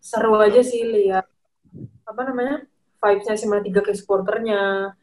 seru 0.00 0.32
aja 0.40 0.64
sih 0.64 0.80
lihat 0.80 1.28
apa 2.08 2.20
namanya 2.24 2.64
vibes-nya 3.00 3.36
SMA 3.36 3.60
3 3.60 3.84
ke 3.84 3.92
supporternya. 3.92 4.96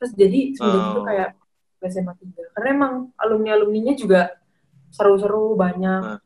Terus 0.00 0.12
jadi 0.16 0.38
itu 0.56 0.64
Oh. 0.64 1.04
kayak 1.04 1.36
ke 1.78 1.84
SMA 1.92 2.12
3. 2.16 2.48
Karena 2.56 2.68
emang 2.72 2.92
alumni-alumninya 3.20 3.94
juga 3.94 4.32
seru-seru 4.88 5.52
banyak. 5.52 6.02
Ah. 6.16 6.20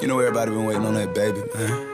You 0.00 0.08
know 0.08 0.18
everybody 0.18 0.50
been 0.50 0.64
waiting 0.64 0.86
on 0.86 0.94
that 0.94 1.14
baby, 1.14 1.44
man. 1.54 1.89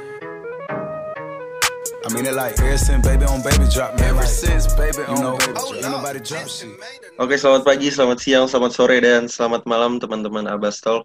I 2.06 2.08
mean 2.14 2.22
it 2.22 2.38
like 2.38 2.54
ever 2.62 2.78
since 2.78 3.02
baby 3.02 3.26
on 3.26 3.42
baby 3.42 3.66
drop, 3.66 3.98
man. 3.98 4.14
Ever 4.14 4.30
since 4.30 4.70
baby 4.78 5.02
you 5.10 5.18
know, 5.18 5.34
ain't 5.42 5.90
nobody 5.90 6.22
drop 6.22 6.46
shit. 6.46 6.70
Oke, 7.18 7.34
selamat 7.34 7.66
pagi, 7.66 7.90
selamat 7.90 8.22
siang, 8.22 8.46
selamat 8.46 8.70
sore, 8.78 9.02
dan 9.02 9.26
selamat 9.26 9.66
malam 9.66 9.98
teman-teman 9.98 10.46
Abbas 10.46 10.78
Talk. 10.78 11.02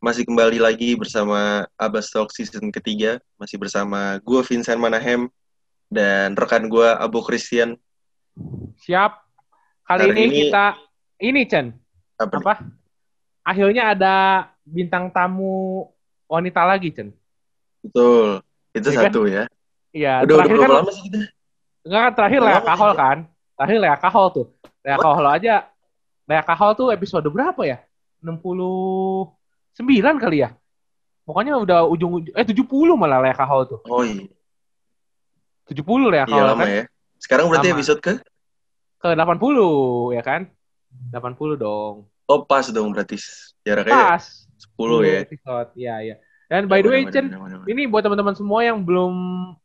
Masih 0.00 0.24
kembali 0.24 0.56
lagi 0.56 0.96
bersama 0.96 1.68
Abbas 1.76 2.08
Talk 2.08 2.32
season 2.32 2.72
ketiga. 2.72 3.20
Masih 3.36 3.60
bersama 3.60 4.16
gue 4.24 4.40
Vincent 4.40 4.80
Manahem 4.80 5.28
dan 5.92 6.32
rekan 6.32 6.64
gue 6.64 6.96
Abu 6.96 7.20
Christian. 7.20 7.76
Siap. 8.88 9.20
Kali 9.84 10.16
ini, 10.16 10.20
ini- 10.32 10.38
kita 10.48 10.80
ini 11.20 11.40
Chen, 11.44 11.76
Apa? 12.16 12.24
nih? 12.24 12.40
apa? 12.40 12.54
Akhirnya 13.44 13.82
ada 13.92 14.16
bintang 14.64 15.12
tamu 15.12 15.92
wanita 16.24 16.64
lagi, 16.64 16.88
Chen. 16.88 17.12
Betul. 17.84 18.40
Itu 18.72 18.88
kan? 18.96 19.12
satu 19.12 19.28
ya. 19.28 19.44
Iya, 19.98 20.12
Udah, 20.22 20.24
udah 20.24 20.36
terakhir 20.38 20.56
berapa 20.56 20.70
kan 20.70 20.78
lama 20.78 20.90
sih 20.94 21.02
kita? 21.06 21.18
enggak 21.82 22.00
kan 22.04 22.12
terakhir 22.14 22.40
Udah 22.40 22.48
Lea 22.48 22.60
Kahol 22.62 22.90
sih. 22.90 22.98
kan? 23.00 23.18
Terakhir 23.58 23.78
Lea 23.82 23.96
Kahol 23.98 24.26
tuh. 24.30 24.46
Lea 24.80 24.96
Kahol 24.96 25.26
aja. 25.26 25.54
Lea 26.28 26.42
Kahol 26.44 26.70
tuh 26.72 26.86
episode 26.92 27.26
berapa 27.26 27.62
ya? 27.64 27.78
69 28.22 29.34
kali 30.18 30.38
ya? 30.38 30.50
Pokoknya 31.24 31.60
udah 31.60 31.84
ujung 31.84 32.24
eh 32.30 32.46
70 32.46 32.64
malah 32.94 33.18
Lea 33.20 33.34
Kahol 33.34 33.66
tuh. 33.66 33.80
Oh 33.84 34.00
iya, 34.00 34.24
70 35.66 35.84
Lea 36.08 36.16
iya 36.18 36.24
Kahol 36.24 36.46
lama 36.46 36.62
kan? 36.62 36.68
ya. 36.72 36.84
Sekarang 37.18 37.46
berarti 37.50 37.68
Lama. 37.68 37.76
episode 37.76 38.00
ke? 38.00 38.12
Ke 38.98 39.08
80 39.12 40.14
ya 40.14 40.22
kan? 40.22 40.40
80 41.12 41.58
dong. 41.58 42.06
Oh 42.28 42.40
pas 42.44 42.64
dong 42.68 42.92
berarti. 42.92 43.16
Jaraknya 43.60 44.16
Pas. 44.16 44.24
10 44.78 45.04
ya. 45.04 45.18
episode. 45.26 45.68
Iya, 45.74 45.94
iya. 46.02 46.16
Dan 46.48 46.64
by 46.64 46.80
the 46.80 46.88
way, 46.88 47.04
Chen, 47.12 47.28
ini 47.68 47.84
buat 47.84 48.00
teman-teman 48.00 48.32
semua 48.32 48.64
yang 48.64 48.80
belum 48.80 49.12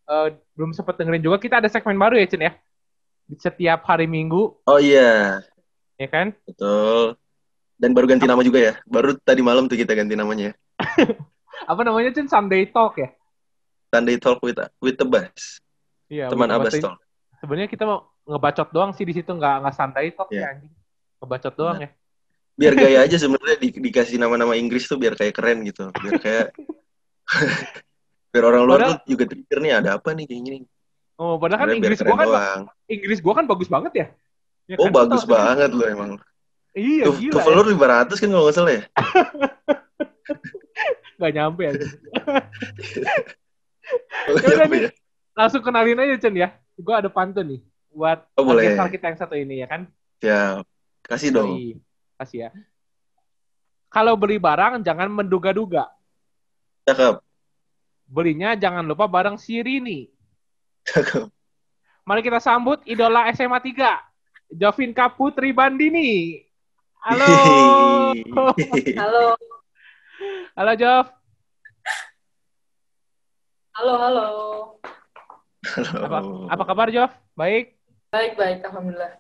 eh, 0.04 0.36
belum 0.52 0.76
sempat 0.76 1.00
dengerin 1.00 1.24
juga, 1.24 1.40
kita 1.40 1.64
ada 1.64 1.72
segmen 1.72 1.96
baru 1.96 2.20
ya, 2.20 2.28
Chen 2.28 2.44
ya. 2.44 2.52
Di 3.24 3.40
setiap 3.40 3.88
hari 3.88 4.04
Minggu, 4.04 4.60
Oh 4.68 4.80
iya, 4.84 5.40
ya 5.96 6.08
kan? 6.12 6.36
betul. 6.44 7.16
Dan 7.80 7.96
baru 7.96 8.12
ganti 8.12 8.28
nama 8.28 8.44
juga 8.44 8.60
ya. 8.60 8.74
Baru 8.84 9.16
tadi 9.16 9.40
malam 9.40 9.72
tuh 9.72 9.80
kita 9.80 9.96
ganti 9.96 10.12
namanya. 10.20 10.52
Apa 11.72 11.88
namanya, 11.88 12.12
Chen? 12.12 12.28
Sunday 12.28 12.68
Talk 12.68 13.00
ya? 13.00 13.16
Sunday 13.88 14.20
Talk 14.20 14.44
with 14.44 14.60
with 14.84 15.00
the 15.00 15.08
Bus. 15.08 15.64
Iya. 16.12 16.28
Teman 16.28 16.52
Abbas 16.52 16.76
Talk. 16.84 17.00
Sebenarnya 17.40 17.72
kita 17.72 17.88
mau 17.88 18.12
ngebacot 18.28 18.76
doang 18.76 18.92
sih 18.92 19.08
di 19.08 19.16
situ, 19.16 19.32
nggak 19.32 19.56
nggak 19.64 19.76
Sunday 19.76 20.12
Talk 20.12 20.28
Iya. 20.36 20.44
ya, 20.44 20.48
anjing. 20.52 20.74
Ngebacot 21.24 21.54
doang 21.56 21.80
ya. 21.80 21.90
Biar 22.54 22.74
gaya 22.74 23.00
aja 23.02 23.18
sebenarnya 23.18 23.58
di- 23.58 23.82
dikasih 23.82 24.18
nama-nama 24.18 24.54
Inggris 24.54 24.86
tuh 24.86 24.96
biar 24.96 25.14
kayak 25.14 25.34
keren 25.34 25.66
gitu 25.66 25.90
biar 25.96 26.16
kayak 26.18 26.48
biar 28.32 28.44
orang 28.44 28.64
luar 28.64 28.80
Padahal- 28.80 28.98
tuh 29.02 29.10
juga 29.10 29.24
pikir 29.28 29.58
nih 29.58 29.74
ada 29.74 29.98
apa 29.98 30.14
nih 30.14 30.26
kayak 30.26 30.44
gini 30.44 30.60
Oh, 31.14 31.38
padahal 31.38 31.70
kan 31.70 31.78
Inggris 31.78 32.02
gua 32.02 32.18
kan 32.18 32.26
doang. 32.26 32.62
Inggris 32.90 33.20
gua 33.22 33.34
kan 33.38 33.46
bagus 33.46 33.70
banget 33.70 33.94
ya. 33.94 34.08
Ya 34.66 34.76
oh 34.82 34.90
kan? 34.90 34.98
bagus 34.98 35.24
banget 35.24 35.70
loh 35.70 35.86
emang 35.86 36.12
Iya, 36.74 37.06
tuh 37.06 37.14
gila. 37.22 37.38
Ya. 37.38 37.54
lu 37.54 37.64
500 37.70 38.18
kan 38.18 38.30
kalau 38.34 38.44
nggak 38.50 38.56
salah 38.58 38.74
ya 38.74 38.84
Nggak 41.22 41.32
nyampe 41.38 41.62
ya. 41.62 41.72
Oh, 44.26 44.40
Ya 44.42 44.66
nih. 44.66 44.82
ya? 44.88 44.92
Langsung 45.36 45.62
kenalin 45.62 46.00
aja, 46.00 46.16
Chen 46.18 46.34
ya. 46.34 46.50
Gua 46.74 46.98
ada 46.98 47.14
pantun 47.14 47.46
nih 47.46 47.62
buat 47.94 48.26
Oh, 48.34 48.42
kita 48.90 49.06
yang 49.06 49.20
satu 49.22 49.38
ini 49.38 49.62
ya 49.62 49.68
kan. 49.70 49.86
siap 50.18 50.66
kasih 51.06 51.30
dong. 51.30 51.78
Kasih 52.18 52.48
ya. 52.48 52.52
Kalau 53.90 54.18
beli 54.18 54.42
barang 54.42 54.82
jangan 54.82 55.10
menduga-duga. 55.10 55.90
cakep 56.84 57.22
Belinya 58.04 58.54
jangan 58.54 58.84
lupa 58.84 59.08
bareng 59.08 59.38
si 59.38 59.62
Rini. 59.62 60.10
cakep 60.84 61.30
Mari 62.04 62.20
kita 62.20 62.44
sambut 62.44 62.84
idola 62.84 63.32
SMA 63.32 63.64
3. 63.64 64.60
Jovinka 64.60 65.08
Putri 65.08 65.56
Bandini. 65.56 66.44
Halo. 67.00 67.28
Halo, 69.02 69.26
Halo 70.56 70.74
Jov. 70.78 71.06
halo, 73.74 73.94
halo. 73.98 74.28
Apa, 75.66 76.18
Halo. 76.22 76.46
apa 76.48 76.64
kabar 76.64 76.88
Jov? 76.94 77.10
Baik. 77.34 77.74
Baik, 78.14 78.38
baik, 78.38 78.62
alhamdulillah. 78.68 79.18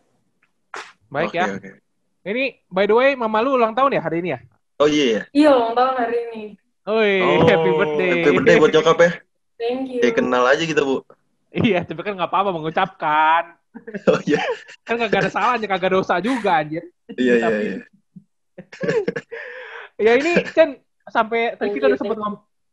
Baik 1.09 1.29
Oke, 1.33 1.39
ya. 1.41 1.45
oke. 1.49 1.71
Ini 2.23 2.43
by 2.67 2.87
the 2.87 2.95
way 2.95 3.09
mama 3.13 3.43
lu 3.43 3.55
ulang 3.55 3.75
tahun 3.75 3.93
ya 3.93 4.01
hari 4.01 4.23
ini 4.23 4.29
ya? 4.31 4.39
oh 4.79 4.87
iya 4.87 5.05
ya 5.05 5.21
Iya, 5.31 5.49
ulang 5.53 5.73
tahun 5.75 5.93
hari 5.99 6.17
ini. 6.27 6.43
Oi, 6.83 7.13
oh, 7.21 7.43
happy 7.47 7.69
birthday. 7.71 8.09
happy 8.11 8.29
birthday 8.33 8.55
buat 8.59 8.71
nyokap 8.71 8.97
ya 8.99 9.11
Thank 9.55 9.81
you. 9.87 9.99
kayak 9.99 10.15
kenal 10.19 10.43
aja 10.43 10.63
gitu 10.63 10.81
bu 10.81 10.97
Iya, 11.53 11.85
tapi 11.85 12.01
kan 12.01 12.17
nggak 12.17 12.27
apa-apa 12.27 12.49
mengucapkan. 12.51 13.43
oh 14.09 14.19
iya 14.25 14.41
Kan 14.83 14.97
kagak 14.97 15.19
ada 15.25 15.31
salahnya, 15.31 15.67
kagak 15.67 15.93
dosa 15.93 16.17
juga 16.19 16.59
anjir. 16.59 16.83
iya 17.15 17.33
iya 17.39 17.49
iya 17.53 17.75
Ya 19.95 20.11
ini 20.17 20.31
kan 20.49 20.75
sampai 21.05 21.53
tadi 21.55 21.77
kita 21.77 21.85
udah 21.87 21.99
sempat 21.99 22.17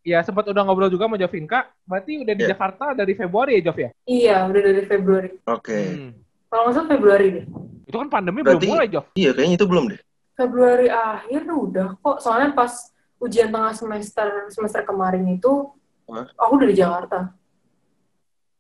ya 0.01 0.19
sempat 0.25 0.49
udah 0.49 0.63
ngobrol 0.65 0.89
juga 0.89 1.05
sama 1.07 1.21
Jovinka. 1.21 1.69
Berarti 1.85 2.25
udah 2.25 2.35
di 2.35 2.43
Iya. 2.45 2.51
Jakarta 2.57 2.97
dari 2.97 3.13
Februari 3.13 3.61
ya, 3.61 3.63
Jov 3.69 3.79
ya? 3.79 3.91
Iya, 4.09 4.37
udah 4.49 4.61
dari 4.65 4.83
Februari. 4.87 5.29
oke 5.45 5.77
Hmm. 5.77 6.11
Kalau 6.51 6.63
nggak 6.67 6.75
salah 6.75 6.89
Februari 6.89 7.27
deh. 7.31 7.45
Itu 7.91 7.99
kan 7.99 8.09
pandemi 8.09 8.47
Berarti- 8.47 8.71
belum 8.71 8.79
mulai, 8.79 8.87
Jov. 8.87 9.05
iya 9.19 9.31
kayaknya 9.35 9.57
itu 9.59 9.67
belum 9.67 9.85
deh 9.91 10.01
Februari 10.39 10.89
akhir 10.89 11.43
udah 11.45 11.89
kok. 12.01 12.17
Soalnya 12.25 12.57
pas 12.57 12.73
ujian 13.21 13.53
tengah 13.53 13.77
semester 13.77 14.49
semester 14.49 14.81
kemarin 14.89 15.29
itu, 15.29 15.69
Hah? 16.09 16.25
aku 16.41 16.53
udah 16.57 16.69
di 16.71 16.77
Jakarta. 16.81 17.19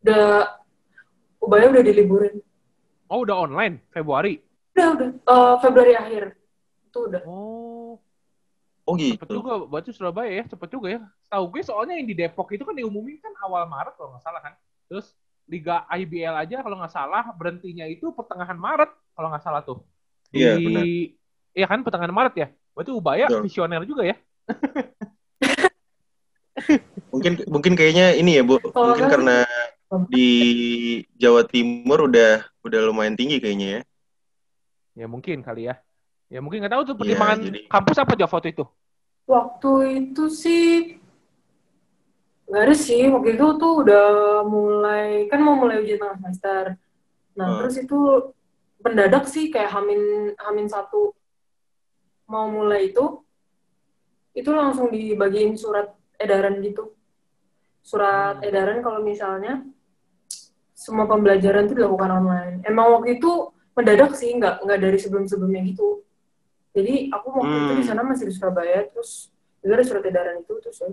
Udah, 0.05 0.61
Ubaya 1.41 1.73
udah 1.73 1.81
diliburin. 1.81 2.37
Oh, 3.09 3.25
udah 3.25 3.49
online 3.49 3.81
Februari. 3.89 4.45
Udah, 4.77 4.89
udah. 4.93 5.09
Eh, 5.09 5.55
Februari 5.65 5.93
akhir. 5.97 6.37
Itu 6.85 7.09
udah. 7.09 7.23
Oh, 7.25 7.97
oh 8.85 8.95
cepet 9.01 9.25
gitu 9.25 9.41
juga. 9.41 9.65
Berarti 9.65 9.91
Surabaya 9.97 10.31
ya, 10.31 10.45
cepet 10.53 10.69
juga 10.69 10.89
ya. 10.93 11.01
Tahu 11.33 11.45
gue 11.49 11.63
soalnya 11.65 11.97
yang 11.97 12.05
di 12.05 12.17
Depok 12.17 12.53
itu 12.53 12.61
kan 12.61 12.77
diumumin 12.77 13.17
kan 13.25 13.33
awal 13.41 13.65
Maret 13.65 13.97
kalau 13.97 14.13
nggak 14.13 14.25
salah 14.25 14.45
kan. 14.45 14.55
Terus 14.85 15.17
Liga 15.51 15.83
IBL 15.91 16.37
aja 16.47 16.63
kalau 16.63 16.77
nggak 16.79 16.93
salah 16.95 17.25
berhentinya 17.35 17.83
itu 17.89 18.13
pertengahan 18.15 18.55
Maret 18.55 18.93
kalau 19.21 19.29
nggak 19.29 19.45
salah 19.45 19.61
tuh. 19.61 19.85
Di, 20.33 20.41
Iya, 20.41 20.57
benar. 20.57 20.85
Iya 21.53 21.67
kan 21.69 21.85
pertengahan 21.85 22.09
Maret 22.11 22.35
ya. 22.35 22.49
Berarti 22.73 22.91
Ubaya 22.91 23.27
Betul. 23.29 23.45
visioner 23.45 23.85
juga 23.85 24.09
ya. 24.09 24.17
mungkin 27.13 27.33
mungkin 27.49 27.73
kayaknya 27.73 28.17
ini 28.17 28.37
ya 28.37 28.43
bu 28.45 28.61
Kalau 28.61 28.93
mungkin 28.93 29.05
kan- 29.07 29.13
karena 29.13 29.37
di 30.09 30.31
Jawa 31.17 31.43
Timur 31.45 32.07
udah 32.07 32.45
udah 32.63 32.81
lumayan 32.85 33.17
tinggi 33.17 33.41
kayaknya 33.41 33.69
ya 33.69 33.81
Ya 34.97 35.07
mungkin 35.07 35.41
kali 35.41 35.71
ya. 35.71 35.79
Ya 36.29 36.43
mungkin 36.43 36.61
nggak 36.61 36.75
tahu 36.75 36.83
tuh 36.85 36.95
Iya, 36.95 37.01
pertimbangan 37.01 37.39
jadi- 37.43 37.65
kampus 37.67 37.97
apa 37.97 38.13
Jov 38.15 38.31
waktu 38.31 38.49
itu. 38.51 38.65
Waktu 39.25 39.71
itu 40.03 40.25
sih 40.29 40.65
nggak 42.47 42.63
ada 42.67 42.75
sih. 42.75 43.03
Waktu 43.09 43.29
itu 43.35 43.47
tuh 43.57 43.73
udah 43.81 44.07
mulai 44.45 45.27
kan 45.27 45.41
mau 45.41 45.55
mulai 45.55 45.81
ujian 45.81 45.97
tengah 45.97 46.17
semester. 46.19 46.65
Nah 47.39 47.47
Hmm. 47.47 47.59
terus 47.63 47.77
itu 47.79 47.99
mendadak 48.81 49.29
sih 49.29 49.53
kayak 49.53 49.71
hamin 49.73 50.33
hamin 50.41 50.67
satu 50.67 51.13
mau 52.27 52.49
mulai 52.49 52.91
itu 52.91 53.21
itu 54.33 54.51
langsung 54.55 54.89
dibagiin 54.89 55.59
surat 55.59 55.91
edaran 56.17 56.63
gitu. 56.63 56.95
Surat 57.83 58.39
Hmm. 58.41 58.47
edaran 58.47 58.79
kalau 58.81 59.03
misalnya 59.03 59.65
semua 60.73 61.05
pembelajaran 61.05 61.67
itu 61.69 61.75
dilakukan 61.77 62.11
online. 62.23 62.55
Emang 62.65 63.01
waktu 63.01 63.21
itu 63.21 63.53
mendadak 63.77 64.15
sih 64.17 64.33
nggak 64.33 64.65
nggak 64.65 64.79
dari 64.81 64.99
sebelum 65.01 65.27
sebelumnya 65.27 65.61
gitu. 65.67 66.01
Jadi 66.71 67.11
aku 67.11 67.27
waktu 67.35 67.57
itu 67.67 67.73
di 67.75 67.83
Hmm. 67.83 67.89
sana 67.91 68.03
masih 68.07 68.31
di 68.31 68.35
Surabaya 68.35 68.87
terus 68.87 69.29
juga 69.61 69.77
ada 69.77 69.85
surat 69.85 70.05
edaran 70.07 70.41
itu 70.41 70.55
terus 70.63 70.79
ya 70.81 70.89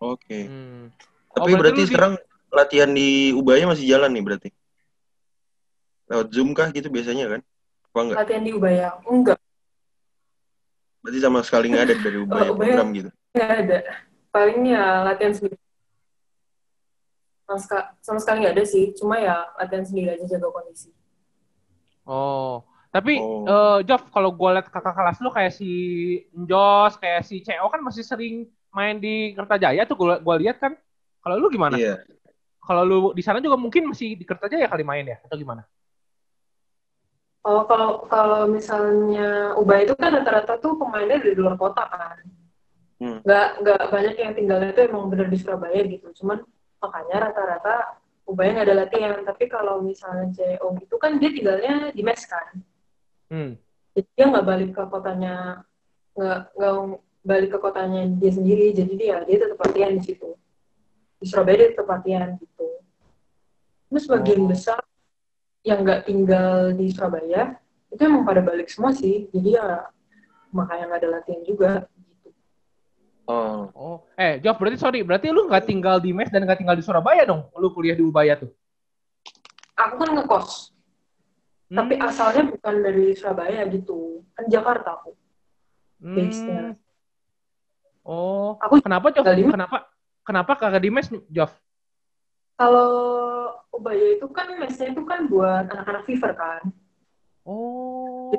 oke 0.00 0.38
Hmm. 0.48 0.90
tapi 1.30 1.50
Oh, 1.54 1.58
berarti 1.60 1.82
berarti 1.84 1.90
sekarang 1.92 2.14
latihan 2.50 2.90
di 2.90 3.30
Ubaya 3.30 3.70
masih 3.70 3.86
jalan 3.86 4.10
nih 4.10 4.24
berarti 4.26 4.48
lewat 6.10 6.26
Zoom 6.34 6.50
kah 6.52 6.68
gitu 6.68 6.90
biasanya 6.90 7.38
kan 7.38 7.40
apa 7.86 7.98
enggak 8.02 8.16
latihan 8.20 8.42
di 8.42 8.52
Ubaya 8.52 8.88
enggak 9.06 9.38
berarti 11.00 11.18
sama 11.18 11.40
sekali 11.40 11.70
nggak 11.70 11.84
ada 11.86 11.94
dari 11.96 12.18
Ubaya 12.26 12.48
Oh, 12.50 12.54
Ubaya. 12.54 12.74
program 12.74 12.88
gitu 12.92 13.10
nggak 13.30 13.50
ada 13.62 13.78
paling 14.30 14.60
ya 14.66 14.84
latihan 15.02 15.32
sendiri 15.32 15.56
sama, 17.46 17.58
seka- 17.58 17.88
sama 17.98 18.18
sekali 18.18 18.36
nggak 18.42 18.54
ada 18.54 18.64
sih 18.64 18.84
cuma 18.94 19.18
ya 19.18 19.48
latihan 19.54 19.82
sendiri 19.82 20.08
aja 20.14 20.26
jaga 20.28 20.50
kondisi 20.50 20.90
Oh, 22.02 22.66
Tapi 22.90 23.22
Oh. 23.22 23.46
eh 23.46 23.86
Jof, 23.86 24.10
kalau 24.10 24.34
gue 24.34 24.50
liat 24.50 24.66
kakak 24.66 24.98
kelas 24.98 25.22
lu 25.22 25.30
kayak 25.30 25.54
si 25.54 25.70
Jos, 26.42 26.98
kayak 26.98 27.22
si 27.22 27.38
CO 27.38 27.70
kan 27.70 27.78
masih 27.78 28.02
sering 28.02 28.50
main 28.74 28.98
di 28.98 29.30
Kertajaya 29.30 29.86
tuh 29.86 29.94
gue 29.94 30.18
gua 30.18 30.34
lihat 30.34 30.58
kan. 30.58 30.74
Kalau 31.22 31.38
lu 31.38 31.46
gimana? 31.46 31.78
Iya. 31.78 32.02
Kalau 32.58 32.82
lu 32.82 32.98
di 33.14 33.22
sana 33.22 33.38
juga 33.38 33.54
mungkin 33.54 33.86
masih 33.86 34.18
di 34.18 34.26
Kertajaya 34.26 34.66
kali 34.66 34.82
main 34.82 35.06
ya 35.06 35.22
atau 35.22 35.38
gimana? 35.38 35.62
Oh, 37.40 37.64
kalau 37.64 38.04
kalau 38.04 38.44
misalnya 38.52 39.56
Ubay 39.56 39.88
itu 39.88 39.96
kan 39.96 40.12
rata-rata 40.12 40.60
tuh 40.60 40.76
pemainnya 40.76 41.16
dari 41.16 41.32
luar 41.32 41.56
kota 41.56 41.88
kan. 41.88 42.20
Hmm. 43.00 43.24
Nggak 43.24 43.48
nggak 43.64 43.82
banyak 43.88 44.14
yang 44.20 44.32
tinggalnya 44.36 44.70
itu 44.76 44.80
emang 44.92 45.08
bener 45.08 45.32
di 45.32 45.40
Surabaya 45.40 45.80
gitu. 45.88 46.12
Cuman 46.20 46.44
makanya 46.84 47.16
rata-rata 47.32 47.96
Ubay 48.28 48.52
nggak 48.52 48.66
ada 48.68 48.76
latihan. 48.84 49.24
Tapi 49.24 49.48
kalau 49.48 49.80
misalnya 49.80 50.28
CEO 50.36 50.76
itu 50.84 50.96
kan 51.00 51.16
dia 51.16 51.32
tinggalnya 51.32 51.74
di 51.96 52.02
mes 52.04 52.22
kan. 52.28 52.60
Hmm. 53.32 53.56
Jadi 53.96 54.08
dia 54.12 54.24
nggak 54.28 54.44
balik 54.46 54.70
ke 54.76 54.82
kotanya 54.84 55.64
nggak 56.12 56.38
nggak 56.60 56.74
balik 57.24 57.50
ke 57.56 57.58
kotanya 57.58 58.02
dia 58.20 58.32
sendiri. 58.36 58.76
Jadi 58.76 58.92
dia 59.00 59.24
dia 59.24 59.36
tetap 59.40 59.64
latihan 59.64 59.96
di 59.96 60.02
situ. 60.04 60.36
Di 61.16 61.24
Surabaya 61.24 61.56
dia 61.56 61.68
tetap 61.72 61.88
latihan 61.88 62.36
gitu. 62.36 62.68
Terus 63.88 64.02
sebagian 64.04 64.44
Oh. 64.44 64.48
besar 64.52 64.80
yang 65.60 65.84
nggak 65.84 66.08
tinggal 66.08 66.72
di 66.72 66.88
Surabaya 66.88 67.56
itu 67.90 68.00
emang 68.00 68.24
pada 68.24 68.40
balik 68.40 68.70
semua 68.70 68.94
sih. 68.94 69.28
Jadi 69.30 69.58
ya 69.58 69.86
makanya 70.50 70.84
nggak 70.90 71.00
ada 71.04 71.10
latihan 71.20 71.42
juga 71.44 71.70
gitu. 72.08 72.28
Oh. 73.26 73.70
Oh, 73.76 73.96
eh 74.18 74.42
Jof 74.42 74.58
berarti 74.58 74.76
sorry, 74.76 75.00
berarti 75.06 75.30
lu 75.30 75.46
nggak 75.46 75.64
tinggal 75.66 75.96
di 76.02 76.10
mes 76.10 76.28
dan 76.28 76.42
nggak 76.42 76.58
tinggal 76.60 76.76
di 76.78 76.84
Surabaya 76.84 77.22
dong? 77.22 77.46
Lu 77.54 77.70
kuliah 77.70 77.94
di 77.94 78.02
Ubaya 78.02 78.34
tuh? 78.36 78.50
Aku 79.78 79.96
kan 79.96 80.12
ngekos, 80.12 80.76
tapi 81.72 81.96
Hmm. 81.96 82.04
asalnya 82.04 82.42
bukan 82.52 82.74
dari 82.84 83.16
Surabaya 83.16 83.64
gitu. 83.70 84.20
Kan 84.36 84.44
Jakarta 84.52 85.00
aku. 85.00 85.16
Hmm. 86.00 86.16
base-nya. 86.16 86.76
Oh, 88.04 88.56
Aku 88.60 88.80
kenapa 88.80 89.12
Jof? 89.12 89.24
Kenapa? 89.24 89.88
Kenapa 90.24 90.52
kagak 90.56 90.82
di 90.84 90.90
mes, 90.92 91.08
Jof? 91.28 91.52
Kalau 92.60 92.88
Ubaya 93.70 94.18
itu 94.18 94.26
kan 94.30 94.50
mesnya 94.58 94.90
itu 94.90 95.02
kan 95.06 95.30
buat 95.30 95.70
anak-anak 95.70 96.04
fever 96.04 96.32
kan. 96.34 96.62
Oh, 97.46 98.30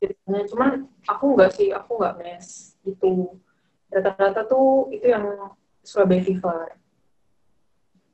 ceritanya 0.00 0.42
cuman 0.48 0.68
aku 1.08 1.24
nggak 1.34 1.50
sih 1.56 1.68
aku 1.74 1.98
nggak 1.98 2.14
mes 2.22 2.78
gitu 2.86 3.36
rata-rata 3.90 4.46
tuh 4.46 4.88
itu 4.94 5.10
yang 5.10 5.50
Surabaya 5.82 6.22
Fever 6.22 6.78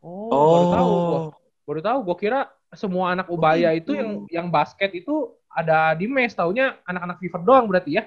oh, 0.03 0.29
baru 0.32 0.67
tahu 0.73 0.91
gua. 0.91 1.19
Oh. 1.20 1.31
Baru 1.62 1.81
tahu, 1.81 1.99
gua 2.03 2.17
kira 2.19 2.41
semua 2.75 3.12
anak 3.15 3.31
Ubaya 3.31 3.70
itu 3.76 3.94
yang 3.94 4.25
yang 4.32 4.47
basket 4.50 4.91
itu 4.97 5.31
ada 5.53 5.93
di 5.93 6.08
mes, 6.08 6.32
taunya 6.32 6.81
anak-anak 6.88 7.20
fever 7.20 7.41
doang 7.44 7.69
berarti 7.69 8.00
ya? 8.00 8.05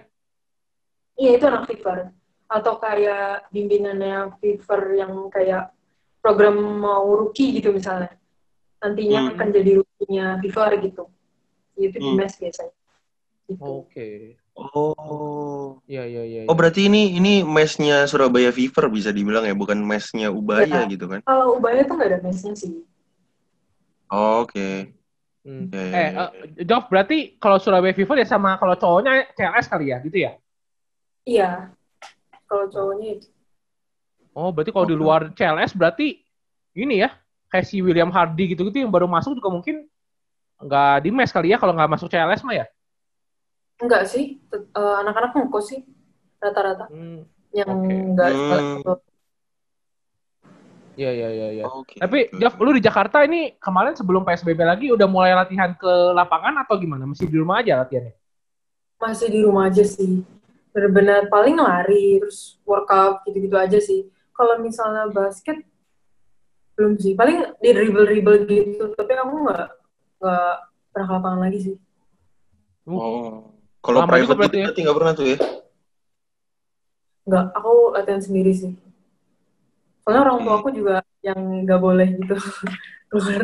iya 1.16 1.40
itu 1.40 1.46
anak 1.48 1.68
Fever 1.68 2.12
atau 2.46 2.74
kayak 2.78 3.50
bimbingannya 3.50 4.36
Fever 4.38 4.82
yang 4.94 5.14
kayak 5.34 5.74
program 6.22 6.58
mau 6.60 7.08
rookie 7.16 7.58
gitu 7.58 7.74
misalnya 7.74 8.14
nantinya 8.86 9.20
Hmm. 9.26 9.30
akan 9.34 9.48
jadi 9.50 9.72
rookie-nya 9.82 10.26
Fever 10.46 10.70
gitu 10.86 11.04
itu 11.76 11.98
di 11.98 12.10
Hmm. 12.14 12.18
mes 12.22 12.34
biasanya 12.38 12.76
gitu. 13.50 13.72
Oke. 13.90 14.38
Oh. 14.56 15.82
Iya, 15.90 16.06
iya, 16.08 16.24
iya. 16.24 16.42
Oh 16.48 16.56
berarti 16.56 16.88
ini 16.88 17.18
ini 17.18 17.42
mesnya 17.44 18.06
Surabaya 18.08 18.54
Fever 18.54 18.88
bisa 18.94 19.10
dibilang 19.12 19.44
ya, 19.44 19.58
bukan 19.58 19.76
mesnya 19.82 20.30
Ubaya 20.32 20.86
Iya. 20.86 20.94
gitu 20.94 21.10
kan? 21.10 21.20
kalau 21.26 21.58
Ubaya 21.58 21.82
tuh 21.84 21.98
nggak 21.98 22.10
ada 22.14 22.20
mesnya 22.22 22.54
sih 22.54 22.86
Oh, 24.14 24.46
Oke. 24.46 24.94
Hmm. 25.42 25.74
Ya, 25.74 25.82
ya, 25.82 25.94
Eh, 25.98 26.10
ya, 26.14 26.26
eh, 26.62 26.64
Jof, 26.66 26.86
berarti 26.94 27.38
kalau 27.42 27.58
Surabaya 27.58 27.94
Fever 27.94 28.22
ya 28.22 28.28
sama 28.30 28.58
kalau 28.62 28.78
cowoknya 28.78 29.34
CLS 29.34 29.66
kali 29.66 29.90
ya, 29.94 29.98
gitu 30.06 30.18
ya? 30.22 30.32
iya 31.26 31.74
kalau 32.46 32.70
cowoknya 32.70 33.18
itu 33.18 33.28
Oh, 34.36 34.52
berarti 34.54 34.70
kalau 34.76 34.86
di 34.86 34.94
Oke. 34.94 35.02
luar 35.02 35.22
CLS 35.34 35.72
berarti 35.74 36.22
ini 36.76 37.02
ya, 37.02 37.10
kayak 37.56 37.66
si 37.66 37.80
William 37.80 38.12
Hardy 38.12 38.52
gitu-gitu 38.52 38.84
yang 38.84 38.92
baru 38.92 39.08
masuk 39.08 39.40
juga 39.40 39.48
mungkin 39.48 39.88
nggak 40.60 41.08
di 41.08 41.10
mes 41.16 41.32
kali 41.32 41.56
ya 41.56 41.58
kalau 41.60 41.72
nggak 41.72 41.92
masuk 41.96 42.12
CLS 42.12 42.44
mah 42.44 42.56
ya? 42.60 42.66
enggak 43.80 44.04
sih 44.08 44.40
eh, 44.52 44.96
anak-anak 45.04 45.32
ngekos 45.36 45.66
sih 45.72 45.80
rata-rata 46.44 46.92
Hmm. 46.92 47.24
yang 47.56 47.72
Oke. 47.72 47.96
enggak 48.12 48.32
Hmm. 48.36 49.00
Iya, 50.96 51.12
iya, 51.12 51.28
iya. 51.28 51.48
iya. 51.60 51.64
Oke. 51.68 52.00
Tapi. 52.00 52.32
Jof, 52.40 52.56
lu 52.56 52.72
di 52.72 52.80
Jakarta 52.80 53.20
ini 53.28 53.60
kemarin 53.60 54.00
sebelum 54.00 54.24
PSBB 54.24 54.64
lagi 54.64 54.88
udah 54.96 55.04
mulai 55.12 55.36
latihan 55.36 55.76
ke 55.76 55.92
lapangan 56.16 56.64
atau 56.64 56.80
gimana? 56.80 57.04
Masih 57.04 57.28
di 57.28 57.36
rumah 57.36 57.60
aja 57.60 57.84
latihannya? 57.84 58.16
masih 58.96 59.28
di 59.28 59.40
rumah 59.44 59.68
aja 59.68 59.84
sih 59.84 60.24
benar-benar 60.72 61.28
paling 61.32 61.56
lari 61.60 62.20
terus 62.20 62.60
workout 62.68 63.24
gitu-gitu 63.28 63.56
aja 63.56 63.80
sih 63.80 64.08
kalau 64.36 64.60
misalnya 64.60 65.08
basket 65.12 65.64
belum 66.76 66.94
sih 67.00 67.16
paling 67.16 67.56
di 67.58 67.70
dribble 67.72 68.06
dribble 68.06 68.38
gitu 68.46 68.92
tapi 68.94 69.12
aku 69.16 69.36
nggak 69.48 69.66
nggak 70.20 70.54
pernah 70.92 71.06
ke 71.08 71.14
lapangan 71.14 71.42
lagi 71.42 71.60
sih 71.62 71.76
Oh. 72.86 73.50
Kalau 73.82 74.06
Lama 74.06 74.14
juga 74.14 74.38
private 74.38 74.38
berarti 74.38 74.58
ya? 74.62 74.84
nggak 74.86 74.98
pernah 75.02 75.14
tuh 75.18 75.26
ya? 75.26 75.38
nggak 77.26 77.46
aku 77.58 77.74
latihan 77.98 78.22
sendiri 78.22 78.52
sih 78.54 78.72
soalnya 80.06 80.22
orang 80.22 80.38
tua 80.46 80.54
Oke. 80.54 80.62
aku 80.62 80.70
juga 80.70 80.96
yang 81.26 81.40
nggak 81.66 81.82
boleh 81.82 82.08
gitu 82.14 82.38
keluar 83.10 83.42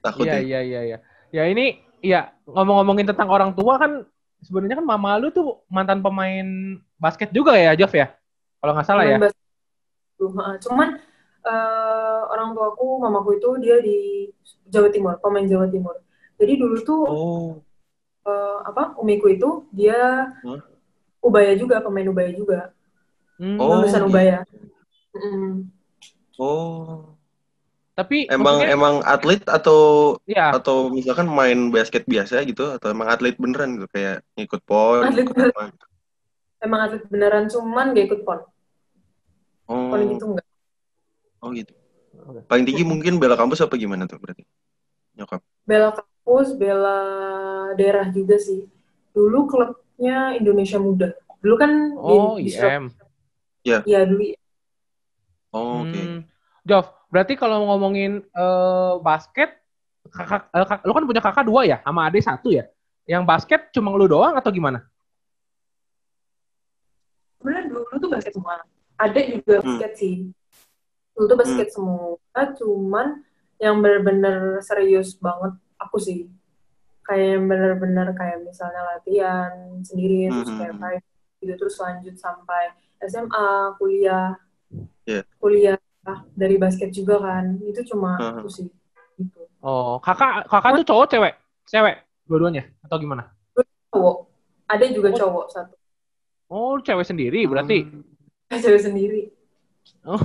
Takut 0.00 0.24
Iya, 0.24 0.36
ya? 0.36 0.40
iya, 0.40 0.60
iya, 0.60 0.80
iya. 0.84 0.98
Ya 1.32 1.42
ini, 1.48 1.80
ya 2.00 2.32
ngomong-ngomongin 2.44 3.08
tentang 3.08 3.28
orang 3.28 3.52
tua 3.52 3.76
kan 3.76 4.04
sebenarnya 4.40 4.80
kan 4.80 4.86
mama 4.88 5.16
lu 5.16 5.28
tuh 5.28 5.64
mantan 5.68 6.04
pemain 6.04 6.44
basket 6.96 7.32
juga 7.32 7.56
ya, 7.56 7.72
Jof 7.72 7.92
ya? 7.92 8.12
Kalau 8.60 8.72
nggak 8.76 8.84
salah 8.84 9.04
ya? 9.04 9.16
Cuman 10.60 10.88
eh, 11.44 12.20
orang 12.26 12.52
tuaku 12.52 12.98
mamaku 12.98 13.30
itu 13.34 13.48
dia 13.58 13.76
di 13.78 14.28
Jawa 14.64 14.88
Timur 14.88 15.14
pemain 15.18 15.44
Jawa 15.44 15.66
Timur 15.66 15.94
jadi 16.34 16.52
dulu 16.56 16.76
tuh 16.80 17.02
Oh. 17.04 17.50
eh, 18.22 18.58
apa 18.64 18.96
umiku 18.96 19.28
itu 19.28 19.48
dia 19.70 20.32
Hah? 20.34 20.60
Ubaya 21.20 21.52
juga 21.54 21.78
pemain 21.78 22.04
Ubaya 22.04 22.30
juga 22.30 22.72
Hmm, 23.34 23.58
Oh, 23.58 23.78
lulusan 23.78 24.02
gitu. 24.02 24.10
Ubaya 24.10 24.38
Mm. 25.12 25.70
Oh. 26.36 27.14
Tapi 27.94 28.26
Emang 28.26 28.58
maksudnya, 28.58 28.74
emang 28.74 28.94
atlet 29.00 29.38
atau 29.44 29.78
ya, 30.24 30.50
atau 30.50 30.90
misalkan 30.90 31.26
main 31.26 31.70
basket 31.70 32.02
biasa 32.04 32.42
gitu 32.42 32.66
atau 32.68 32.90
emang 32.90 33.06
atlet 33.06 33.34
beneran 33.34 33.74
gitu 33.74 33.86
kayak 33.88 34.26
ngikut 34.34 34.58
pon 34.62 35.06
Atlet 35.06 35.22
beneran. 35.24 35.70
gitu. 35.70 35.86
emang 36.58 36.80
atlet 36.82 37.04
beneran 37.06 37.44
cuman 37.46 37.86
gak 37.90 38.06
ikut 38.08 38.20
pon 38.22 38.40
Oh. 39.64 39.88
pon 39.88 40.00
gitu 40.04 40.24
enggak 40.26 40.43
Oh 41.44 41.52
gitu. 41.52 41.76
Paling 42.48 42.64
tinggi 42.64 42.80
mungkin 42.88 43.20
bela 43.20 43.36
kampus 43.36 43.60
apa 43.60 43.76
gimana 43.76 44.08
tuh 44.08 44.16
berarti? 44.16 44.48
Nyokap. 45.14 45.44
bela 45.68 45.92
kampus 45.92 46.56
bela 46.56 46.98
daerah 47.78 48.08
juga 48.10 48.34
sih 48.40 48.66
dulu 49.14 49.46
klubnya 49.46 50.34
Indonesia 50.34 50.76
Muda 50.76 51.14
dulu 51.38 51.54
kan 51.56 51.72
oh 51.94 52.36
di, 52.36 52.50
IM. 52.50 52.90
ya 53.62 53.80
dulu 54.04 54.34
Oh, 55.54 55.86
oke. 55.86 55.94
Hmm. 55.94 56.26
Jof, 56.66 56.90
berarti 57.14 57.38
kalau 57.38 57.62
ngomongin 57.70 58.26
eh, 58.26 58.94
basket, 58.98 59.54
kakak, 60.10 60.50
eh, 60.50 60.66
kak- 60.66 60.82
lu 60.82 60.90
kan 60.90 61.06
punya 61.06 61.22
kakak 61.22 61.46
dua 61.46 61.62
ya, 61.62 61.78
sama 61.86 62.10
adik 62.10 62.26
satu 62.26 62.50
ya? 62.50 62.66
Yang 63.06 63.22
basket 63.22 63.60
cuma 63.70 63.94
lu 63.94 64.10
doang 64.10 64.34
atau 64.34 64.50
gimana? 64.50 64.82
sebenarnya 67.38 67.64
dulu 67.70 67.94
tuh 68.00 68.08
basket 68.10 68.32
semua 68.34 68.64
ada 68.96 69.20
juga 69.20 69.54
Hmm. 69.60 69.78
basket 69.78 69.92
sih 70.00 70.14
dulu 71.14 71.24
tuh 71.26 71.38
basket 71.38 71.68
semua 71.70 72.18
cuman 72.54 73.22
yang 73.56 73.78
bener-bener 73.78 74.58
serius 74.60 75.14
banget 75.14 75.54
aku 75.78 75.96
sih 75.96 76.26
kayak 77.02 77.38
yang 77.38 77.44
bener-bener 77.46 78.10
kayak 78.12 78.42
misalnya 78.42 78.82
latihan 78.90 79.52
sendiri 79.80 80.28
terus 80.28 80.50
Hmm. 80.50 80.58
kayak 80.58 80.74
five 80.76 81.02
gitu 81.38 81.52
terus 81.54 81.76
lanjut 81.78 82.14
sampai 82.16 82.72
SMA 83.00 83.48
kuliah 83.76 84.34
Iya. 85.04 85.22
kuliah 85.38 85.76
dari 86.34 86.56
basket 86.56 86.90
juga 86.90 87.20
kan 87.20 87.60
itu 87.62 87.84
cuma 87.86 88.16
Hmm. 88.16 88.40
aku 88.40 88.48
sih 88.50 88.68
gitu 89.14 89.46
Oh, 89.60 89.96
kakak 89.96 90.44
kakak 90.44 90.82
tuh 90.82 90.86
cowok 90.86 91.06
cewek? 91.08 91.34
Cewek 91.64 91.96
dua-duanya 92.24 92.68
atau 92.82 92.96
gimana? 92.98 93.32
cowok 93.88 94.16
ada 94.66 94.84
juga 94.90 95.08
Oh. 95.08 95.16
cowok 95.16 95.46
satu 95.48 95.74
Oh, 96.50 96.74
cewek 96.78 97.06
sendiri 97.06 97.46
berarti. 97.46 97.86
cewek 98.50 98.82
sendiri 98.82 99.30
Oh, 100.04 100.20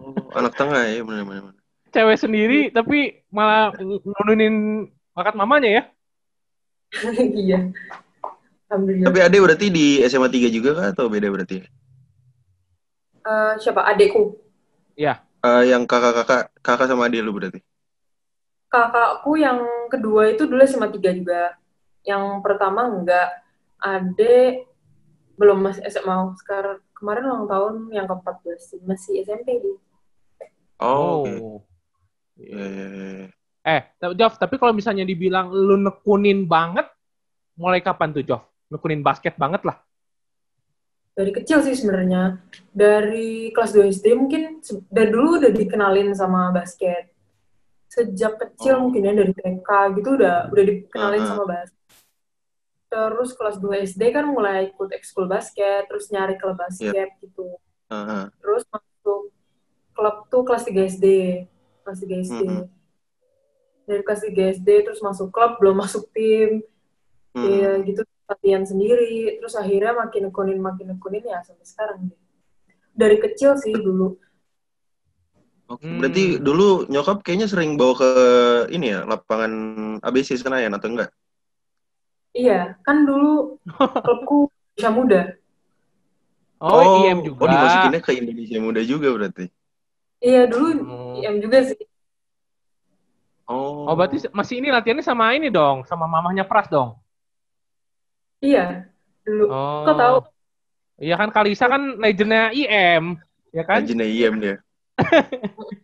Oh, 0.00 0.30
anak 0.38 0.52
tengah 0.58 0.82
ya 0.86 1.00
benar-benar. 1.06 1.54
cewek 1.94 2.18
sendiri 2.22 2.58
tapi 2.76 3.26
malah 3.34 3.74
nurunin 4.06 4.54
bakat 5.14 5.34
mamanya 5.34 5.68
ya? 5.76 5.82
iya 7.42 7.58
alhamdulillah 8.70 9.10
Tapi 9.10 9.18
Ade 9.26 9.38
berarti 9.44 9.66
di 9.76 9.86
SMA 10.06 10.28
3 10.30 10.48
juga 10.56 10.70
kah 10.78 10.86
atau 10.94 11.06
beda 11.10 11.28
berarti? 11.34 11.56
Eh, 13.30 13.52
siapa 13.62 13.80
adekku 13.90 14.22
Eh, 15.48 15.62
yang 15.72 15.82
kakak-kakak 15.90 16.42
kakak 16.66 16.86
sama 16.90 17.08
Ade 17.08 17.18
lu 17.24 17.32
berarti? 17.36 17.60
kakakku 18.70 19.34
yang 19.34 19.58
kedua 19.92 20.30
itu 20.32 20.46
dulu 20.46 20.62
SMA 20.62 20.88
3 20.94 21.10
juga 21.10 21.40
yang 22.06 22.38
pertama 22.44 22.86
enggak 22.86 23.28
ade 23.82 24.64
belum 25.38 25.58
masih 25.64 25.82
SMA 25.90 26.16
sekarang 26.40 26.78
kemarin 27.00 27.24
ulang 27.24 27.48
tahun 27.48 27.74
yang 27.90 28.04
ke-14 28.04 28.84
masih 28.84 29.24
SMP 29.24 29.58
dia 29.58 29.76
Oh, 30.80 31.24
oke. 31.24 31.32
Iya, 32.36 32.64
iya, 32.64 32.86
iya. 32.88 33.26
Eh, 33.60 33.82
Jof, 34.16 34.40
tapi 34.40 34.56
kalau 34.56 34.72
misalnya 34.72 35.04
dibilang 35.04 35.52
lu 35.52 35.76
nekunin 35.76 36.48
banget, 36.48 36.88
mulai 37.52 37.84
kapan 37.84 38.16
tuh, 38.16 38.24
Jof? 38.24 38.40
Nekunin 38.68 39.04
basket 39.04 39.36
banget 39.36 39.60
lah. 39.64 39.76
dari 41.10 41.36
kecil 41.36 41.60
sih 41.60 41.76
sebenarnya 41.76 42.40
dari 42.72 43.52
kelas 43.52 43.76
2 43.76 43.92
SD 43.92 44.16
mungkin 44.16 44.64
dari 44.88 45.10
dulu 45.12 45.36
udah 45.36 45.52
dikenalin 45.52 46.16
sama 46.16 46.48
basket 46.48 47.12
sejak 47.92 48.40
kecil 48.40 48.80
Oh. 48.80 48.88
mungkin 48.88 49.04
ya 49.04 49.12
dari 49.12 49.34
TK 49.36 49.68
gitu 50.00 50.16
udah 50.16 50.48
udah 50.48 50.64
dikenalin 50.64 51.20
Aha. 51.20 51.28
sama 51.28 51.44
basket 51.44 51.76
terus 52.90 53.30
kelas 53.32 53.62
2 53.62 53.86
SD 53.86 54.10
kan 54.10 54.26
mulai 54.26 54.68
ikut 54.68 54.90
ekskul 54.90 55.30
basket 55.30 55.86
terus 55.86 56.10
nyari 56.10 56.34
klub 56.36 56.58
basket 56.58 57.14
gitu 57.22 57.54
Aha. 57.86 58.28
terus 58.42 58.66
masuk 58.66 59.30
klub 59.94 60.16
tuh 60.26 60.42
kelas 60.42 60.66
3 60.66 60.90
SD 60.90 61.06
kelas 61.86 61.98
3 62.02 62.18
SD 62.18 62.42
Mhm. 62.44 62.66
dari 63.86 64.02
kelas 64.02 64.20
3 64.26 64.42
SD 64.58 64.68
terus 64.82 65.00
masuk 65.00 65.30
klub 65.30 65.56
belum 65.56 65.78
masuk 65.78 66.10
tim 66.10 66.66
Hmm. 67.30 67.46
Iya 67.46 67.78
gitu 67.86 68.02
latihan 68.26 68.66
sendiri 68.66 69.38
terus 69.38 69.54
akhirnya 69.54 69.94
makin 69.94 70.34
nekunin 70.34 70.58
makin 70.58 70.90
nekunin 70.90 71.22
ya 71.22 71.38
sampai 71.46 71.62
sekarang 71.62 72.10
dari 72.90 73.22
kecil 73.22 73.54
sih 73.54 73.70
dulu 73.70 74.18
Oke, 75.70 75.86
Hmm. 75.86 76.02
berarti 76.02 76.42
dulu 76.42 76.90
nyokap 76.90 77.22
kayaknya 77.22 77.46
sering 77.46 77.78
bawa 77.78 77.94
ke 78.02 78.10
ini 78.74 78.90
ya, 78.90 79.06
lapangan 79.06 79.52
ABC 80.02 80.34
Senayan 80.34 80.74
atau 80.74 80.90
enggak? 80.90 81.14
Iya 82.32 82.74
kan 82.82 83.02
dulu 83.04 83.58
klubku 84.06 84.38
Indonesia 84.76 84.90
Muda 84.92 85.22
Oh, 86.60 87.08
IM 87.08 87.24
juga. 87.24 87.40
Oh, 87.40 87.48
dimasukinnya 87.48 88.00
ke 88.04 88.12
Indonesia 88.20 88.58
Muda 88.60 88.80
juga 88.84 89.08
berarti. 89.16 89.48
iya 90.20 90.44
dulu 90.44 90.68
Hmm. 90.76 91.16
IM 91.16 91.36
juga 91.40 91.58
sih 91.64 91.80
Oh. 93.50 93.82
Oh, 93.90 93.94
berarti 93.98 94.30
masih 94.30 94.62
ini 94.62 94.70
latihannya 94.70 95.02
sama 95.02 95.34
ini 95.34 95.50
dong, 95.50 95.82
sama 95.82 96.06
mamahnya 96.06 96.46
Pras 96.46 96.70
dong. 96.70 96.94
iya 98.40 98.86
dulu 99.26 99.44
Oh. 99.50 99.84
kok 99.84 99.96
tahu 99.98 100.16
Iya 101.00 101.16
kan 101.16 101.32
Kalisa 101.32 101.64
kan 101.64 101.96
legendnya 101.96 102.52
IM, 102.52 103.16
ya 103.56 103.64
kan? 103.64 103.80
Rajinnya 103.80 104.04
IM 104.04 104.34
dia. 104.36 104.60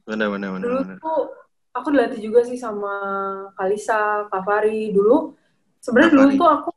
Mana 0.04 0.28
mana 0.28 0.46
mana 0.52 0.60
dulu 0.60 0.76
mana. 0.84 1.00
tuh 1.00 1.20
aku 1.72 1.88
dilatih 1.88 2.20
juga 2.20 2.44
sih 2.44 2.60
sama 2.60 2.92
Kalisa 3.56 4.28
Kavari 4.28 4.92
dulu 4.92 5.32
sebenarnya 5.86 6.10
dulu 6.18 6.28
tuh 6.34 6.48
aku 6.50 6.68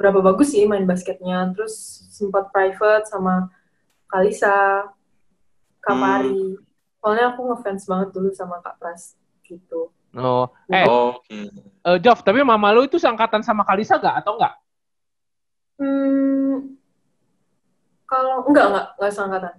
berapa 0.00 0.20
bagus 0.24 0.56
sih 0.56 0.64
main 0.64 0.88
basketnya 0.88 1.52
terus 1.52 1.76
sempat 2.08 2.48
private 2.48 3.04
sama 3.04 3.52
Kalisa 4.08 4.88
Kavari 5.78 6.56
soalnya 6.98 7.36
aku 7.36 7.40
ngefans 7.52 7.84
banget 7.84 8.08
dulu 8.16 8.32
sama 8.32 8.64
Kak 8.64 8.80
Pras 8.80 9.20
gitu 9.44 9.92
Oh, 10.14 10.46
eh, 10.70 10.86
Oh, 10.86 11.18
eh, 11.26 11.98
Jof, 11.98 12.22
tapi 12.22 12.38
mama 12.46 12.70
lu 12.70 12.86
itu 12.86 12.96
seangkatan 12.96 13.42
sama 13.42 13.66
Kalisa 13.66 13.98
gak 13.98 14.22
atau 14.22 14.38
enggak? 14.38 14.54
hmm, 15.74 16.78
kalau 18.06 18.46
enggak 18.46 18.66
enggak 18.70 18.86
enggak 18.96 19.12
seangkatan 19.12 19.54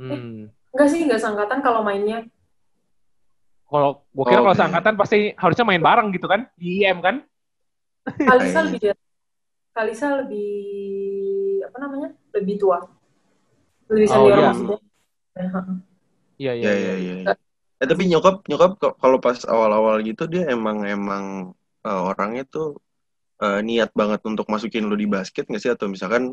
Hmm. 0.00 0.48
enggak 0.72 0.88
sih 0.88 1.00
enggak 1.04 1.20
seangkatan 1.20 1.60
kalau 1.60 1.84
mainnya 1.84 2.24
Kalau 3.70 4.02
gua 4.10 4.24
kira 4.26 4.42
kalau 4.42 4.50
Oke. 4.50 4.58
seangkatan 4.58 4.94
pasti 4.98 5.18
harusnya 5.38 5.62
main 5.62 5.78
bareng 5.78 6.10
gitu 6.10 6.26
kan? 6.26 6.50
Di 6.58 6.82
IM 6.82 6.98
kan? 6.98 7.22
Kalisa 8.18 8.60
Kayaknya. 8.60 8.62
lebih 8.66 8.80
Kalisa 9.70 10.06
lebih 10.24 10.48
apa 11.66 11.76
namanya 11.78 12.08
lebih 12.34 12.54
tua 12.58 12.78
lebih 13.90 14.06
Oh, 14.10 14.14
senior 14.26 14.38
iya. 14.38 14.46
maksudnya 14.50 14.78
Iya, 16.40 16.52
iya, 16.56 16.68
Ya 16.68 16.72
iya. 16.72 16.92
ya 16.92 16.94
ya. 17.00 17.14
ya. 17.24 17.32
Eh 17.80 17.86
tapi 17.88 18.02
nyokap 18.12 18.44
nyokap 18.44 18.70
kalau 19.00 19.18
pas 19.24 19.38
awal-awal 19.48 20.04
gitu 20.04 20.28
dia 20.28 20.48
emang 20.52 20.84
emang 20.84 21.24
eh, 21.84 22.00
orangnya 22.10 22.44
tuh 22.44 22.76
eh, 23.40 23.60
niat 23.64 23.90
banget 23.96 24.20
untuk 24.28 24.46
masukin 24.52 24.84
lu 24.88 24.96
di 25.00 25.08
basket 25.08 25.48
nggak 25.48 25.62
sih 25.62 25.72
atau 25.72 25.88
misalkan 25.88 26.32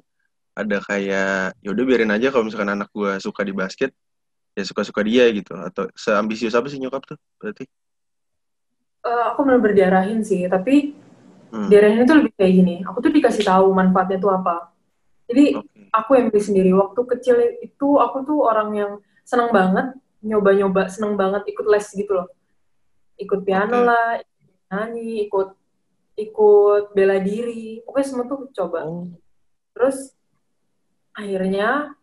ada 0.57 0.77
kayak 0.84 1.55
ya 1.63 1.69
udah 1.72 1.84
biarin 1.88 2.12
aja 2.12 2.34
kalau 2.34 2.43
misalkan 2.50 2.72
anak 2.74 2.89
gua 2.91 3.22
suka 3.22 3.46
di 3.48 3.53
basket 3.55 3.93
ya 4.57 4.63
suka-suka 4.65 5.05
dia 5.05 5.29
gitu 5.31 5.53
atau 5.53 5.86
seambisius 5.93 6.57
apa 6.57 6.67
sih 6.67 6.81
nyokap 6.81 7.03
tuh 7.05 7.17
berarti? 7.39 7.63
Eh, 9.07 9.24
aku 9.31 9.39
benar 9.48 9.72
diarahin 9.72 10.19
sih 10.25 10.43
tapi 10.51 10.91
Hmm. 11.48 11.72
diarahin 11.72 12.04
itu 12.04 12.13
lebih 12.13 12.32
kayak 12.36 12.54
gini 12.54 12.75
aku 12.84 12.98
tuh 13.00 13.12
dikasih 13.12 13.44
tahu 13.48 13.72
manfaatnya 13.72 14.20
tuh 14.20 14.36
apa 14.36 14.72
jadi 15.27 15.60
Oke. 15.60 15.88
aku 15.96 16.10
yang 16.16 16.27
beli 16.27 16.42
sendiri 16.44 16.72
waktu 16.75 17.01
kecil 17.16 17.36
itu 17.63 17.88
aku 18.00 18.27
tuh 18.27 18.44
orang 18.44 18.70
yang 18.75 18.92
senang 19.24 19.51
banget 19.51 19.96
nyoba-nyoba 20.20 20.92
senang 20.92 21.16
banget 21.16 21.48
ikut 21.48 21.63
les 21.68 21.88
gitu 21.88 22.12
loh 22.12 22.27
ikut 23.16 23.48
piano 23.48 23.80
Oke. 23.80 23.88
lah 23.88 24.08
ikut 24.20 24.44
nyanyi 24.68 25.12
ikut 25.27 25.50
ikut 26.18 26.84
bela 26.92 27.18
diri 27.22 27.80
pokoknya 27.88 28.08
semua 28.08 28.25
tuh 28.27 28.51
coba 28.51 28.80
Oh. 28.84 29.08
terus 29.72 30.12
akhirnya 31.13 31.94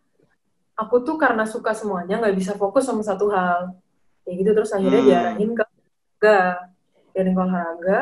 aku 0.75 1.05
tuh 1.05 1.21
karena 1.21 1.45
suka 1.47 1.71
semuanya 1.71 2.19
nggak 2.19 2.35
bisa 2.35 2.53
fokus 2.57 2.87
sama 2.87 3.05
satu 3.05 3.31
hal 3.31 3.77
kayak 4.25 4.37
gitu 4.41 4.51
terus 4.57 4.73
akhirnya 4.73 5.01
Hmm. 5.05 5.09
diarahin 5.11 5.51
ke 5.53 5.63
olahraga 5.63 6.39
diarahin 7.13 7.35
ke 7.35 7.43
olahraga 7.43 7.99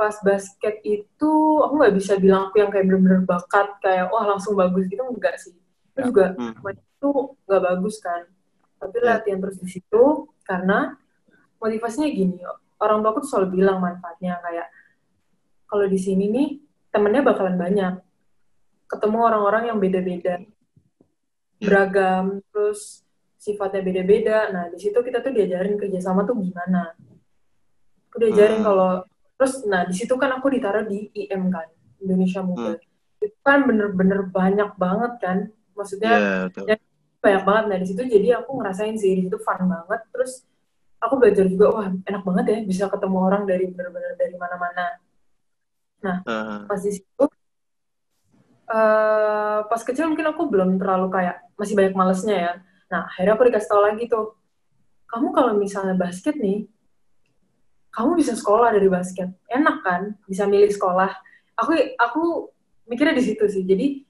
pas 0.00 0.16
basket 0.24 0.80
itu 0.80 1.32
aku 1.60 1.72
nggak 1.76 1.92
bisa 1.92 2.16
bilang 2.16 2.48
aku 2.48 2.56
yang 2.56 2.72
kayak 2.72 2.88
bener-bener 2.88 3.20
bakat 3.28 3.68
kayak 3.84 4.08
wah 4.08 4.24
langsung 4.24 4.56
bagus 4.56 4.88
gitu 4.88 5.04
enggak 5.04 5.36
sih 5.36 5.52
itu 5.52 6.00
Ya. 6.00 6.08
juga 6.08 6.24
Hmm. 6.40 6.56
itu 6.72 7.10
nggak 7.44 7.62
bagus 7.62 8.00
kan 8.00 8.24
tapi 8.80 8.96
Ya. 8.96 9.20
latihan 9.20 9.44
terus 9.44 9.60
di 9.60 9.68
situ 9.68 10.04
karena 10.48 10.96
motivasinya 11.60 12.08
gini 12.08 12.40
orang 12.80 13.04
tua 13.04 13.12
aku 13.12 13.20
tuh 13.20 13.28
selalu 13.28 13.60
bilang 13.60 13.76
manfaatnya 13.76 14.40
kayak 14.40 14.72
kalau 15.68 15.84
di 15.84 16.00
sini 16.00 16.32
nih 16.32 16.48
temennya 16.88 17.20
bakalan 17.20 17.60
banyak 17.60 18.00
ketemu 18.88 19.18
orang-orang 19.20 19.68
yang 19.68 19.76
beda-beda 19.76 20.40
Ya. 20.40 20.48
beragam 21.60 22.40
terus 22.48 23.04
sifatnya 23.36 23.84
beda-beda 23.84 24.48
nah 24.48 24.64
di 24.72 24.80
situ 24.80 24.96
kita 24.96 25.20
tuh 25.20 25.36
diajarin 25.36 25.76
kerjasama 25.76 26.24
tuh 26.24 26.40
gimana 26.40 26.96
aku 28.08 28.16
diajarin 28.16 28.64
Hmm. 28.64 28.66
kalau 28.66 28.90
terus 29.40 29.64
nah 29.64 29.88
di 29.88 29.96
situ 29.96 30.12
kan 30.20 30.36
aku 30.36 30.52
ditaruh 30.52 30.84
di 30.84 31.08
IM 31.16 31.48
kan 31.48 31.64
Indonesia 31.96 32.44
Muda 32.44 32.76
itu 33.24 33.36
kan 33.40 33.64
bener-bener 33.64 34.28
banyak 34.28 34.76
banget 34.76 35.12
kan 35.20 35.38
maksudnya 35.72 36.12
Iya, 36.12 36.36
betul. 36.48 36.64
Ya. 36.68 36.76
banyak 37.20 37.42
banget. 37.44 37.64
Nah 37.68 37.78
di 37.80 37.86
situ 37.88 38.02
jadi 38.04 38.28
aku 38.40 38.50
ngerasain 38.60 38.96
sih 38.96 39.12
di 39.12 39.22
situ 39.28 39.36
fun 39.40 39.60
banget. 39.68 40.00
Terus 40.12 40.44
aku 41.00 41.20
belajar 41.20 41.44
juga 41.48 41.66
wah 41.72 41.88
enak 41.88 42.22
banget 42.24 42.44
ya 42.48 42.58
bisa 42.64 42.84
ketemu 42.88 43.16
orang 43.20 43.42
dari 43.44 43.68
bener-bener 43.68 44.12
dari 44.16 44.36
mana-mana. 44.36 44.86
Ah, 46.00 46.64
pas 46.64 46.80
di 46.80 46.96
situ 46.96 47.24
eh 48.70 49.58
pas 49.68 49.82
kecil 49.84 50.08
mungkin 50.08 50.32
aku 50.32 50.48
belum 50.48 50.80
terlalu 50.80 51.12
kayak 51.12 51.36
masih 51.60 51.74
banyak 51.76 51.94
malesnya 51.96 52.36
ya. 52.36 52.52
Nah 52.88 53.00
akhirnya 53.08 53.32
aku 53.36 53.44
dikasih 53.52 53.68
tau 53.68 53.82
lagi 53.84 54.04
tuh 54.08 54.36
kamu 55.12 55.28
kalau 55.36 55.52
misalnya 55.58 55.92
basket 55.98 56.38
nih 56.40 56.64
kamu 57.90 58.10
bisa 58.18 58.32
sekolah 58.38 58.70
dari 58.70 58.86
basket 58.86 59.30
enak 59.50 59.82
kan 59.82 60.14
bisa 60.26 60.46
milih 60.46 60.70
sekolah 60.70 61.10
aku 61.58 61.74
aku 61.98 62.22
mikirnya 62.86 63.14
di 63.14 63.24
situ 63.24 63.44
sih 63.46 63.62
jadi 63.66 64.02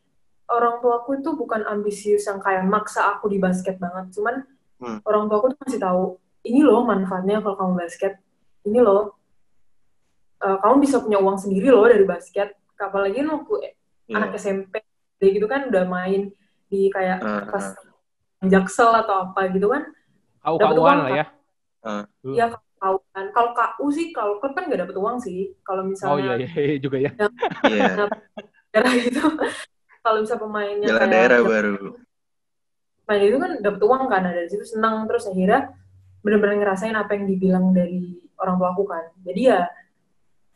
orang 0.50 0.82
tuaku 0.82 1.22
itu 1.22 1.30
bukan 1.36 1.62
ambisius 1.64 2.26
yang 2.26 2.42
kayak 2.42 2.66
maksa 2.66 3.16
aku 3.16 3.30
di 3.30 3.38
basket 3.38 3.76
banget 3.78 4.12
cuman 4.14 4.44
Hmm. 4.80 4.96
orang 5.04 5.28
tuaku 5.28 5.52
tuh 5.52 5.60
masih 5.68 5.76
tahu 5.76 6.02
ini 6.40 6.64
loh 6.64 6.80
manfaatnya 6.88 7.44
kalau 7.44 7.52
kamu 7.52 7.84
basket 7.84 8.16
ini 8.64 8.80
loh 8.80 9.12
eh, 10.40 10.56
kamu 10.56 10.80
bisa 10.80 11.04
punya 11.04 11.20
uang 11.20 11.36
sendiri 11.36 11.68
loh 11.68 11.84
dari 11.84 12.08
basket 12.08 12.56
apalagi 12.80 13.20
kan 13.20 13.28
waktu 13.28 13.76
iya. 14.08 14.16
anak 14.16 14.40
SMP 14.40 14.80
kayak 15.20 15.32
gitu 15.36 15.46
kan 15.52 15.68
udah 15.68 15.84
main 15.84 16.32
di 16.72 16.88
kayak 16.88 17.20
Ah, 17.20 17.44
pas 17.44 17.76
jaksel 18.40 18.88
atau 19.04 19.28
apa 19.28 19.52
gitu 19.52 19.68
kan 19.68 19.84
Dapet 20.40 20.64
KU-KUan 20.64 20.80
uang, 20.80 20.98
lah 21.04 21.12
ya. 21.12 21.26
Ah. 21.84 22.04
Hmm. 22.24 22.32
ya 22.32 22.46
kalau 22.80 22.98
kan 23.12 23.28
kalau 23.36 23.50
KU 23.52 23.86
sih 23.92 24.08
kalau 24.16 24.40
klub 24.40 24.56
kan 24.56 24.64
nggak 24.66 24.88
dapet 24.88 24.96
uang 24.96 25.20
sih 25.20 25.52
kalau 25.60 25.84
misalnya 25.84 26.16
Oh 26.16 26.18
iya, 26.18 26.32
iya, 26.40 26.50
iya 26.56 26.76
juga 26.80 26.96
ya. 26.96 27.12
Iya. 27.68 28.08
daerah 28.72 28.92
gitu 28.96 29.20
kalau 30.00 30.16
misalnya 30.24 30.42
pemainnya 30.42 30.86
Jalan 30.88 31.00
kayak 31.04 31.12
daerah 31.12 31.40
baru. 31.44 31.74
main 33.10 33.22
itu 33.26 33.36
kan 33.42 33.52
dapet 33.58 33.80
uang 33.82 34.04
kan 34.06 34.22
dari 34.22 34.48
situ 34.48 34.64
senang 34.64 35.04
terus 35.10 35.26
akhirnya 35.26 35.74
bener-bener 36.22 36.56
ngerasain 36.62 36.94
apa 36.94 37.18
yang 37.18 37.26
dibilang 37.26 37.74
dari 37.74 38.22
orang 38.38 38.56
tua 38.56 38.70
aku 38.70 38.86
kan 38.86 39.04
jadi 39.26 39.40
ya 39.42 39.60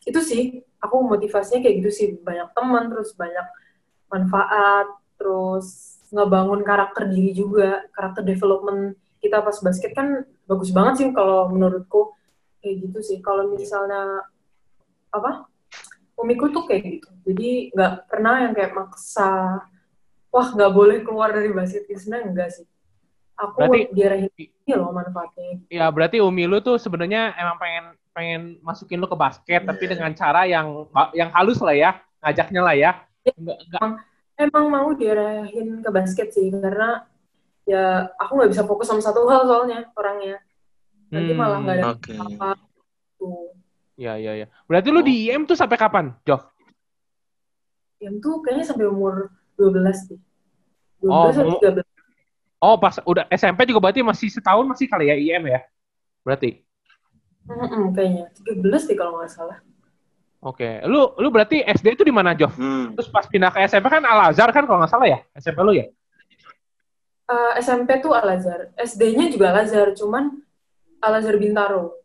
itu 0.07 0.21
sih 0.23 0.43
aku 0.79 1.03
motivasinya 1.03 1.61
kayak 1.65 1.75
gitu 1.83 1.91
sih 1.91 2.09
banyak 2.23 2.49
teman 2.55 2.93
terus 2.93 3.11
banyak 3.19 3.47
manfaat 4.07 4.87
terus 5.19 5.99
ngebangun 6.15 6.63
karakter 6.63 7.11
diri 7.11 7.35
juga 7.35 7.83
karakter 7.91 8.23
development 8.23 8.95
kita 9.19 9.43
pas 9.43 9.57
basket 9.59 9.91
kan 9.97 10.23
bagus 10.45 10.71
banget 10.71 10.95
sih 11.01 11.07
kalau 11.11 11.49
menurutku 11.49 12.13
kayak 12.61 12.77
gitu 12.89 12.99
sih. 13.01 13.19
Kalau 13.21 13.53
misalnya 13.53 14.25
apa 15.11 15.47
umiku 16.15 16.51
tuh 16.51 16.65
kayak 16.67 16.83
gitu. 17.01 17.09
Jadi 17.27 17.75
nggak 17.75 17.93
pernah 18.09 18.45
yang 18.45 18.53
kayak 18.55 18.73
maksa 18.73 19.61
wah 20.31 20.49
nggak 20.51 20.73
boleh 20.75 20.99
keluar 21.07 21.31
dari 21.31 21.51
basket 21.55 21.87
sebenarnya 21.87 22.27
enggak 22.31 22.51
sih. 22.51 22.67
Aku 23.35 23.67
Berarti- 23.67 23.91
diarahin 23.91 24.31
ini 24.39 24.73
loh 24.79 24.95
manfaatnya. 24.95 25.59
Ya 25.67 25.91
berarti 25.91 26.23
Umi 26.23 26.47
lu 26.47 26.63
tuh 26.63 26.79
sebenarnya 26.79 27.35
emang 27.35 27.59
pengen 27.59 27.85
pengen 28.15 28.43
masukin 28.63 29.03
lu 29.03 29.11
ke 29.11 29.19
basket 29.19 29.67
tapi 29.67 29.87
Iya. 29.87 29.91
dengan 29.99 30.11
cara 30.15 30.47
yang 30.47 30.87
yang 31.11 31.35
halus 31.35 31.59
lah 31.59 31.75
ya, 31.75 31.91
ngajaknya 32.23 32.61
lah 32.63 32.75
ya. 32.79 32.91
Enggak 33.27 33.59
enggak 33.67 33.83
emang 34.35 34.67
mau 34.71 34.91
diarahin 34.95 35.83
ke 35.83 35.91
basket 35.91 36.31
sih 36.31 36.51
karena 36.51 37.07
ya 37.65 37.83
aku 38.15 38.33
nggak 38.37 38.51
bisa 38.51 38.63
fokus 38.63 38.87
sama 38.87 39.01
satu 39.01 39.25
hal 39.25 39.45
soalnya 39.45 39.89
orangnya 39.95 40.37
nanti 41.09 41.33
Hmm, 41.33 41.39
malah 41.39 41.59
nggak 41.61 41.77
ada 41.79 41.85
Oke. 41.93 42.15
apa 42.15 42.49
tuh 43.17 43.53
Ya 43.95 44.19
ya 44.19 44.35
ya. 44.35 44.51
Berarti 44.67 44.91
lu 44.91 45.01
di 45.01 45.31
IM 45.31 45.47
tuh 45.47 45.55
sampai 45.55 45.79
kapan, 45.79 46.11
Jo? 46.25 46.43
yang 47.99 48.19
tuh 48.19 48.43
kayaknya 48.43 48.67
sampai 48.67 48.85
umur 48.85 49.31
12 49.55 49.97
sih 50.05 50.19
12 50.99 51.09
Oh, 51.09 51.31
atau 51.31 51.47
mau- 51.47 51.61
13 51.63 51.87
Oh, 52.59 52.77
pas 52.77 52.97
udah 53.03 53.29
SMP 53.31 53.65
juga 53.65 53.79
berarti 53.79 54.01
masih 54.01 54.27
setahun 54.27 54.65
masih 54.65 54.89
kali 54.89 55.07
ya 55.07 55.15
IM 55.15 55.45
ya? 55.47 55.61
Berarti. 56.21 56.65
Mm-mm, 57.45 57.93
kayaknya 57.93 58.25
13 58.35 58.89
deh 58.89 58.97
kalau 58.97 59.21
nggak 59.21 59.31
salah 59.31 59.61
Oke. 60.41 60.81
Lu 60.85 61.13
lu 61.15 61.29
berarti 61.29 61.61
SD 61.61 61.95
itu 61.95 62.03
di 62.03 62.13
mana, 62.13 62.33
Jo? 62.33 62.49
Hmm. 62.51 62.93
Terus 62.93 63.09
pas 63.09 63.25
pindah 63.25 63.49
ke 63.49 63.63
SMP 63.63 63.89
kan 63.89 64.03
Al 64.03 64.29
Azhar 64.29 64.51
kan 64.51 64.65
kalau 64.65 64.77
nggak 64.77 64.91
salah 64.91 65.07
ya? 65.07 65.19
SMP 65.35 65.57
lu 65.61 65.73
ya? 65.73 65.87
Eh, 67.25 67.53
SMP 67.57 68.05
tuh 68.05 68.13
Al 68.13 68.37
Azhar 68.37 68.69
SD-nya 68.77 69.33
juga 69.33 69.49
Al 69.49 69.65
Azhar 69.65 69.97
cuman 69.97 70.45
Al 71.01 71.15
Azhar 71.25 71.41
Bintaro 71.41 71.97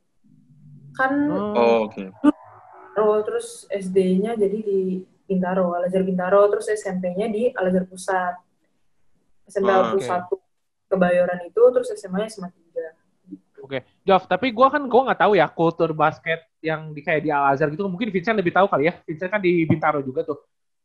kan 0.96 1.12
Oh, 1.28 1.92
oke. 1.92 2.08
Bintaro 2.24 3.12
terus 3.28 3.68
SD-nya 3.68 4.40
jadi 4.40 4.64
di 4.64 5.04
Bintaro 5.28 5.76
Al 5.76 5.92
Azhar 5.92 6.08
Bintaro 6.08 6.48
terus 6.48 6.72
SMP-nya 6.72 7.28
di 7.28 7.52
Al 7.52 7.68
Azhar 7.68 7.84
Pusat 7.84 8.34
SMP 9.44 9.68
Oh, 9.68 9.76
Al 9.76 9.84
oke. 9.92 9.94
Pusat 10.00 10.22
tuh 10.32 10.40
Kebayoran 10.90 11.40
itu 11.46 11.62
terus 11.76 11.92
SMA-nya 12.00 12.32
SMA 12.32 12.50
3 12.56 13.60
Oke, 13.60 13.84
Jov, 14.08 14.24
tapi 14.24 14.56
gua 14.56 14.72
kan 14.72 14.88
gua 14.88 15.12
nggak 15.12 15.20
tahu 15.20 15.36
ya 15.36 15.52
kultur 15.52 15.92
basket 15.92 16.48
yang 16.64 16.96
di 16.96 17.04
kayak 17.04 17.22
di 17.22 17.30
Al 17.30 17.54
Azhar 17.54 17.68
gitu. 17.70 17.86
Mungkin 17.86 18.08
Vincent 18.10 18.40
lebih 18.40 18.56
tahu 18.56 18.66
kali 18.72 18.88
ya. 18.90 18.96
Vincent 19.04 19.30
kan 19.30 19.38
di 19.38 19.68
Bintaro 19.68 20.00
juga 20.02 20.24
tuh. 20.26 20.40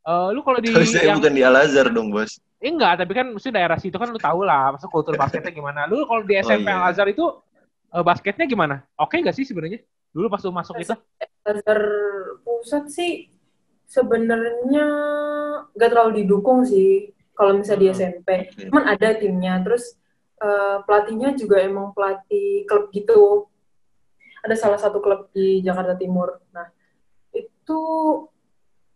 Eh, 0.04 0.28
lu 0.36 0.44
kalau 0.44 0.60
di 0.60 0.68
Tapi 0.68 0.84
saya 0.84 1.16
yang 1.16 1.22
bukan 1.22 1.32
di 1.32 1.42
Al 1.46 1.56
Azhar 1.56 1.88
dong, 1.88 2.12
Bos. 2.12 2.36
Eh, 2.64 2.72
enggak, 2.72 3.04
tapi 3.04 3.12
kan 3.12 3.28
mesti 3.28 3.52
daerah 3.52 3.76
situ 3.76 3.92
kan 4.00 4.08
lu 4.08 4.16
tahu 4.16 4.40
lah, 4.40 4.72
masa 4.72 4.88
kultur 4.88 5.20
basketnya 5.20 5.52
gimana. 5.52 5.84
Lu 5.84 6.08
kalau 6.08 6.24
di 6.24 6.40
SMP 6.40 6.64
iya. 6.64 6.80
Al 6.80 6.88
Azhar 6.88 7.04
itu 7.12 7.44
eh, 7.92 8.00
basketnya 8.00 8.48
gimana? 8.48 8.80
Oke 8.96 9.20
nggak 9.20 9.36
sih 9.36 9.44
sebenarnya? 9.44 9.84
Dulu 10.16 10.32
pas 10.32 10.40
lu 10.40 10.52
masuk 10.56 10.80
itu? 10.80 10.96
Al 11.44 11.60
Azhar 11.60 11.80
Pusat 12.40 12.84
sih 12.88 13.28
sebenarnya 13.84 14.86
nggak 15.76 15.90
terlalu 15.92 16.24
didukung 16.24 16.64
sih 16.64 17.12
kalau 17.36 17.58
misalnya 17.58 17.80
di 17.82 17.88
Hmm, 17.90 17.98
SMP 17.98 18.28
cuman 18.70 18.84
ada 18.88 19.08
timnya 19.18 19.60
terus 19.60 19.98
eh, 20.40 20.76
pelatihnya 20.86 21.36
juga 21.36 21.60
emang 21.60 21.92
pelatih 21.92 22.64
klub 22.64 22.88
gitu 22.94 23.50
ada 24.40 24.56
salah 24.56 24.80
satu 24.80 24.98
klub 25.04 25.28
di 25.36 25.60
Jakarta 25.60 25.98
Timur 25.98 26.40
nah 26.54 26.70
itu 27.34 27.80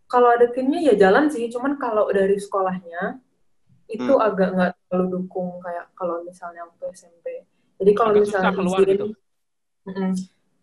kalau 0.09 0.29
ada 0.33 0.49
timnya 0.49 0.81
ya 0.81 0.95
jalan 0.97 1.29
sih 1.29 1.47
cuman 1.53 1.77
kalau 1.77 2.09
dari 2.09 2.35
sekolahnya 2.39 3.21
itu 3.89 4.13
Hmm. 4.13 4.21
agak 4.21 4.49
nggak 4.53 4.71
terlalu 4.85 5.05
dukung 5.17 5.57
kayak 5.59 5.89
kalau 5.97 6.21
misalnya 6.21 6.61
waktu 6.69 6.85
SMP 6.93 7.25
jadi 7.81 7.91
kalau 7.97 8.11
Agak 8.13 8.21
misalnya 8.23 8.51
keluar 8.53 8.79
gitu. 8.85 9.05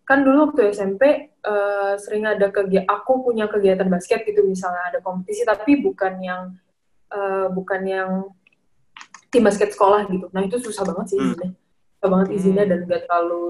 Kan 0.07 0.23
dulu 0.23 0.39
waktu 0.51 0.71
SMP 0.71 1.03
eh, 1.35 1.95
sering 1.99 2.23
ada 2.23 2.47
kegiatan 2.49 2.87
aku 2.87 3.27
punya 3.27 3.51
kegiatan 3.51 3.91
basket 3.91 4.23
gitu 4.23 4.47
misalnya 4.47 4.95
ada 4.95 4.99
kompetisi 5.03 5.43
tapi 5.43 5.83
bukan 5.83 6.23
yang 6.23 6.43
eh, 7.11 7.47
bukan 7.51 7.83
yang 7.83 8.11
tim 9.35 9.43
basket 9.43 9.75
sekolah 9.75 10.07
gitu 10.07 10.31
nah 10.31 10.47
itu 10.47 10.63
susah 10.63 10.87
banget 10.87 11.15
sih 11.15 11.19
Hmm. 11.19 11.27
izinnya 11.35 11.51
susah 11.99 12.09
banget 12.15 12.29
izinnya 12.39 12.65
Hmm. 12.67 12.71
dan 12.71 12.79
gak 12.87 13.03
terlalu 13.11 13.47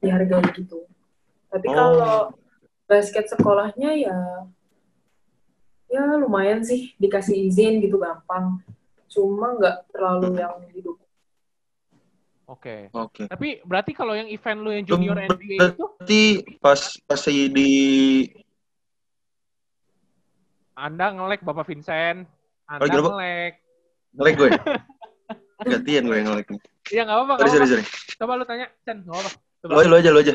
dihargai 0.00 0.48
gitu 0.56 0.78
tapi 1.52 1.66
Oh. 1.68 1.74
kalau 1.76 2.16
basket 2.88 3.28
sekolahnya 3.28 3.90
ya 3.92 4.16
ya 5.88 6.04
lumayan 6.16 6.64
sih 6.64 6.96
dikasih 6.96 7.48
izin 7.48 7.84
gitu 7.84 8.00
gampang 8.00 8.60
cuma 9.18 9.58
nggak 9.58 9.76
terlalu 9.90 10.26
Hmm. 10.30 10.38
yang 10.38 10.54
didukung 10.70 11.06
Oke. 12.48 12.88
Oke. 12.96 13.28
Tapi 13.28 13.60
berarti 13.60 13.92
kalau 13.92 14.16
yang 14.16 14.24
event 14.24 14.64
lu 14.64 14.72
yang 14.72 14.80
junior 14.88 15.20
NBA 15.20 15.76
itu 15.76 15.84
Berarti 16.00 16.22
pas 16.64 16.80
pas 17.04 17.20
di 17.28 17.70
Anda 20.72 21.12
ngelek 21.12 21.44
Bapak 21.44 21.68
Vincent, 21.68 22.24
Anda 22.64 22.88
Oh, 22.88 23.12
ngelek. 23.12 23.60
ngelek 24.16 24.34
gue. 24.38 24.48
Gantian 25.76 26.08
gue 26.08 26.16
yang 26.16 26.28
ngelek. 26.32 26.46
Iya 26.88 27.02
nggak 27.04 27.16
apa-apa, 27.20 27.34
Sorry, 27.44 27.50
sorry, 27.52 27.66
sorry. 27.68 27.84
Coba 28.16 28.32
lu 28.40 28.44
tanya, 28.48 28.66
Chen, 28.86 29.04
nggak 29.04 29.12
apa-apa. 29.12 29.30
Coba. 29.60 29.70
Lo, 29.74 29.80
lo 29.84 29.96
aja, 30.00 30.08
lo 30.08 30.20
aja. 30.22 30.34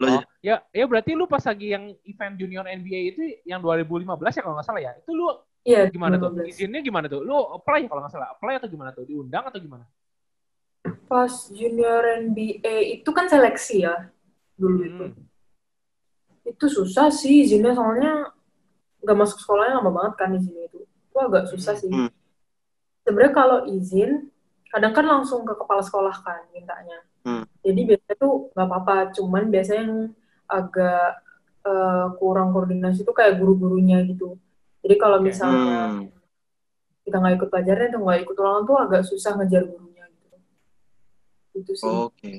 Lo 0.00 0.04
aja. 0.08 0.16
Oh, 0.16 0.22
ya, 0.40 0.56
ya 0.72 0.84
berarti 0.88 1.12
lu 1.12 1.28
pas 1.28 1.44
lagi 1.44 1.76
yang 1.76 1.92
event 2.08 2.34
junior 2.40 2.64
NBA 2.64 3.00
itu 3.12 3.20
yang 3.44 3.60
2015 3.60 4.08
ya 4.32 4.40
kalau 4.40 4.54
nggak 4.56 4.64
salah 4.64 4.80
ya. 4.80 4.92
Itu 4.96 5.12
lu 5.12 5.28
iya 5.64 5.86
gimana 5.90 6.16
tuh? 6.16 6.32
15. 6.32 6.50
Izinnya 6.50 6.80
gimana 6.80 7.06
tuh? 7.06 7.20
Lu 7.20 7.36
apply 7.56 7.86
kalau 7.88 8.00
nggak 8.04 8.12
salah. 8.12 8.28
Apply 8.34 8.56
atau 8.58 8.68
gimana 8.70 8.90
tuh? 8.92 9.04
Diundang 9.04 9.48
atau 9.48 9.60
gimana? 9.60 9.84
pas 11.10 11.28
junior 11.52 12.00
NBA 12.24 13.02
itu 13.02 13.10
kan 13.12 13.28
seleksi 13.28 13.84
ya 13.84 14.08
dulu 14.56 14.80
itu 14.80 15.04
Hmm. 15.12 15.24
itu 16.46 16.66
susah 16.72 17.12
sih 17.12 17.44
izinnya 17.44 17.76
soalnya 17.76 18.32
nggak 19.04 19.18
masuk 19.18 19.44
sekolahnya 19.44 19.76
lama 19.82 19.92
banget 19.92 20.14
kan 20.16 20.30
izinnya 20.32 20.70
itu 20.72 20.80
itu 20.88 21.16
agak 21.20 21.52
susah 21.52 21.74
sih 21.76 21.90
Hmm. 21.92 22.08
sebenarnya 23.04 23.34
kalau 23.34 23.58
izin 23.68 24.30
kadang 24.70 24.94
kan 24.96 25.04
langsung 25.04 25.44
ke 25.44 25.52
kepala 25.52 25.82
sekolah 25.84 26.14
kan 26.24 26.48
mintanya 26.54 27.04
Hmm. 27.26 27.44
jadi 27.60 27.80
biasanya 27.90 28.16
tuh 28.16 28.48
nggak 28.56 28.66
apa-apa 28.70 28.96
cuman 29.20 29.42
biasanya 29.52 29.82
yang 29.84 29.96
agak 30.48 31.20
eh, 31.60 32.06
kurang 32.16 32.56
koordinasi 32.56 33.04
itu 33.04 33.12
kayak 33.12 33.36
guru-gurunya 33.36 34.00
gitu 34.08 34.40
jadi 34.80 34.94
kalau 34.96 35.18
misalnya 35.18 35.76
Hmm. 35.90 36.08
kita 37.02 37.16
nggak 37.16 37.34
ikut 37.36 37.48
pelajaran 37.48 37.88
atau 37.88 38.00
nggak 38.00 38.18
ikut 38.22 38.36
ulangan 38.36 38.62
tuh 38.64 38.76
agak 38.78 39.02
susah 39.04 39.32
ngejar 39.34 39.62
gurunya 39.64 40.04
gitu 40.06 40.36
itu 41.56 41.72
sih 41.74 41.88
Oke. 41.88 42.32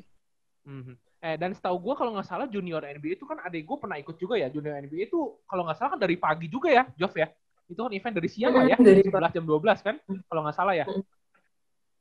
Mhm. 0.63 0.93
Eh 1.19 1.35
dan 1.35 1.51
setahu 1.51 1.77
gue 1.79 1.93
kalau 1.95 2.11
nggak 2.11 2.25
salah 2.25 2.45
junior 2.45 2.81
NBA 2.81 3.13
itu 3.13 3.25
kan 3.25 3.37
adik 3.39 3.61
gue 3.61 3.77
pernah 3.77 3.93
ikut 3.95 4.15
juga 4.15 4.35
ya 4.35 4.47
junior 4.47 4.73
NBA 4.75 5.05
itu 5.05 5.19
kalau 5.43 5.61
nggak 5.63 5.77
salah 5.77 5.93
kan 5.93 6.01
dari 6.01 6.15
pagi 6.15 6.45
juga 6.45 6.69
ya 6.71 6.83
Jov 6.91 7.13
ya 7.13 7.29
itu 7.65 7.77
kan 7.77 7.91
event 7.91 8.15
dari 8.15 8.27
siang 8.27 8.51
lah 8.51 8.65
ya 8.65 8.75
Mm, 8.75 8.83
dari 8.83 9.01
jam 9.01 9.13
11 9.13 9.31
jam 9.31 9.45
12 9.45 9.79
kan 9.81 9.95
kalau 10.25 10.41
nggak 10.41 10.55
salah 10.55 10.73
ya 10.73 10.85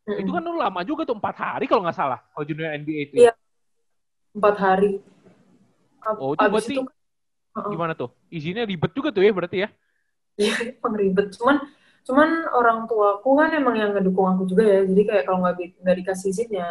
Mm-mm. 0.03 0.19
itu 0.19 0.31
kan 0.31 0.41
lu 0.41 0.57
lama 0.57 0.81
juga 0.83 1.05
tuh 1.05 1.15
empat 1.15 1.37
hari 1.37 1.65
kalau 1.65 1.85
nggak 1.85 1.95
salah 1.95 2.19
kalau 2.33 2.45
junior 2.45 2.73
NBA 2.73 3.01
itu 3.07 3.15
Iya. 3.21 3.33
empat 4.33 4.57
hari 4.57 4.91
Ab- 6.01 6.17
Oh, 6.17 6.33
itu 6.33 6.41
berarti- 6.43 6.75
itu 6.75 6.83
Heeh. 7.51 7.71
gimana 7.71 7.93
tuh 7.93 8.09
izinnya 8.31 8.65
ribet 8.65 8.89
juga 8.91 9.11
tuh 9.11 9.21
ya 9.21 9.31
berarti 9.31 9.59
ya 9.59 9.69
Iya, 10.39 10.53
emang 10.79 10.95
ribet. 10.95 11.35
Cuman, 11.35 11.57
cuman 12.07 12.29
orang 12.53 12.79
tuaku 12.91 13.31
kan 13.39 13.51
emang 13.55 13.75
yang 13.79 13.91
ngedukung 13.95 14.27
aku 14.31 14.47
juga 14.47 14.63
ya. 14.67 14.81
Jadi 14.87 15.03
kayak 15.07 15.25
kalau 15.27 15.39
nggak 15.43 15.57
nggak 15.83 15.97
dikasih 16.05 16.29
izin 16.31 16.51
ya, 16.55 16.71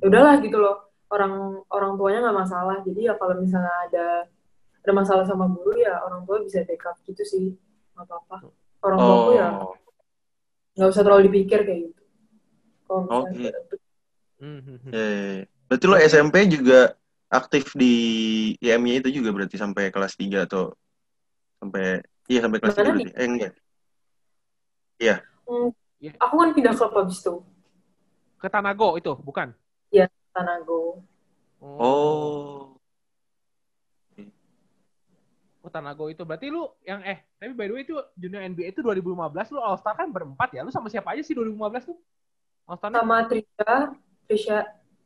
ya 0.00 0.04
udahlah 0.08 0.38
gitu 0.40 0.56
loh. 0.60 0.76
Orang 1.12 1.62
orang 1.68 1.98
tuanya 2.00 2.28
nggak 2.28 2.38
masalah. 2.42 2.76
Jadi 2.86 3.00
ya 3.08 3.14
kalau 3.18 3.38
misalnya 3.40 3.74
ada 3.90 4.06
ada 4.84 4.92
masalah 4.92 5.24
sama 5.24 5.48
guru 5.48 5.80
ya 5.80 5.96
orang 6.04 6.28
tua 6.28 6.44
bisa 6.44 6.60
backup 6.64 6.96
gitu 7.08 7.22
sih, 7.24 7.44
nggak 7.96 8.04
apa-apa. 8.04 8.36
Orang 8.84 8.98
tuaku 9.00 9.30
ya 9.36 9.48
Oh. 9.64 9.74
nggak 10.74 10.88
usah 10.90 11.02
terlalu 11.06 11.22
dipikir 11.30 11.62
kayak 11.64 11.80
gitu. 11.88 12.02
Kalau 12.84 13.00
Oh, 13.08 13.24
misalnya 13.30 13.50
iya. 13.50 13.82
Mhm. 14.44 14.76
Ya, 14.92 15.00
ya, 15.00 15.30
ya. 15.40 15.44
Berarti 15.70 15.84
lo 15.88 15.96
SMP 15.96 16.36
juga 16.50 16.92
aktif 17.32 17.72
di 17.72 17.94
IM-nya 18.60 19.00
itu 19.00 19.08
juga 19.22 19.30
berarti 19.32 19.56
sampai 19.56 19.88
kelas 19.88 20.14
3 20.20 20.44
atau 20.44 20.74
sampai 21.56 22.02
iya 22.30 22.40
sampai 22.44 22.58
kelas 22.60 22.74
3 22.74 22.82
Mana 22.84 22.92
berarti. 22.96 23.12
Eh 23.14 23.26
enggak. 23.28 23.52
Hmm, 25.44 25.68
Iya. 26.00 26.12
aku 26.16 26.34
kan 26.40 26.50
pindah 26.56 26.72
klub 26.72 26.92
habis 26.96 27.20
itu, 27.20 27.34
ke 28.40 28.48
Tanago 28.48 28.96
itu 28.96 29.12
bukan 29.20 29.52
Tanago. 30.34 31.04
Oh. 31.62 32.74
Oh, 35.64 35.70
Tanago 35.72 36.12
itu 36.12 36.20
berarti 36.28 36.52
lu 36.52 36.68
yang 36.84 37.00
eh 37.06 37.24
tapi 37.40 37.56
by 37.56 37.64
the 37.70 37.72
way 37.72 37.82
itu 37.88 37.96
junior 38.20 38.44
NBA 38.44 38.76
itu 38.76 38.84
2015 38.84 39.48
lu 39.54 39.60
All 39.64 39.80
Star 39.80 39.96
kan 39.96 40.12
berempat 40.12 40.52
ya. 40.52 40.60
Lu 40.60 40.68
sama 40.68 40.92
siapa 40.92 41.16
aja 41.16 41.24
sih 41.24 41.32
2015 41.32 41.88
tuh? 41.88 41.96
All 42.68 42.76
Star 42.76 42.92
Sama 42.92 43.24
Trisha, 43.24 43.72
Trisha, 44.28 44.58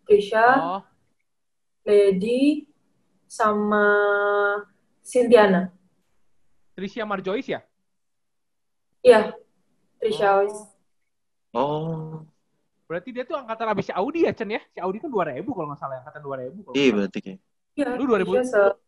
Trisha, 0.02 0.46
Oh, 0.58 0.82
Lady, 1.86 2.66
sama 3.30 3.86
Cynthia. 5.04 5.70
Tricia 6.78 7.02
Marjois 7.02 7.42
ya? 7.42 7.58
Iya, 9.02 9.34
Trisha 9.98 10.38
Ois. 10.38 10.54
Oh. 11.50 12.22
Berarti 12.86 13.10
dia 13.10 13.26
tuh 13.26 13.34
angkatan 13.34 13.66
abis 13.74 13.90
si 13.90 13.92
Audi 13.98 14.22
ya, 14.22 14.30
Chen 14.30 14.46
ya? 14.46 14.62
Si 14.70 14.78
Audi 14.78 15.02
kan 15.02 15.10
2000 15.10 15.42
kalau 15.42 15.74
nggak 15.74 15.80
salah, 15.82 15.98
angkatan 16.06 16.22
2000. 16.22 16.62
Kalau 16.62 16.74
Iya 16.78 16.90
berarti 16.94 17.18
kayak. 17.18 17.40
Iya, 17.74 17.88
Lu 17.98 18.06
2000? 18.06 18.30
Trisha 18.30 18.46
se- 18.46 18.78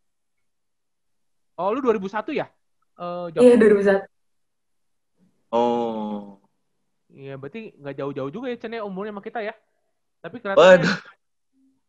Oh, 1.59 1.75
lu 1.75 1.83
2001 1.83 2.31
ya? 2.31 2.47
Eh, 2.95 3.27
Jok? 3.35 3.43
Iya 3.43 3.55
2001. 3.59 4.07
Oh. 5.51 6.39
Iya, 7.11 7.35
berarti 7.43 7.75
nggak 7.75 7.95
jauh-jauh 7.99 8.31
juga 8.31 8.47
ya 8.55 8.57
Chen 8.63 8.71
ya 8.79 8.87
umurnya 8.87 9.11
sama 9.11 9.23
kita 9.27 9.43
ya. 9.43 9.55
Tapi 10.23 10.39
Waduh. 10.39 10.55
kelihatannya 10.55 10.95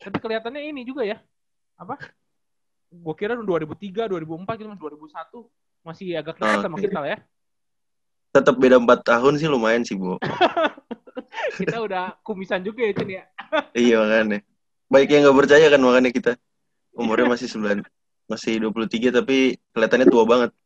tapi 0.01 0.17
kelihatannya 0.17 0.61
ini 0.65 0.81
juga 0.81 1.05
ya. 1.05 1.21
Apa? 1.77 1.93
Gua 2.89 3.13
kira 3.13 3.37
2003, 3.37 4.09
2004 4.09 4.57
gitu, 4.57 4.65
Mas, 4.73 4.81
2001 4.81 5.45
masih 5.81 6.17
agak 6.17 6.37
dekat 6.37 6.63
sama 6.65 6.77
kita 6.77 6.97
lah 7.01 7.09
ya. 7.13 7.17
Tetap 8.31 8.55
beda 8.55 8.79
4 8.79 8.87
tahun 9.03 9.33
sih 9.41 9.47
lumayan 9.51 9.83
sih, 9.83 9.97
Bu. 9.99 10.15
Kita 11.59 11.83
udah 11.83 12.15
kumisan 12.23 12.63
juga 12.63 12.83
ya 12.87 12.93
Chen 12.95 13.09
ya. 13.09 13.23
iya 13.87 13.95
makanya. 13.99 14.39
Baik 14.91 15.07
yang 15.11 15.21
nggak 15.27 15.37
percaya 15.43 15.65
kan 15.71 15.81
makanya 15.83 16.11
kita. 16.11 16.31
Umurnya 16.91 17.27
masih 17.31 17.47
9 17.47 17.83
masih 18.31 18.63
23 18.63 19.11
tapi 19.11 19.59
kelihatannya 19.75 20.07
tua 20.07 20.23
banget. 20.23 20.51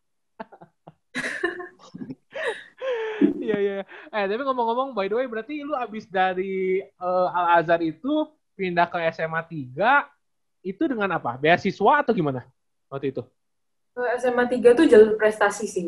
Iya 3.45 3.57
iya. 3.61 3.75
Eh 4.09 4.25
tapi 4.25 4.41
ngomong-ngomong 4.41 4.97
by 4.97 5.05
the 5.05 5.15
way 5.21 5.29
berarti 5.29 5.61
lu 5.61 5.77
abis 5.77 6.09
dari 6.09 6.81
eh, 6.81 7.27
Al 7.29 7.61
Azhar 7.61 7.77
itu 7.77 8.25
pindah 8.57 8.89
ke 8.89 8.97
SMA 9.13 9.37
3 9.45 10.65
itu 10.65 10.83
dengan 10.89 11.13
apa? 11.13 11.37
Beasiswa 11.37 12.01
atau 12.01 12.09
gimana 12.09 12.41
waktu 12.89 13.13
itu? 13.13 13.21
SMA 13.95 14.43
3 14.51 14.75
tuh 14.75 14.85
jalur 14.91 15.15
prestasi 15.15 15.65
sih. 15.71 15.87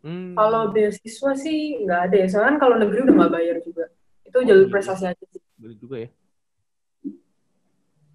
Hmm. 0.00 0.32
Kalau 0.32 0.72
beasiswa 0.72 1.32
sih 1.36 1.84
nggak 1.84 2.00
ada 2.08 2.16
ya. 2.24 2.26
Soalnya 2.28 2.56
kan 2.56 2.58
kalau 2.60 2.76
negeri 2.80 3.04
udah 3.04 3.14
nggak 3.20 3.32
bayar 3.32 3.56
juga. 3.60 3.84
Itu 4.24 4.40
jalur 4.40 4.68
iya. 4.68 4.72
prestasi 4.72 5.04
aja 5.12 5.24
sih. 5.28 5.42
Bener 5.60 5.76
juga 5.76 5.96
ya. 6.00 6.08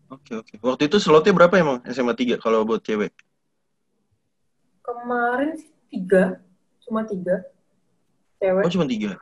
Oke 0.10 0.34
oke. 0.34 0.54
Waktu 0.66 0.90
itu 0.90 0.98
slotnya 0.98 1.34
berapa 1.38 1.54
emang 1.62 1.86
SMA 1.86 2.18
3 2.18 2.42
kalau 2.42 2.66
buat 2.66 2.82
cewek? 2.82 3.14
Kemarin 4.82 5.54
sih 5.54 5.70
tiga, 5.94 6.42
cuma 6.82 7.06
tiga. 7.06 7.46
Cewek 8.42 8.66
Oh 8.66 8.72
cuma 8.74 8.86
3. 8.90 9.14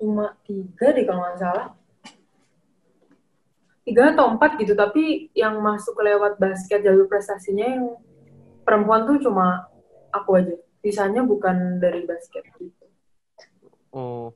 cuma 0.00 0.26
tiga 0.44 0.86
deh 0.92 1.04
kalau 1.08 1.20
nggak 1.24 1.40
salah. 1.40 1.68
Tiga 3.80 4.12
atau 4.12 4.36
empat 4.36 4.60
gitu, 4.60 4.76
tapi 4.76 5.32
yang 5.32 5.56
masuk 5.64 5.96
lewat 5.96 6.36
basket 6.36 6.84
jalur 6.84 7.08
prestasinya 7.08 7.64
yang 7.64 7.96
perempuan 8.70 9.02
tuh 9.02 9.18
cuma 9.18 9.66
aku 10.14 10.38
aja. 10.38 10.54
Sisanya 10.78 11.26
bukan 11.26 11.82
dari 11.82 12.06
basket 12.06 12.46
gitu. 12.54 12.86
Oh. 13.90 14.30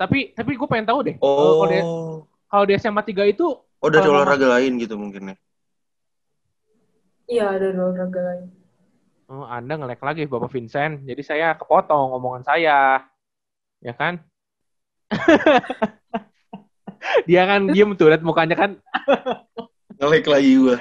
Tapi 0.00 0.32
tapi 0.32 0.56
gue 0.56 0.64
pengen 0.64 0.88
tahu 0.88 1.04
deh. 1.04 1.16
eh, 1.16 1.20
Oh. 1.20 1.60
Kalau 1.60 1.68
di, 1.68 1.80
kalau 2.48 2.64
di 2.64 2.72
SMA 2.80 3.02
3 3.04 3.28
itu 3.28 3.46
Oh 3.76 3.92
dari 3.92 4.08
olahraga 4.08 4.56
lain 4.56 4.80
gitu 4.80 4.96
mungkin 4.96 5.30
ya. 5.30 5.36
Iya, 7.28 7.44
ada 7.60 7.66
olahraga 7.76 8.20
lain. 8.24 8.46
Oh, 9.26 9.44
Anda 9.44 9.76
ngelek 9.76 10.00
lagi 10.00 10.24
Bapak 10.24 10.48
Vincent. 10.54 11.04
Jadi 11.04 11.20
saya 11.20 11.52
kepotong 11.58 12.16
omongan 12.16 12.46
saya. 12.46 13.04
Ya 13.84 13.92
kan? 13.92 14.22
Dia 17.28 17.42
kan 17.46 17.70
diem 17.70 17.92
tuh, 17.98 18.08
liat 18.10 18.22
mukanya 18.24 18.56
kan. 18.56 18.70
Ngelek 19.98 20.26
lagi 20.26 20.50
gua. 20.58 20.76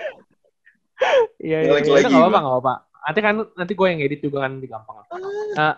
Iya, 1.40 1.58
iya. 1.62 1.72
Iya. 1.80 1.92
lagi 1.94 2.08
Nggak 2.10 2.22
apa-apa, 2.22 2.40
nggak 2.40 2.54
apa-apa. 2.56 2.74
Nanti 3.06 3.20
kan, 3.22 3.34
nanti 3.54 3.74
gue 3.78 3.88
yang 3.88 4.02
edit 4.02 4.20
juga 4.24 4.38
kan, 4.50 4.52
di 4.58 4.68
gampang. 4.68 5.06
Nah, 5.54 5.74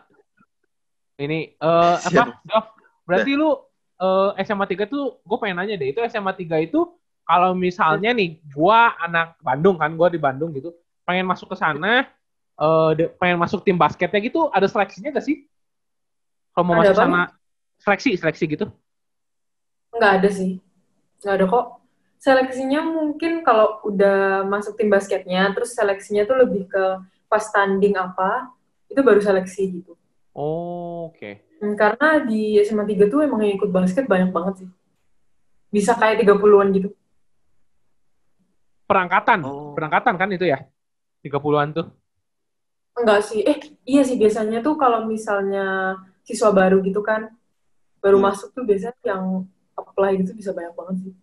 ini, 1.20 1.52
eh 1.58 1.96
apa, 2.00 2.12
Siap. 2.14 2.28
Jov? 2.48 2.66
Berarti 3.04 3.32
lu 3.36 3.50
eh, 3.98 4.30
SMA 4.46 4.66
3 4.70 4.86
tuh, 4.86 5.20
gue 5.26 5.38
pengen 5.42 5.58
nanya 5.60 5.76
deh, 5.76 5.90
itu 5.92 6.00
SMA 6.06 6.32
3 6.38 6.62
itu, 6.62 6.86
kalau 7.28 7.52
misalnya 7.58 8.16
nih, 8.16 8.40
gua 8.56 8.96
anak 9.04 9.36
Bandung 9.44 9.76
kan, 9.76 9.92
gua 10.00 10.08
di 10.08 10.22
Bandung 10.22 10.54
gitu, 10.56 10.72
pengen 11.04 11.28
masuk 11.28 11.52
ke 11.52 11.58
sana, 11.60 12.08
eh 12.56 12.90
de- 12.96 13.12
pengen 13.20 13.36
masuk 13.42 13.66
tim 13.66 13.76
basketnya 13.76 14.22
gitu, 14.24 14.48
ada 14.54 14.70
seleksinya 14.70 15.12
gak 15.12 15.26
sih? 15.26 15.44
Kalau 16.56 16.64
mau 16.72 16.80
Ada 16.80 16.94
masuk 16.94 16.96
apa? 16.96 17.04
sana, 17.04 17.22
seleksi, 17.84 18.12
seleksi 18.16 18.44
gitu? 18.48 18.66
Nggak 19.92 20.12
ada 20.22 20.30
sih. 20.30 20.62
Nggak 21.22 21.34
ada 21.34 21.46
kok. 21.50 21.66
Seleksinya 22.18 22.82
mungkin 22.82 23.46
kalau 23.46 23.78
udah 23.86 24.42
masuk 24.44 24.74
tim 24.74 24.90
basketnya, 24.90 25.54
terus 25.54 25.78
seleksinya 25.78 26.26
tuh 26.26 26.42
lebih 26.42 26.66
ke 26.66 26.84
pas 27.30 27.46
tanding 27.46 27.94
apa, 27.94 28.50
itu 28.90 29.00
baru 29.06 29.22
seleksi 29.22 29.82
gitu. 29.82 29.94
Oh, 30.34 31.14
oke. 31.14 31.46
Hmm, 31.62 31.74
Karena 31.74 32.22
di 32.22 32.58
SMA 32.62 32.86
3 32.86 33.06
tuh 33.06 33.22
emang 33.22 33.42
yang 33.46 33.58
ikut 33.58 33.70
basket 33.70 34.06
banyak 34.06 34.34
banget 34.34 34.66
sih. 34.66 34.70
Bisa 35.70 35.94
kayak 35.94 36.22
30-an 36.22 36.70
gitu. 36.74 36.90
Perangkatan, 38.88 39.40
Oh. 39.44 39.76
perangkatan 39.76 40.16
kan 40.16 40.30
itu 40.32 40.48
ya? 40.48 40.64
30-an 41.22 41.76
tuh. 41.76 41.88
Enggak 42.98 43.22
sih. 43.26 43.44
Eh, 43.44 43.58
iya 43.86 44.02
sih 44.02 44.18
biasanya 44.18 44.64
tuh 44.64 44.74
kalau 44.74 45.06
misalnya 45.06 45.98
siswa 46.26 46.50
baru 46.50 46.82
gitu 46.82 47.04
kan, 47.04 47.30
baru 48.02 48.18
Hmm. 48.18 48.32
masuk 48.32 48.56
tuh 48.56 48.64
biasanya 48.66 48.96
yang 49.06 49.46
apply 49.76 50.18
gitu 50.24 50.34
bisa 50.34 50.50
banyak 50.56 50.74
banget 50.74 50.96
sih. 51.06 51.14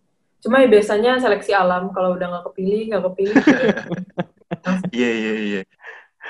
Cuma 0.43 0.61
ya 0.61 0.67
biasanya 0.69 1.17
seleksi 1.17 1.51
alam, 1.55 1.89
kalau 1.95 2.15
udah 2.15 2.27
nggak 2.29 2.45
kepilih, 2.51 2.81
nggak 2.91 3.03
kepilih. 3.11 3.35
Iya 4.93 5.09
iya 5.11 5.33
iya. 5.35 5.61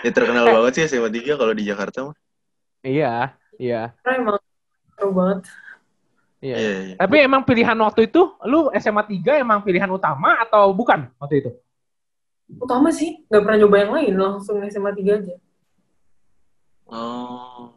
Ya 0.04 0.12
terkenal 0.12 0.48
banget 0.50 0.72
sih 0.76 0.84
SMA 0.98 1.12
3 1.12 1.40
kalau 1.40 1.54
di 1.56 1.64
Jakarta 1.68 2.12
mah. 2.12 2.18
Iya, 2.84 3.36
iya. 3.60 3.96
Karena 4.02 4.16
emang 4.20 4.36
seru 4.96 5.12
banget. 5.14 5.40
Iya. 6.44 6.56
Iya 6.56 6.72
iya. 6.80 6.96
Tapi 7.00 7.16
emang 7.22 7.42
pilihan 7.48 7.78
waktu 7.80 8.12
itu, 8.12 8.22
lu 8.48 8.72
SMA 8.76 9.04
3 9.08 9.40
emang 9.40 9.64
pilihan 9.64 9.88
utama 9.88 10.36
atau 10.42 10.72
bukan 10.76 11.12
waktu 11.20 11.36
itu? 11.44 11.52
Utama 12.60 12.92
sih, 12.92 13.24
nggak 13.30 13.42
pernah 13.42 13.58
nyoba 13.62 13.78
yang 13.84 13.92
lain, 13.94 14.14
langsung 14.16 14.58
SMA 14.68 14.92
3 14.96 15.12
aja. 15.22 15.36
Oh. 16.92 17.72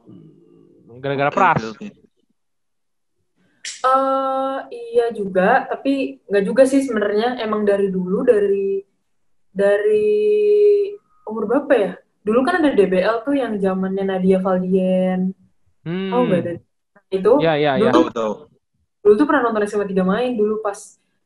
Gara-gara 0.99 1.31
Oke, 1.31 1.38
pras. 1.38 1.62
oke, 1.62 1.87
eh 3.61 4.57
iya 4.71 5.07
juga, 5.11 5.66
tapi 5.66 6.18
nggak 6.25 6.44
juga 6.44 6.62
sih 6.64 6.81
sebenarnya. 6.81 7.38
Emang 7.38 7.62
dari 7.62 7.88
dulu, 7.88 8.23
dari 8.23 8.83
dari 9.49 10.11
umur 11.25 11.44
berapa 11.47 11.73
ya? 11.75 11.92
Dulu 12.21 12.40
kan 12.42 12.59
ada 12.59 12.71
DBL 12.71 13.23
tuh 13.23 13.35
yang 13.35 13.57
zamannya 13.57 14.05
Nadia 14.05 14.38
Valdien. 14.38 15.33
Hmm. 15.83 16.11
Oh, 16.11 16.23
nggak 16.23 16.40
ada. 16.40 16.53
Itu, 17.09 17.40
Iya, 17.40 17.55
iya, 17.57 17.73
iya. 17.79 17.90
Tahu 17.90 18.09
tahu. 18.11 18.33
dulu 18.99 19.14
tuh 19.14 19.25
pernah 19.25 19.42
nonton 19.42 19.64
SMA 19.64 19.87
3 19.87 20.05
main 20.05 20.37
dulu 20.37 20.61
pas 20.61 20.77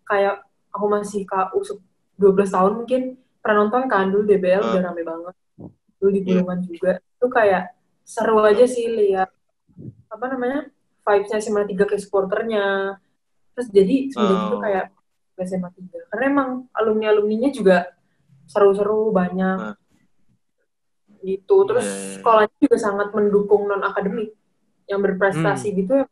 kayak 0.05 0.38
aku 0.71 0.87
masih 0.87 1.27
KU 1.27 1.59
se- 1.61 1.83
12 2.14 2.47
tahun 2.47 2.73
mungkin 2.79 3.03
pernah 3.42 3.57
nonton 3.59 3.90
kan 3.90 4.07
dulu 4.07 4.23
DBL 4.23 4.62
Ah. 4.62 4.71
udah 4.71 4.83
rame 4.87 5.03
banget 5.03 5.35
dulu 5.99 6.09
di 6.09 6.21
Iya. 6.21 6.27
Bulungan 6.38 6.59
juga 6.62 6.92
itu 7.03 7.27
kayak 7.27 7.62
seru 8.05 8.38
aja 8.38 8.62
sih 8.64 8.87
lihat 8.87 9.35
apa 10.07 10.25
namanya 10.31 10.71
vibes-nya 11.03 11.38
SMA 11.38 11.62
3 11.65 11.85
ke 11.85 11.97
supporternya 11.97 12.97
terus 13.53 13.69
jadi 13.69 14.09
semenjak 14.09 14.38
itu 14.41 14.57
Oh. 14.57 14.61
kayak 14.61 14.85
ke 15.33 15.43
SMA 15.43 15.69
3 15.69 15.99
karena 16.09 16.25
emang 16.27 16.49
alumni-alumninya 16.73 17.51
juga 17.51 17.91
seru-seru 18.45 19.11
banyak 19.11 19.59
Ah. 19.61 19.77
gitu 21.23 21.57
terus 21.65 21.83
Iya, 21.83 21.93
iya, 21.93 22.03
iya. 22.03 22.15
sekolahnya 22.19 22.57
juga 22.59 22.77
sangat 22.77 23.09
mendukung 23.12 23.62
non 23.65 23.81
akademik 23.81 24.35
yang 24.85 24.99
berprestasi 24.99 25.69
Hmm. 25.69 25.79
gitu 25.79 25.93
ya 25.95 26.07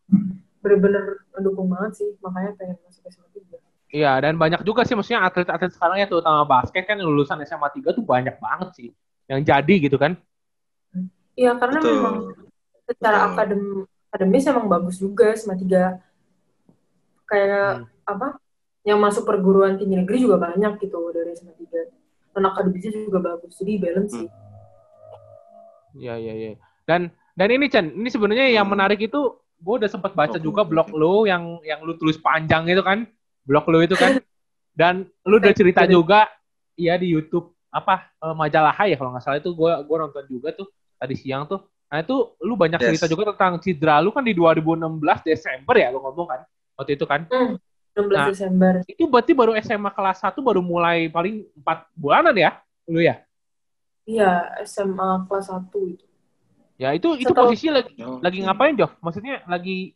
bener-bener 0.60 1.04
mendukung 1.32 1.66
banget 1.66 1.92
sih 1.96 2.08
makanya 2.20 2.54
pengen 2.54 2.76
masuk 2.80 3.02
SMA 3.06 3.28
3 3.32 3.56
Iya, 3.90 4.12
dan 4.20 4.38
banyak 4.38 4.62
juga 4.62 4.86
sih 4.86 4.94
maksudnya 4.94 5.24
atlet-atlet 5.24 5.72
sekarang 5.72 5.98
ya 5.98 6.06
terutama 6.06 6.46
basket 6.46 6.84
kan 6.84 6.94
lulusan 6.96 7.42
SMA 7.42 7.68
3 7.70 7.90
tuh 7.90 8.04
banyak 8.04 8.38
banget 8.38 8.68
sih 8.72 8.88
yang 9.26 9.42
jadi 9.42 9.74
gitu 9.80 9.96
kan. 9.96 10.14
iya 11.32 11.54
karena 11.54 11.78
Betul. 11.78 11.90
memang 11.92 12.14
secara 12.84 13.16
Betul. 13.16 13.30
akadem 13.32 13.62
akademis 14.10 14.44
emang 14.44 14.66
bagus 14.66 14.98
juga 14.98 15.30
SMA 15.32 15.54
3 15.56 16.02
kayak 17.24 17.70
Hmm. 17.78 17.86
apa 18.04 18.28
yang 18.82 18.98
masuk 18.98 19.22
perguruan 19.22 19.78
tinggi 19.78 19.94
negeri 19.94 20.26
juga 20.26 20.36
banyak 20.36 20.82
gitu 20.82 20.98
dari 21.14 21.30
SMA 21.32 21.54
3 21.54 21.86
non 22.34 22.46
akademisnya 22.46 23.06
juga 23.06 23.22
bagus 23.22 23.54
jadi 23.56 23.78
balance 23.78 24.14
sih 24.14 24.28
Iya, 25.90 26.14
iya, 26.16 26.32
iya. 26.32 26.50
Dan 26.86 27.10
dan 27.34 27.48
ini 27.50 27.66
Chan, 27.66 27.90
ini 27.90 28.06
sebenarnya 28.06 28.46
yang 28.46 28.62
Hmm. 28.62 28.78
menarik 28.78 29.02
itu 29.02 29.20
gue 29.58 29.74
udah 29.74 29.90
sempat 29.90 30.14
baca 30.14 30.38
juga 30.38 30.62
blog 30.62 30.94
lu 30.94 31.26
yang 31.26 31.58
yang 31.66 31.82
lu 31.82 31.98
tulis 31.98 32.14
panjang 32.14 32.66
itu 32.66 32.78
kan. 32.78 33.10
Blog 33.42 33.66
lu 33.66 33.82
itu 33.82 33.98
kan. 33.98 34.14
Dan 34.78 35.02
lu 35.26 35.42
udah 35.42 35.50
cerita 35.50 35.82
juga 35.84 36.30
iya 36.74 36.94
di 36.94 37.10
YouTube 37.10 37.50
apa 37.68 38.06
eh, 38.22 38.34
majalah 38.34 38.70
Hai 38.70 38.94
ya 38.94 38.96
kalau 38.98 39.10
nggak 39.10 39.22
salah 39.22 39.38
itu 39.38 39.50
gue 39.50 39.72
gua 39.82 39.96
nonton 39.98 40.24
juga 40.30 40.54
tuh 40.54 40.70
tadi 40.94 41.14
siang 41.18 41.42
tuh. 41.46 41.58
Nah 41.90 41.98
itu 42.00 42.16
lu 42.38 42.54
banyak 42.54 42.78
Yes. 42.78 42.88
cerita 42.94 43.06
juga 43.06 43.34
tentang 43.34 43.58
cedera 43.58 43.98
lu 43.98 44.10
kan 44.10 44.22
di 44.22 44.30
2016 44.30 45.02
Desember 45.20 45.74
ya 45.74 45.90
lu 45.90 45.98
ngomong 45.98 46.26
kan 46.28 46.40
waktu 46.74 46.94
itu 46.94 47.04
kan. 47.04 47.26
hmm, 47.26 47.58
16 47.92 48.14
Nah. 48.14 48.26
Desember 48.30 48.72
Itu 48.86 49.04
berarti 49.04 49.32
baru 49.34 49.52
SMA 49.58 49.90
kelas 49.90 50.22
1 50.22 50.38
baru 50.38 50.62
mulai 50.62 51.06
paling 51.06 51.42
4 51.58 51.90
bulanan 51.92 52.32
ya 52.32 52.62
lu 52.86 53.02
ya. 53.02 53.18
iya 54.02 54.30
SMA 54.62 55.26
kelas 55.26 55.50
1 55.50 55.66
itu 55.88 56.06
Ya 56.74 56.96
itu 56.96 57.12
itu 57.14 57.28
posisi 57.30 57.68
lagi 57.68 57.92
Oh, 58.00 58.16
lagi 58.18 58.40
ngapain 58.40 58.72
Jof? 58.72 58.96
Maksudnya 58.98 59.44
lagi 59.44 59.92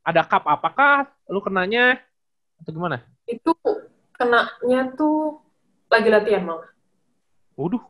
ada 0.00 0.22
cup 0.22 0.46
apakah 0.46 1.08
lu 1.26 1.40
kenanya 1.40 1.98
atau 2.56 2.70
gimana? 2.70 3.02
itu 3.24 3.50
kenanya 4.14 4.88
tuh 4.94 5.40
lagi 5.88 6.08
latihan 6.08 6.44
malah 6.44 6.68
Waduh. 7.52 7.82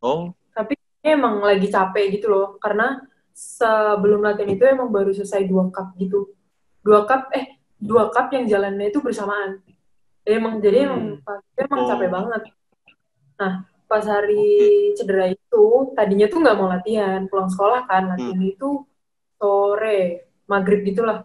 Oh, 0.00 0.32
tapi 0.50 0.74
emang 1.00 1.40
lagi 1.40 1.66
capek 1.66 2.16
gitu 2.16 2.26
loh 2.28 2.48
karena 2.60 3.00
sebelum 3.32 4.20
latihan 4.20 4.50
itu 4.52 4.64
emang 4.64 4.92
baru 4.92 5.10
selesai 5.10 5.48
dua 5.48 5.72
cup 5.72 5.96
gitu. 5.96 6.32
Dua 6.80 7.08
cup 7.08 7.32
eh 7.32 7.56
dua 7.80 8.12
cup 8.12 8.28
yang 8.32 8.44
jalannya 8.44 8.92
itu 8.92 9.00
bersamaan. 9.00 9.60
Emang 10.20 10.60
jadi 10.60 10.84
emang 10.84 11.24
pas 11.24 11.40
itu 11.40 11.60
emang 11.64 11.80
capek 11.88 12.08
Oh. 12.08 12.12
banget. 12.20 12.42
Nah 13.40 13.52
pas 13.88 14.04
hari 14.06 14.46
cedera 14.94 15.26
itu 15.26 15.64
tadinya 15.96 16.28
tuh 16.28 16.38
nggak 16.38 16.56
mau 16.56 16.68
latihan 16.68 17.26
pulang 17.26 17.48
sekolah 17.50 17.88
kan 17.88 18.12
latihan 18.12 18.38
itu 18.38 18.84
sore 19.34 20.00
maghrib 20.46 20.84
gitulah. 20.84 21.24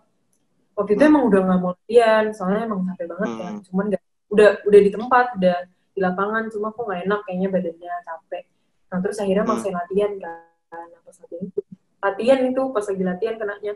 Waktu 0.76 0.96
itu 0.96 1.04
Hmm. 1.04 1.12
emang 1.12 1.24
udah 1.30 1.40
nggak 1.44 1.60
mau 1.60 1.72
latihan 1.76 2.24
soalnya 2.32 2.62
emang 2.66 2.82
capek 2.90 3.06
banget 3.12 3.30
kan. 3.38 3.52
Hmm. 3.54 3.64
cuman 3.68 3.86
nggak 3.92 4.04
udah 4.26 4.50
udah 4.66 4.80
di 4.82 4.92
tempat 4.92 5.26
udah 5.38 5.58
di 5.96 6.00
lapangan 6.02 6.44
cuma 6.50 6.72
kok 6.72 6.84
nggak 6.84 7.02
enak 7.08 7.20
kayaknya 7.24 7.48
badannya 7.52 7.94
capek 8.04 8.44
nah 8.86 9.00
terus 9.00 9.18
akhirnya 9.18 9.44
Hmm. 9.44 9.52
maksain 9.54 9.74
latihan 9.74 10.12
kan 10.18 10.38
nah, 10.72 11.00
pas 11.02 11.16
latihan 11.18 11.44
itu 11.44 11.60
latihan 12.00 12.40
itu 12.46 12.62
pas 12.70 12.86
lagi 12.86 13.04
latihan 13.04 13.36
kenanya 13.36 13.74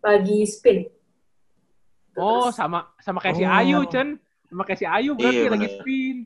lagi 0.00 0.38
spin 0.44 0.78
Oh, 2.10 2.50
Terus- 2.50 2.58
sama 2.58 2.90
sama 2.98 3.22
kayak 3.22 3.38
si 3.38 3.44
Oh. 3.46 3.54
Ayu, 3.54 3.78
Chen. 3.86 4.18
Sama 4.50 4.66
kayak 4.66 4.78
si 4.78 4.84
Ayu 4.84 5.14
berarti 5.14 5.40
Iya, 5.40 5.48
lagi 5.48 5.62
bener. 5.62 5.78
spin. 5.78 6.16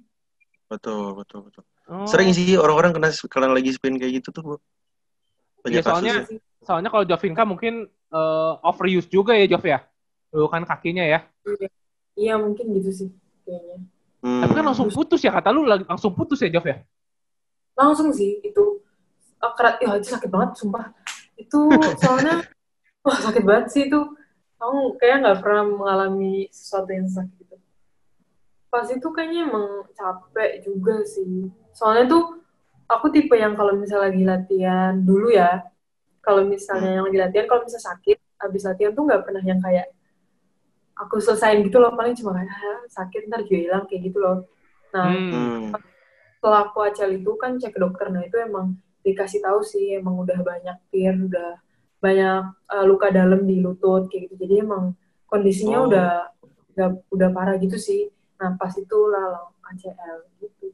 Betul, 0.64 1.07
betul, 1.14 1.40
betul. 1.44 1.62
Oh. 1.85 2.09
Sering 2.09 2.33
sih 2.33 2.57
orang-orang 2.57 2.97
kena 2.97 3.09
kena 3.29 3.53
lagi 3.53 3.68
spin 3.68 4.01
kayak 4.01 4.16
gitu 4.18 4.33
tuh, 4.33 4.42
Bu. 4.42 4.55
Banyak 5.61 5.77
Iya, 5.77 5.83
soalnya 5.85 6.14
kasus. 6.25 6.40
soalnya 6.64 6.88
kalau 6.88 7.05
Jovinka 7.05 7.44
mungkin 7.44 7.85
eh, 7.87 8.53
overuse 8.64 9.12
juga 9.12 9.37
ya, 9.37 9.44
Jov 9.44 9.61
ya. 9.61 9.85
Lu 10.33 10.49
kan 10.49 10.64
kakinya 10.64 11.05
ya. 11.05 11.20
iya 12.16 12.40
mungkin 12.40 12.64
gitu 12.81 12.90
sih 12.90 13.09
kayaknya 13.44 13.85
Hmm. 14.25 14.40
Tapi 14.40 14.53
kan 14.57 14.64
langsung 14.64 14.88
putus 14.88 15.20
ya 15.20 15.37
kata 15.37 15.53
lu 15.53 15.68
langsung 15.68 16.16
putus 16.16 16.40
ya, 16.40 16.49
Jov 16.49 16.64
ya. 16.64 16.81
Langsung 17.74 18.10
sih 18.14 18.40
itu. 18.42 18.80
Oh, 19.44 19.52
kerat 19.52 19.76
ya 19.82 19.92
itu 20.00 20.08
sakit 20.08 20.30
banget 20.32 20.56
sumpah. 20.56 20.88
Itu 21.37 21.68
soalnya 22.00 22.40
wah 23.04 23.18
sakit 23.20 23.42
banget 23.44 23.66
sih 23.70 23.82
itu. 23.92 24.00
Kamu 24.56 24.96
kayak 24.96 25.16
nggak 25.20 25.38
pernah 25.44 25.62
mengalami 25.68 26.48
sesuatu 26.48 26.88
yang 26.88 27.04
sakit 27.04 27.44
gitu. 27.44 27.56
Pas 28.72 28.88
itu 28.88 29.08
kayaknya 29.12 29.46
emang 29.52 29.84
capek 29.92 30.64
juga 30.64 31.04
sih. 31.04 31.52
Soalnya 31.76 32.08
tuh 32.08 32.40
aku 32.88 33.12
tipe 33.12 33.37
yang 33.37 33.52
kalau 33.58 33.76
misalnya 33.76 34.08
lagi 34.08 34.22
latihan 34.24 34.92
dulu 35.00 35.28
ya 35.32 35.64
kalau 36.24 36.40
misalnya 36.48 36.96
yang 37.00 37.04
lagi 37.04 37.20
latihan 37.20 37.46
kalau 37.48 37.62
misalnya 37.68 37.87
sakit 37.92 38.18
habis 38.40 38.62
latihan 38.64 38.92
tuh 38.96 39.04
nggak 39.04 39.22
pernah 39.28 39.42
yang 39.44 39.60
kayak 39.60 39.92
aku 40.96 41.20
selesain 41.20 41.60
gitu 41.60 41.76
loh. 41.76 41.92
Paling 41.92 42.16
cuma 42.16 42.32
kayak 42.40 42.48
"Ah, 42.48 42.80
sakit 42.88 43.28
ntar 43.28 43.44
juga 43.44 43.58
hilang 43.60 43.84
kayak 43.84 44.02
gitu 44.08 44.18
loh. 44.22 44.48
Nah 44.96 45.12
Hmm. 45.12 45.68
Setelah 46.44 46.68
aku 46.68 46.78
acel 46.85 47.16
itu 47.16 47.33
kan 47.40 47.57
cek 47.57 47.72
ke 47.72 47.80
dokter 47.80 48.12
nah 48.12 48.20
itu 48.20 48.37
emang 48.37 48.76
dikasih 49.00 49.40
tahu 49.40 49.64
sih 49.64 49.96
emang 49.96 50.20
udah 50.20 50.37
banyak 50.44 50.76
tear 50.92 51.16
udah 51.16 51.57
banyak 52.04 52.40
uh, 52.68 52.85
luka 52.85 53.09
dalam 53.09 53.48
di 53.48 53.64
lutut 53.64 54.12
kayak 54.12 54.28
gitu 54.28 54.44
jadi 54.44 54.61
emang 54.61 54.92
kondisinya 55.24 55.80
Oh. 55.80 55.88
udah 55.88 56.09
udah 56.76 56.88
udah 57.09 57.28
parah 57.33 57.57
gitu 57.57 57.80
sih 57.80 58.12
nah 58.37 58.52
pas 58.61 58.76
itu 58.76 58.98
lah 59.09 59.48
ACL 59.72 60.28
gitu 60.37 60.68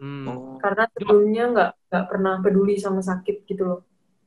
Hmm. 0.00 0.56
Karena 0.56 0.88
sebelumnya 0.96 1.44
nggak 1.52 1.70
nggak 1.92 2.04
pernah 2.08 2.40
peduli 2.40 2.80
sama 2.80 3.04
sakit 3.04 3.44
gitu 3.44 3.68
loh 3.68 3.80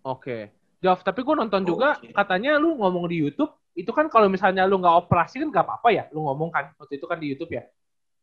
Oke. 0.05 0.53
Jov, 0.77 1.01
tapi 1.01 1.25
gue 1.25 1.33
nonton 1.33 1.65
juga 1.65 1.97
Oke. 1.97 2.13
katanya 2.13 2.61
lu 2.61 2.77
ngomong 2.77 3.09
di 3.09 3.25
YouTube 3.25 3.49
itu 3.73 3.89
kan 3.89 4.05
kalau 4.05 4.29
misalnya 4.29 4.69
lu 4.69 4.77
nggak 4.77 5.09
operasi 5.09 5.41
kan 5.41 5.49
nggak 5.49 5.65
apa-apa 5.65 5.89
ya, 5.89 6.03
lu 6.13 6.29
ngomong 6.29 6.53
kan 6.53 6.69
waktu 6.77 7.01
itu 7.01 7.09
kan 7.09 7.17
di 7.17 7.33
YouTube 7.33 7.57
ya. 7.57 7.65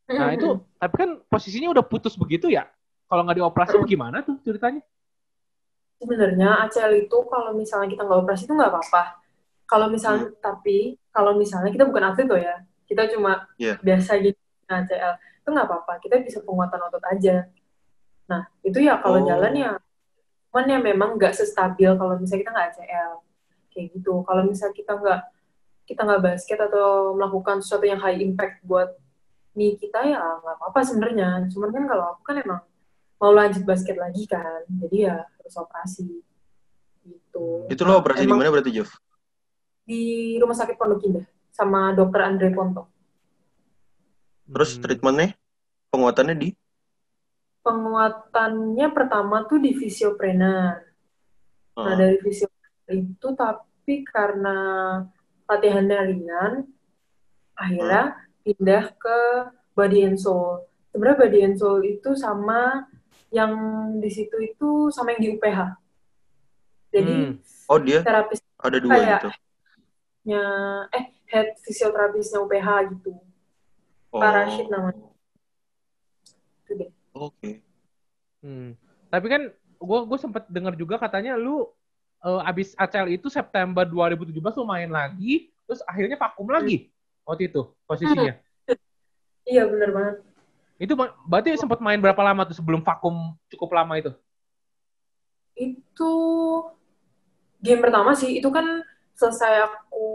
Nah 0.09 0.33
itu 0.33 0.49
tapi 0.81 0.95
kan 0.97 1.09
posisinya 1.29 1.69
udah 1.69 1.85
putus 1.85 2.17
begitu 2.17 2.49
ya. 2.49 2.65
Kalau 3.05 3.21
nggak 3.27 3.37
dioperasi 3.43 3.75
gimana 3.85 4.23
tuh 4.23 4.39
ceritanya? 4.41 4.81
sebenarnya 6.01 6.65
ACL 6.65 7.05
itu 7.05 7.17
kalau 7.29 7.53
misalnya 7.53 7.85
kita 7.85 8.01
nggak 8.01 8.25
operasi 8.25 8.49
itu 8.49 8.53
nggak 8.57 8.73
apa-apa. 8.73 9.21
Kalau 9.69 9.85
misalnya 9.85 10.33
tapi 10.41 10.97
kalau 11.13 11.37
misalnya 11.37 11.69
kita 11.69 11.85
bukan 11.85 12.03
atlet 12.09 12.25
loh 12.25 12.41
ya, 12.41 12.55
kita 12.89 13.05
cuma 13.13 13.45
Iya. 13.61 13.77
biasa 13.79 14.17
gitu 14.17 14.39
nah, 14.65 14.81
ACL 14.81 15.13
itu 15.21 15.49
nggak 15.53 15.67
apa-apa. 15.69 15.93
Kita 16.01 16.17
bisa 16.25 16.41
penguatan 16.41 16.81
otot 16.81 17.03
aja. 17.05 17.45
Nah 18.25 18.49
itu 18.65 18.81
ya 18.81 18.97
kalau 18.97 19.21
Oh. 19.21 19.27
jalan 19.29 19.53
ya, 19.53 19.71
cuman 20.49 20.65
ya 20.65 20.79
memang 20.81 21.09
nggak 21.21 21.37
sestabil 21.37 21.93
kalau 21.93 22.17
misalnya 22.17 22.41
kita 22.41 22.51
nggak 22.51 22.67
ACL 22.73 23.11
kayak 23.69 23.85
gitu. 23.93 24.13
Kalau 24.25 24.41
misalnya 24.41 24.73
kita 24.73 24.93
nggak 24.97 25.21
kita 25.85 26.01
nggak 26.01 26.21
basket 26.23 26.59
atau 26.59 27.13
melakukan 27.13 27.61
sesuatu 27.61 27.85
yang 27.85 28.01
high 28.01 28.17
impact 28.17 28.63
buat 28.65 28.89
nih 29.55 29.75
kita 29.75 29.99
ya 30.07 30.19
nggak 30.41 30.55
apa-apa 30.59 30.79
sebenarnya. 30.83 31.47
Cuman 31.51 31.69
kan 31.71 31.83
kalau 31.87 32.05
aku 32.15 32.21
kan 32.23 32.35
emang 32.39 32.61
mau 33.21 33.31
lanjut 33.35 33.61
basket 33.67 33.97
lagi 34.01 34.25
kan, 34.25 34.65
jadi 34.67 34.97
ya 34.97 35.15
harus 35.21 35.55
operasi 35.59 36.25
gitu. 37.05 37.69
Itu 37.69 37.81
lo 37.85 38.01
operasi 38.01 38.25
di 38.25 38.33
mana 38.33 38.49
berarti, 38.49 38.73
Jov? 38.73 38.89
Di 39.85 40.37
rumah 40.41 40.57
sakit 40.57 40.77
Pondok 40.77 41.05
Indah 41.05 41.25
sama 41.51 41.93
dokter 41.93 42.21
Andre 42.25 42.49
Ponto. 42.49 42.89
Terus 44.51 44.75
Hmm. 44.75 44.81
treatmentnya, 44.83 45.29
penguatannya 45.93 46.35
di? 46.35 46.49
Penguatannya 47.61 48.87
pertama 48.89 49.45
tuh 49.45 49.61
di 49.61 49.71
fisiopreneur. 49.77 50.81
Nah 51.77 51.93
Oh. 51.93 51.95
dari 51.95 52.17
fisiopreneur 52.19 52.93
itu 53.05 53.27
tapi 53.37 53.95
karena 54.01 54.57
latihannya 55.45 55.99
ringan, 56.09 56.53
akhirnya 57.53 58.17
pindah 58.41 58.93
ke 58.97 59.17
body 59.73 60.05
and 60.05 60.17
soul. 60.19 60.65
Sebenarnya 60.91 61.17
body 61.23 61.39
and 61.45 61.55
soul 61.57 61.79
itu 61.81 62.11
sama 62.13 62.85
yang 63.31 63.53
di 63.97 64.09
situ 64.11 64.35
itu 64.43 64.91
sama 64.91 65.15
yang 65.15 65.21
di 65.23 65.29
UPH. 65.37 65.59
Jadi 66.91 67.15
Hmm. 67.15 67.33
Oh 67.71 67.79
dia 67.79 68.03
terapis 68.03 68.43
ada 68.59 68.77
dua 68.77 68.91
Kayak- 68.91 69.21
gitu. 69.23 69.29
nya 70.21 70.43
eh 70.91 71.05
head 71.31 71.55
fisioterapisnya 71.63 72.43
UPH 72.43 72.67
gitu. 72.93 73.15
Oh. 74.11 74.19
Pak 74.19 74.31
Rashid 74.35 74.67
namanya. 74.67 75.07
Itu 76.67 76.71
deh. 76.75 76.89
Oke. 77.15 77.63
Hmm. 78.43 78.75
Tapi 79.07 79.27
kan 79.31 79.41
gue 79.81 79.99
gue 80.05 80.19
sempet 80.19 80.43
dengar 80.51 80.75
juga 80.75 80.99
katanya 80.99 81.39
lu 81.39 81.65
eh, 82.21 82.41
abis 82.45 82.75
ACL 82.77 83.09
itu 83.09 83.31
September 83.31 83.81
2017 83.81 84.35
lu 84.59 84.65
main 84.67 84.91
lagi, 84.91 85.49
terus 85.65 85.81
akhirnya 85.87 86.19
vakum 86.19 86.45
lagi 86.51 86.91
waktu 87.23 87.47
itu 87.49 87.61
posisinya. 87.85 88.35
Iya 89.41 89.65
bener 89.67 89.89
banget. 89.91 90.15
Itu 90.81 90.93
berarti 91.29 91.53
sempat 91.57 91.77
main 91.77 92.01
berapa 92.01 92.17
lama 92.21 92.45
tuh 92.45 92.57
sebelum 92.57 92.81
vakum 92.81 93.37
cukup 93.53 93.69
lama 93.77 93.93
itu? 93.97 94.11
Itu 95.53 96.13
game 97.61 97.81
pertama 97.81 98.17
sih. 98.17 98.41
Itu 98.41 98.49
kan 98.49 98.81
selesai 99.13 99.69
aku 99.69 100.05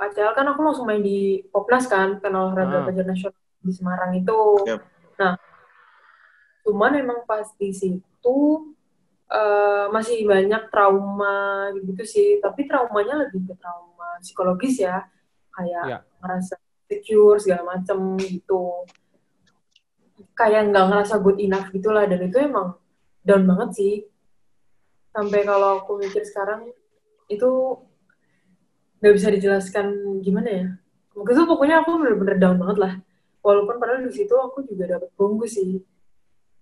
ACL 0.00 0.36
kan 0.36 0.46
aku 0.52 0.60
langsung 0.60 0.84
main 0.88 1.00
di 1.00 1.40
Popnas 1.48 1.88
kan, 1.88 2.20
kan 2.20 2.32
olahraga 2.32 2.76
Ah. 2.76 2.84
pelajar 2.88 3.06
nasional 3.08 3.40
di 3.64 3.72
Semarang 3.72 4.12
itu. 4.16 4.40
Yap. 4.68 4.80
Nah, 5.20 5.36
cuman 6.64 6.92
emang 6.96 7.20
pas 7.24 7.48
di 7.56 7.72
situ 7.72 8.38
eh, 9.30 9.86
masih 9.94 10.26
banyak 10.26 10.68
trauma 10.74 11.70
gitu 11.78 12.02
sih. 12.02 12.28
Tapi 12.42 12.66
traumanya 12.66 13.14
lebih 13.24 13.46
ke 13.46 13.54
trauma 13.56 14.18
psikologis 14.18 14.82
ya, 14.82 15.06
kayak 15.54 15.84
Iya. 15.86 15.98
Ngerasa 16.20 16.54
secure 16.90 17.36
segala 17.40 17.76
macem 17.76 18.16
gitu. 18.20 18.84
Kayak 20.36 20.72
nggak 20.72 20.86
ngerasa 20.90 21.14
good 21.20 21.38
enough 21.40 21.68
gitulah 21.72 22.04
dan 22.04 22.20
itu 22.24 22.36
emang 22.40 22.76
down 23.24 23.44
banget 23.44 23.70
sih. 23.76 23.94
Sampai 25.10 25.42
kalau 25.42 25.82
aku 25.82 25.98
mikir 25.98 26.22
sekarang 26.22 26.70
itu 27.30 27.50
nggak 29.00 29.14
bisa 29.16 29.28
dijelaskan 29.32 29.86
gimana 30.20 30.48
ya. 30.48 30.66
Waktu 31.16 31.30
itu 31.34 31.42
pokoknya 31.48 31.82
aku 31.82 31.98
bener-bener 31.98 32.36
down 32.38 32.56
banget 32.60 32.78
lah. 32.78 32.92
Walaupun 33.40 33.80
padahal 33.80 34.04
di 34.04 34.12
situ 34.12 34.36
aku 34.36 34.64
juga 34.68 34.96
dapat 34.98 35.08
perunggu 35.16 35.48
sih. 35.48 35.80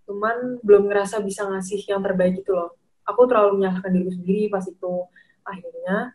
Cuman 0.07 0.62
belum 0.64 0.88
ngerasa 0.88 1.21
bisa 1.21 1.44
ngasih 1.44 1.85
yang 1.90 2.01
terbaik 2.01 2.40
gitu 2.40 2.55
loh. 2.55 2.79
Aku 3.05 3.27
terlalu 3.27 3.61
menyalahkan 3.61 3.90
diri 3.92 4.11
sendiri 4.14 4.44
pas 4.49 4.64
itu. 4.64 4.94
Akhirnya 5.44 6.14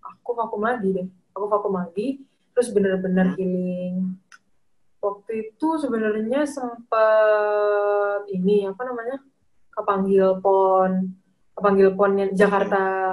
aku 0.00 0.30
vakum 0.36 0.62
lagi 0.64 0.88
deh. 0.92 1.08
Aku 1.34 1.50
vakum 1.50 1.74
lagi, 1.74 2.22
terus 2.54 2.70
bener-bener 2.70 3.26
Hmm. 3.28 3.36
healing. 3.36 3.94
Waktu 4.98 5.32
itu 5.50 5.68
sebenarnya 5.76 6.48
sempat 6.48 8.24
ini 8.30 8.64
apa 8.64 8.82
namanya? 8.82 9.18
kepanggil 9.74 10.38
pon 10.38 11.10
kepanggil 11.50 11.98
ponnya 11.98 12.30
Jakarta 12.30 13.10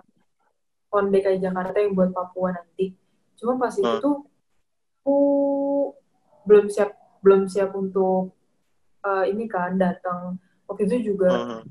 pon 0.87 1.09
DKI 1.09 1.41
Jakarta 1.41 1.73
yang 1.73 1.97
buat 1.97 2.13
Papua 2.13 2.53
nanti. 2.53 2.93
Cuma 3.33 3.57
pas 3.57 3.73
itu 3.73 3.81
Hmm. 3.81 3.97
tuh 3.97 4.29
aku 5.01 5.17
belum 6.45 6.69
siap 6.69 6.93
belum 7.19 7.49
siap 7.49 7.73
untuk 7.73 8.37
eh, 9.01 9.25
ini 9.33 9.49
kan 9.49 9.73
datang. 9.73 10.37
Waktu 10.69 10.85
itu 10.85 11.17
juga 11.17 11.33
Heeh. 11.33 11.61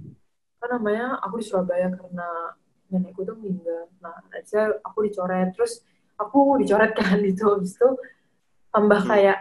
apa 0.59 0.67
namanya 0.69 1.23
aku 1.23 1.39
di 1.39 1.47
Surabaya 1.47 1.87
karena 1.89 2.59
nenekku 2.91 3.23
tuh 3.23 3.39
meninggal. 3.39 3.87
Nah, 4.03 4.19
saya 4.43 4.75
aku 4.83 5.07
dicoret 5.07 5.55
terus 5.55 5.87
aku 6.21 6.61
dicoret 6.61 6.93
kan 6.93 7.17
gitu 7.27 7.49
habis 7.51 7.73
itu 7.75 7.89
tambah 8.69 9.01
Hmm. 9.01 9.11
kayak 9.11 9.39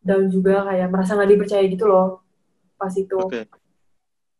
down 0.00 0.26
juga 0.26 0.66
kayak 0.66 0.88
merasa 0.88 1.14
nggak 1.14 1.30
dipercaya 1.30 1.64
gitu 1.64 1.84
loh 1.84 2.22
pas 2.74 2.90
itu. 2.92 3.14
Oke. 3.16 3.46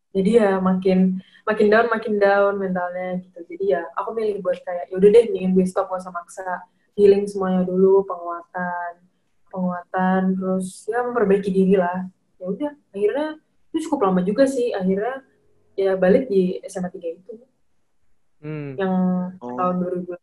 jadi 0.09 0.29
ya 0.35 0.51
makin 0.57 1.21
makin 1.43 1.67
down 1.67 1.85
makin 1.87 2.17
down 2.17 2.53
mentalnya 2.55 3.19
gitu 3.19 3.39
jadi 3.45 3.65
ya 3.69 3.81
aku 3.93 4.09
milih 4.11 4.39
buat 4.39 4.57
kayak 4.59 4.89
yaudah 4.89 5.05
deh 5.07 5.23
mendingan 5.27 5.53
gue 5.53 5.65
stop 5.65 5.85
gak 5.85 6.01
usah 6.01 6.09
maksa 6.09 6.45
healing 6.93 7.23
semuanya 7.23 7.61
dulu 7.61 8.01
penguatan 8.03 9.05
penguatan 9.47 10.21
terus 10.33 10.85
ya 10.85 11.01
memperbaiki 11.01 11.49
diri 11.49 11.75
lah 11.75 12.09
ya 12.37 12.45
udah 12.47 12.71
akhirnya 12.89 13.27
itu 13.69 13.77
cukup 13.85 14.09
lama 14.09 14.21
juga 14.21 14.43
sih 14.45 14.71
akhirnya 14.71 15.21
ya 15.75 15.93
balik 15.93 16.25
di 16.25 16.57
SMA 16.63 16.89
3 16.89 17.13
itu 17.13 17.33
Hmm. 18.39 18.71
yang 18.73 18.93
Oh. 19.37 19.51
tahun 19.53 19.75
2000 19.83 20.15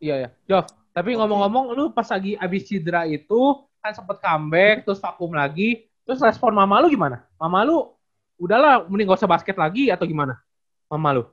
Iya 0.00 0.14
ya. 0.16 0.28
Jov, 0.48 0.64
tapi 0.96 1.14
ngomong-ngomong 1.14 1.76
lu 1.76 1.84
pas 1.92 2.08
lagi 2.08 2.34
abis 2.40 2.66
cedera 2.66 3.04
itu 3.04 3.40
kan 3.84 3.92
sempet 3.92 4.18
comeback 4.18 4.88
terus 4.88 4.98
vakum 4.98 5.30
lagi. 5.36 5.86
Terus 6.08 6.18
respon 6.24 6.56
mama 6.56 6.80
lu 6.80 6.88
gimana? 6.88 7.22
Mama 7.36 7.62
lu 7.62 7.92
udahlah 8.40 8.88
mending 8.88 9.12
gak 9.12 9.20
usah 9.20 9.30
basket 9.30 9.54
lagi 9.54 9.92
atau 9.92 10.08
gimana? 10.08 10.40
Mama 10.88 11.20
lu? 11.20 11.24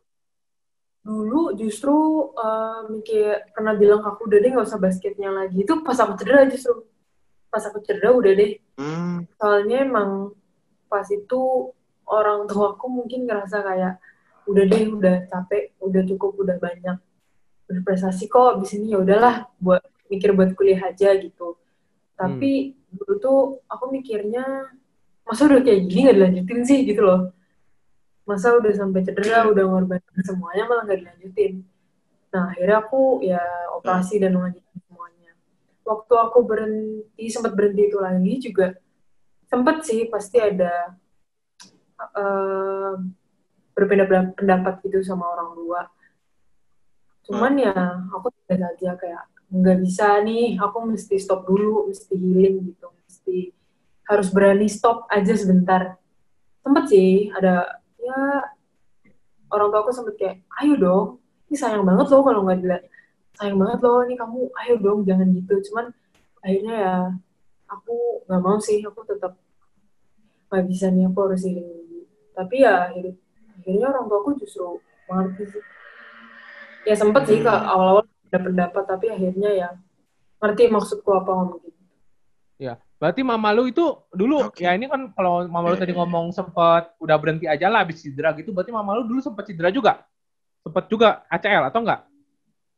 dulu 1.08 1.56
justru 1.56 1.96
eh, 2.36 2.80
mikir 2.92 3.48
pernah 3.56 3.72
bilang 3.80 4.04
ke 4.04 4.12
aku 4.12 4.28
udah 4.28 4.40
deh 4.44 4.52
nggak 4.52 4.68
usah 4.68 4.76
basketnya 4.76 5.32
lagi 5.32 5.64
itu 5.64 5.74
pas 5.80 5.96
aku 6.04 6.20
cedera 6.20 6.44
justru 6.52 6.84
pas 7.48 7.64
aku 7.64 7.80
cedera 7.80 8.12
udah 8.12 8.34
deh 8.36 8.60
Hmm. 8.78 9.26
soalnya 9.42 9.90
emang 9.90 10.38
pas 10.86 11.10
itu 11.10 11.74
orang 12.06 12.46
tua 12.46 12.78
aku 12.78 12.86
mungkin 12.94 13.26
ngerasa 13.26 13.66
kayak 13.66 13.98
udah 14.46 14.64
deh 14.70 14.84
udah 14.94 15.16
capek 15.34 15.74
udah 15.82 16.02
cukup 16.06 16.38
udah 16.38 16.62
banyak 16.62 16.98
berprestasi 17.68 18.32
kok 18.32 18.58
abis 18.58 18.80
ini 18.80 18.96
ya 18.96 19.04
udahlah 19.04 19.52
buat 19.60 19.84
mikir 20.08 20.32
buat 20.32 20.56
kuliah 20.56 20.80
aja 20.88 21.12
gitu. 21.20 21.60
Tapi 22.16 22.74
dulu 22.90 23.14
tuh 23.20 23.40
aku 23.68 23.92
mikirnya 23.92 24.72
masa 25.28 25.52
udah 25.52 25.60
kayak 25.60 25.92
gini 25.92 26.08
nggak 26.08 26.18
dilanjutin 26.18 26.60
sih? 26.64 26.80
Gitu 26.88 27.04
loh. 27.04 27.36
Masa 28.24 28.56
udah 28.56 28.72
sampai 28.72 29.04
cedera 29.04 29.48
udah 29.52 29.64
ngorbanin 29.68 30.24
semuanya 30.24 30.64
malah 30.66 30.84
nggak 30.88 31.00
dilanjutin. 31.04 31.54
Nah 32.32 32.56
akhirnya 32.56 32.78
aku 32.80 33.22
ya 33.24 33.44
operasi 33.76 34.24
dan 34.24 34.40
melanjutkan 34.40 34.80
semuanya. 34.88 35.32
Waktu 35.84 36.14
aku 36.16 36.40
berhenti 36.48 37.26
sempat 37.28 37.52
berhenti 37.52 37.92
itu 37.92 38.00
lagi 38.00 38.34
juga 38.40 38.76
sempet 39.48 39.84
sih 39.84 40.08
pasti 40.12 40.40
ada 40.40 40.96
eh, 42.00 42.94
berbeda 43.76 44.34
pendapat 44.36 44.84
gitu 44.84 45.04
sama 45.04 45.30
orang 45.32 45.56
tua 45.56 45.82
cuman 47.28 47.54
ya 47.60 47.76
aku 48.16 48.32
tidak 48.48 48.72
aja 48.80 48.96
kayak 48.96 49.24
nggak 49.52 49.78
bisa 49.84 50.24
nih 50.24 50.56
aku 50.60 50.78
mesti 50.88 51.16
stop 51.20 51.44
dulu 51.44 51.92
mesti 51.92 52.16
healing 52.16 52.72
gitu 52.72 52.88
mesti 52.92 53.52
harus 54.08 54.28
berani 54.32 54.68
stop 54.72 55.04
aja 55.12 55.36
sebentar. 55.36 56.00
Sempet 56.64 56.88
sih 56.88 57.28
ada 57.36 57.84
ya 58.00 58.20
orang 59.52 59.68
tua 59.72 59.80
aku 59.84 59.92
sempet 59.92 60.16
kayak 60.16 60.36
ayo 60.64 60.74
dong 60.80 61.06
ini 61.48 61.56
sayang 61.60 61.84
banget 61.84 62.08
loh 62.12 62.24
kalau 62.24 62.48
nggak 62.48 62.60
dilihat. 62.64 62.84
Sayang 63.36 63.60
banget 63.60 63.80
loh 63.84 64.00
ini 64.08 64.16
kamu 64.16 64.40
ayo 64.64 64.74
dong 64.80 65.00
jangan 65.04 65.28
gitu. 65.36 65.54
Cuman 65.72 65.86
akhirnya 66.44 66.76
ya 66.76 66.96
aku 67.68 68.24
nggak 68.28 68.42
mau 68.44 68.60
sih 68.64 68.80
aku 68.84 69.04
tetap 69.04 69.36
nggak 70.48 70.64
bisa 70.72 70.88
nih 70.92 71.04
aku 71.12 71.20
harus 71.28 71.44
healing. 71.44 72.08
Tapi 72.32 72.56
ya 72.64 72.88
akhir- 72.88 73.20
akhirnya 73.60 73.88
orang 73.92 74.06
tua 74.08 74.18
aku 74.24 74.32
justru 74.40 74.80
mengerti 75.08 75.44
sih 75.56 75.64
ya 76.88 76.96
sempet 76.96 77.28
sih 77.28 77.44
ke 77.44 77.52
awal-awal 77.52 78.08
ada 78.08 78.40
pendapat 78.40 78.84
tapi 78.88 79.06
akhirnya 79.12 79.52
ya 79.52 79.70
ngerti 80.40 80.72
maksudku 80.72 81.12
apa 81.12 81.32
ngomong 81.36 81.60
gitu 81.68 81.76
Ya. 82.58 82.82
Berarti 82.98 83.22
mama 83.22 83.54
lu 83.54 83.70
itu 83.70 83.86
dulu 84.10 84.50
Oke. 84.50 84.66
ya 84.66 84.74
ini 84.74 84.90
kan 84.90 85.14
kalau 85.14 85.46
mama 85.46 85.70
lu 85.70 85.78
tadi 85.78 85.94
ngomong 85.94 86.34
sempet 86.34 86.90
udah 86.98 87.14
berhenti 87.22 87.46
aja 87.46 87.70
lah 87.70 87.86
abis 87.86 88.02
cedera 88.02 88.34
gitu. 88.34 88.50
Berarti 88.50 88.74
mama 88.74 88.98
lu 88.98 89.06
dulu 89.06 89.22
sempet 89.22 89.46
cedera 89.46 89.70
juga? 89.70 90.02
Sempet 90.66 90.90
juga 90.90 91.22
ACL 91.30 91.70
atau 91.70 91.86
enggak? 91.86 92.02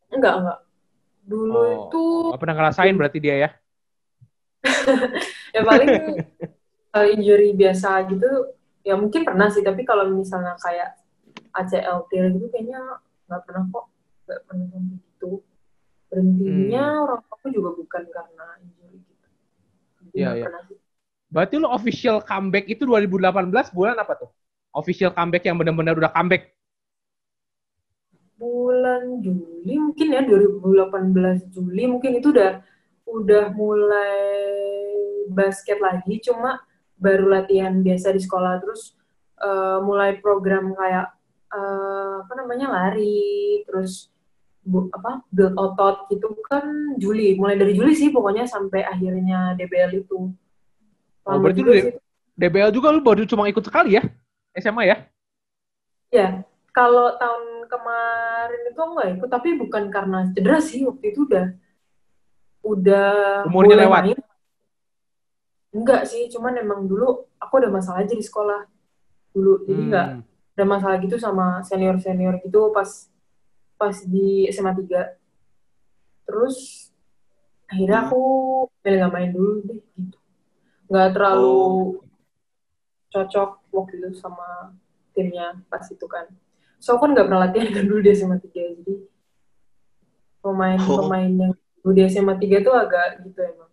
enggak 0.09 0.35
enggak 0.41 0.59
dulu 1.29 1.53
Oh. 1.61 1.69
itu 1.85 2.03
Gak 2.33 2.41
pernah 2.41 2.55
ngerasain 2.57 2.95
berarti 2.97 3.19
dia 3.21 3.35
ya? 3.37 3.49
ya 5.55 5.61
paling 5.63 5.89
uh, 6.91 7.07
injury 7.07 7.55
biasa 7.55 8.03
gitu 8.11 8.27
ya 8.83 8.97
mungkin 8.99 9.23
pernah 9.23 9.47
sih 9.47 9.63
tapi 9.63 9.87
kalau 9.87 10.09
misalnya 10.09 10.57
kayak 10.59 10.99
ACL 11.55 12.09
tear 12.11 12.27
gitu 12.35 12.51
kayaknya 12.51 12.81
nggak 13.29 13.41
pernah 13.47 13.63
kok 13.71 13.85
nggak 14.29 14.41
pernah 14.45 14.65
sampai 14.69 14.97
gitu 15.01 15.41
berhentinya 16.09 16.83
Hmm. 16.85 17.03
orang 17.09 17.21
aku 17.33 17.47
juga 17.49 17.69
bukan 17.73 18.03
karena 18.13 18.45
injury 18.61 18.97
gitu 19.01 19.27
Iya, 20.13 20.29
iya. 20.37 20.47
Berarti 21.29 21.61
lu 21.61 21.69
official 21.69 22.21
comeback 22.21 22.65
itu 22.65 22.81
2018 22.85 23.69
bulan 23.69 23.97
apa 23.97 24.13
tuh? 24.17 24.29
Official 24.73 25.13
comeback 25.13 25.45
yang 25.45 25.57
benar-benar 25.57 25.97
udah 25.97 26.13
comeback. 26.13 26.53
bulan 28.39 29.19
Juli 29.19 29.75
mungkin 29.75 30.15
ya 30.15 30.23
2018 30.23 31.51
Juli 31.51 31.83
mungkin 31.91 32.23
itu 32.23 32.31
udah 32.31 32.63
udah 33.03 33.51
mulai 33.51 34.15
basket 35.27 35.75
lagi 35.83 36.23
cuma 36.23 36.63
baru 36.95 37.27
latihan 37.27 37.75
biasa 37.83 38.15
di 38.15 38.23
sekolah 38.23 38.63
terus 38.63 38.95
eh, 39.43 39.79
mulai 39.83 40.23
program 40.23 40.71
kayak 40.71 41.11
eh, 41.51 42.15
apa 42.23 42.33
namanya 42.39 42.67
lari 42.71 43.59
terus 43.67 44.07
bu, 44.69 44.79
apa 44.93 45.11
build 45.35 45.55
otot 45.57 45.95
gitu 46.13 46.27
kan 46.45 46.65
Juli 47.01 47.33
mulai 47.39 47.57
dari 47.57 47.73
Juli 47.77 47.93
sih 47.97 48.09
pokoknya 48.15 48.45
sampai 48.45 48.81
akhirnya 48.85 49.57
DBL 49.57 49.91
itu 50.05 50.29
Oh, 51.29 51.37
Lama 51.37 51.43
berarti 51.45 51.61
juga 51.61 51.71
lu 51.73 51.77
sih. 51.77 51.93
DBL 52.39 52.71
juga 52.73 52.87
lu 52.89 53.01
baru 53.03 53.21
cuma 53.27 53.45
ikut 53.51 53.61
sekali 53.61 53.97
ya? 53.97 54.03
SMA 54.57 54.83
ya? 54.89 54.97
Ya, 56.09 56.41
kalau 56.73 57.13
tahun 57.21 57.69
kemarin 57.69 58.61
itu 58.65 58.81
enggak 58.81 59.07
ikut, 59.19 59.29
tapi 59.29 59.49
bukan 59.61 59.83
karena 59.93 60.19
cedera 60.33 60.57
sih 60.57 60.81
waktu 60.89 61.13
itu 61.13 61.29
udah 61.29 61.45
udah 62.65 63.09
Umurnya 63.45 63.77
lewat? 63.85 64.01
main. 64.09 64.19
Enggak 65.69 66.09
sih, 66.09 66.25
cuman 66.33 66.57
emang 66.57 66.89
dulu 66.89 67.29
aku 67.37 67.53
ada 67.61 67.69
masalah 67.69 68.01
aja 68.01 68.17
di 68.17 68.25
sekolah 68.25 68.65
dulu, 69.37 69.69
jadi 69.69 69.81
enggak 69.85 70.07
Hmm. 70.17 70.21
ada 70.57 70.65
masalah 70.65 70.97
gitu 70.99 71.15
sama 71.21 71.61
senior 71.63 71.95
senior 72.01 72.35
gitu 72.41 72.73
pas 72.73 72.89
pas 73.79 73.95
di 74.03 74.43
SMA 74.51 74.75
3 74.75 75.15
Terus 76.27 76.57
akhirnya 77.65 77.99
Hmm. 77.99 78.07
aku 78.11 78.21
pilih 78.81 78.97
nggak 78.99 79.13
main 79.13 79.31
dulu 79.31 79.51
deh 79.63 79.79
gitu, 79.95 80.17
nggak 80.85 81.09
terlalu 81.15 81.49
Oh. 81.49 81.85
cocok 83.09 83.49
waktu 83.71 83.93
itu 83.97 84.09
sama 84.13 84.77
timnya 85.11 85.57
pas 85.65 85.81
itu 85.85 86.05
kan. 86.05 86.29
So 86.77 86.93
aku 86.93 87.07
kan 87.07 87.11
nggak 87.13 87.25
pernah 87.25 87.41
latihan 87.43 87.69
kan 87.71 87.83
dulu 87.83 87.99
di 87.99 88.11
SMA 88.11 88.37
3 88.37 88.77
jadi 88.77 88.95
pemain-pemain 90.39 91.31
yang 91.31 91.53
dulu 91.81 91.91
di 91.91 92.03
SMA 92.05 92.37
3 92.37 92.61
tuh 92.61 92.73
agak 92.73 93.25
gitu 93.25 93.39
emang. 93.41 93.71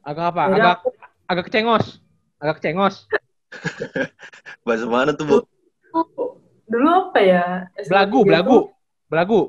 Agak 0.00 0.24
apa? 0.32 0.40
Akhirnya 0.46 0.64
Agak 0.64 0.76
aku 0.80 0.88
agak 1.26 1.44
kecengos. 1.50 1.86
Agak 2.38 2.54
kecengos. 2.62 2.96
Bahasa 4.64 4.86
mana 4.86 5.10
tuh, 5.12 5.24
Bu? 5.26 5.36
Dulu 6.66 6.88
apa 6.90 7.18
ya? 7.22 7.44
SMA 7.78 7.90
Belagu, 7.90 8.18
3 8.22 8.28
belagu. 8.28 8.58
Belagu. 9.06 9.40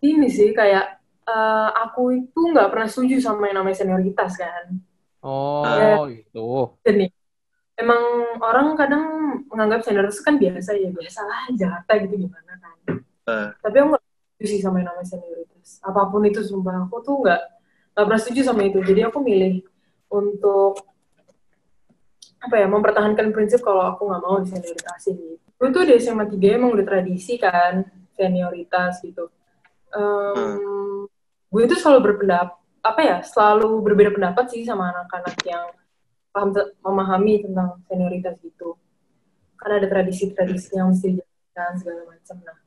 Ini 0.00 0.28
sih 0.30 0.50
kayak 0.54 0.86
eh, 1.24 1.68
aku 1.72 2.12
itu 2.14 2.40
nggak 2.52 2.68
pernah 2.70 2.88
setuju 2.88 3.16
sama 3.18 3.48
yang 3.50 3.64
namanya 3.64 3.80
senioritas 3.82 4.36
kan. 4.36 4.64
Oh, 5.24 5.64
Ya. 5.64 6.20
itu. 6.20 6.48
Dan 6.84 6.94
nih, 7.00 7.10
emang 7.80 8.02
orang 8.44 8.76
kadang 8.76 9.04
menganggap 9.48 9.80
senioritas 9.82 10.20
kan 10.20 10.36
biasa 10.36 10.76
ya 10.76 10.92
biasa 10.92 11.20
lah 11.24 11.48
Jakarta 11.56 11.92
gitu 12.04 12.28
gimana 12.28 12.52
kan. 12.60 12.76
Eh. 13.24 13.48
Tapi 13.64 13.76
aku 13.80 13.88
nggak 13.96 14.04
setuju 14.04 14.44
sih 14.52 14.60
sama 14.60 14.76
yang 14.84 14.92
namanya 14.92 15.08
senioritas. 15.16 15.68
Apa 15.80 16.12
pun 16.12 16.22
itu 16.28 16.40
sumpah 16.44 16.84
aku 16.84 16.96
tuh 17.00 17.16
nggak 17.24 17.40
nggak 17.96 18.04
pernah 18.04 18.20
setuju 18.20 18.40
sama 18.44 18.62
itu. 18.68 18.78
Jadi 18.84 19.00
aku 19.08 19.18
milih 19.24 19.64
untuk 20.12 20.76
apa 22.44 22.54
ya 22.60 22.66
mempertahankan 22.68 23.32
prinsip 23.32 23.64
kalau 23.64 23.88
aku 23.88 24.04
nggak 24.04 24.22
mau 24.22 24.36
disenioritasin 24.44 25.16
gitu. 25.16 25.46
Gue 25.56 25.68
tuh 25.72 25.82
di 25.88 25.96
SMA 25.96 26.28
3 26.28 26.60
emang 26.60 26.76
udah 26.76 26.84
tradisi 26.84 27.40
kan 27.40 27.88
senioritas 28.12 29.00
gitu. 29.00 29.32
Em, 29.96 31.08
gue 31.48 31.62
itu 31.64 31.74
selalu 31.80 32.12
berpendapat 32.12 32.60
apa 32.84 33.00
ya 33.00 33.16
selalu 33.24 33.80
berbeda 33.80 34.12
pendapat 34.12 34.44
sih 34.52 34.60
sama 34.68 34.92
anak-anak 34.92 35.40
yang 35.48 35.72
paham 36.28 36.52
memahami 36.84 37.48
tentang 37.48 37.80
senioritas 37.88 38.36
gitu. 38.44 38.76
Karena 39.56 39.80
ada 39.80 39.88
tradisi-tradisi 39.88 40.76
yang 40.76 40.92
mesti 40.92 41.16
dijalankan 41.16 41.72
segala 41.80 42.02
macam. 42.10 42.36
Nah, 42.44 42.58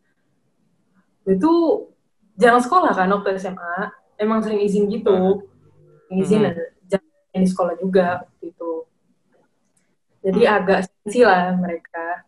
gue 1.27 1.35
tuh 1.37 1.59
jarang 2.33 2.63
sekolah 2.63 2.97
kan 2.97 3.11
waktu 3.13 3.37
SMA. 3.37 3.93
Emang 4.17 4.41
sering 4.41 4.65
izin 4.65 4.89
gitu. 4.89 5.45
Izin 6.09 6.41
Mhm. 6.41 6.45
dan 6.49 6.55
jarang 6.89 7.43
di 7.43 7.49
sekolah 7.53 7.75
juga 7.77 8.25
gitu. 8.41 8.66
Jadi 10.27 10.41
agak 10.43 10.79
sensi 10.91 11.23
lah 11.23 11.55
mereka. 11.55 12.27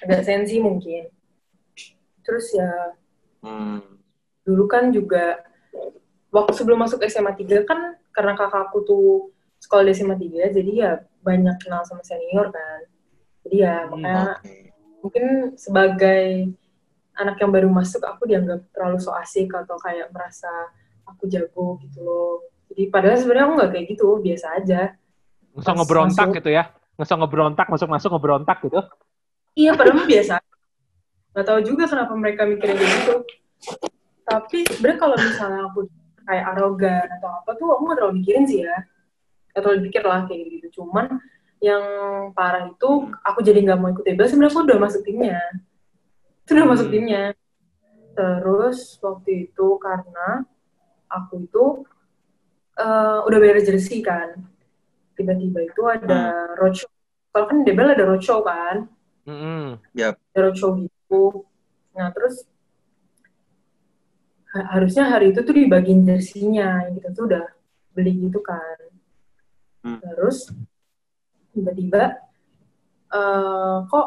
Agak 0.00 0.24
sensi 0.24 0.56
mungkin. 0.58 1.12
Terus 2.24 2.48
ya 2.56 2.72
Hmm. 3.44 4.00
dulu 4.40 4.64
kan 4.64 4.88
juga 4.88 5.44
waktu 6.32 6.56
sebelum 6.56 6.80
masuk 6.80 7.04
SMA 7.04 7.36
3 7.36 7.68
kan 7.68 7.92
karena 8.08 8.32
kakakku 8.32 8.80
tuh 8.80 9.28
sekolah 9.60 9.84
di 9.84 9.92
SMA 9.92 10.16
3 10.16 10.48
jadi 10.48 10.72
ya 10.72 10.90
banyak 11.20 11.60
kenal 11.60 11.84
sama 11.84 12.00
senior 12.00 12.48
kan 12.48 12.88
Jadi 13.44 13.56
ya 13.60 13.84
Hmm, 13.84 14.00
makanya 14.00 14.40
Oke. 14.40 14.72
mungkin 15.04 15.24
sebagai 15.60 16.48
anak 17.14 17.36
yang 17.36 17.52
baru 17.52 17.68
masuk 17.68 18.00
aku 18.00 18.24
dianggap 18.24 18.64
terlalu 18.72 18.96
so 18.96 19.12
asik 19.12 19.52
atau 19.52 19.76
kayak 19.76 20.08
merasa 20.08 20.48
aku 21.04 21.28
jago 21.28 21.76
gitu 21.84 22.00
loh. 22.00 22.48
Jadi 22.72 22.88
padahal 22.88 23.20
sebenarnya 23.20 23.44
aku 23.44 23.54
nggak 23.60 23.70
kayak 23.76 23.86
gitu, 23.92 24.08
biasa 24.24 24.46
aja. 24.56 24.80
Pas 25.52 25.68
ngebrontak 25.76 26.26
masuk. 26.32 26.36
gitu 26.40 26.50
ya. 26.50 26.64
Ngesok 26.94 27.18
ngebrontak, 27.26 27.66
masuk-masuk 27.66 28.10
ngebrontak 28.14 28.58
gitu. 28.62 28.80
Iya, 29.54 29.74
padahal 29.74 30.02
mah 30.02 30.06
biasa. 30.06 30.34
Gak 31.34 31.46
tahu 31.46 31.58
juga 31.66 31.84
kenapa 31.90 32.12
mereka 32.14 32.46
mikirnya 32.46 32.78
gitu. 32.78 33.26
Tapi 34.22 34.58
sebenarnya 34.70 34.98
kalau 34.98 35.16
misalnya 35.18 35.60
aku 35.66 35.80
kayak 36.24 36.44
arogan 36.54 37.06
atau 37.18 37.30
apa 37.42 37.50
tuh 37.58 37.68
aku 37.74 37.82
gak 37.90 37.96
terlalu 37.98 38.14
mikirin 38.22 38.44
sih 38.46 38.62
ya. 38.62 38.76
Gak 39.54 39.62
terlalu 39.66 39.80
pikir 39.90 40.02
lah 40.06 40.20
kayak 40.30 40.42
gitu. 40.58 40.66
Cuman 40.82 41.18
yang 41.58 41.84
parah 42.36 42.68
itu 42.68 42.90
aku 43.24 43.40
jadi 43.40 43.64
nggak 43.64 43.78
mau 43.80 43.88
ikut 43.88 44.04
debel 44.04 44.28
sebenarnya 44.28 44.52
aku 44.52 44.60
udah 44.68 44.78
masuk 44.84 45.00
timnya. 45.00 45.40
Itu 46.44 46.50
udah 46.54 46.66
masuk 46.68 46.86
Hmm. 46.90 46.94
timnya. 46.94 47.22
Terus 48.14 48.78
waktu 49.00 49.30
itu 49.50 49.66
karena 49.82 50.44
aku 51.10 51.42
itu 51.42 51.64
eh, 52.74 53.18
udah 53.22 53.38
bayar 53.38 53.62
jersey 53.62 54.02
kan. 54.02 54.34
Tiba-tiba 55.14 55.60
itu 55.62 55.82
ada 55.86 56.20
roadshow. 56.58 56.90
Kalau 57.34 57.46
kan 57.50 57.58
debel 57.66 57.94
ada 57.94 58.04
roadshow 58.06 58.42
kan 58.42 58.86
Mm-mm. 59.26 59.78
roadshow 60.34 60.78
gitu. 60.78 61.46
Nah 61.94 62.10
terus 62.10 62.46
ha- 64.54 64.68
harusnya 64.78 65.06
hari 65.10 65.30
itu 65.34 65.40
tuh 65.42 65.54
dibagiin 65.54 66.02
jersinya, 66.06 66.86
yang 66.86 66.94
kita 66.98 67.10
tuh 67.14 67.24
udah 67.30 67.46
beli 67.94 68.26
gitu 68.26 68.42
kan. 68.42 68.78
Hmm. 69.86 69.98
Terus 70.02 70.50
tiba-tiba 71.54 72.18
eh, 73.14 73.76
kok 73.86 74.06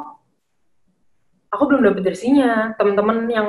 aku 1.52 1.64
belum 1.72 1.82
dapet 1.92 2.04
jersinya. 2.04 2.76
Teman-teman 2.76 3.28
yang 3.32 3.48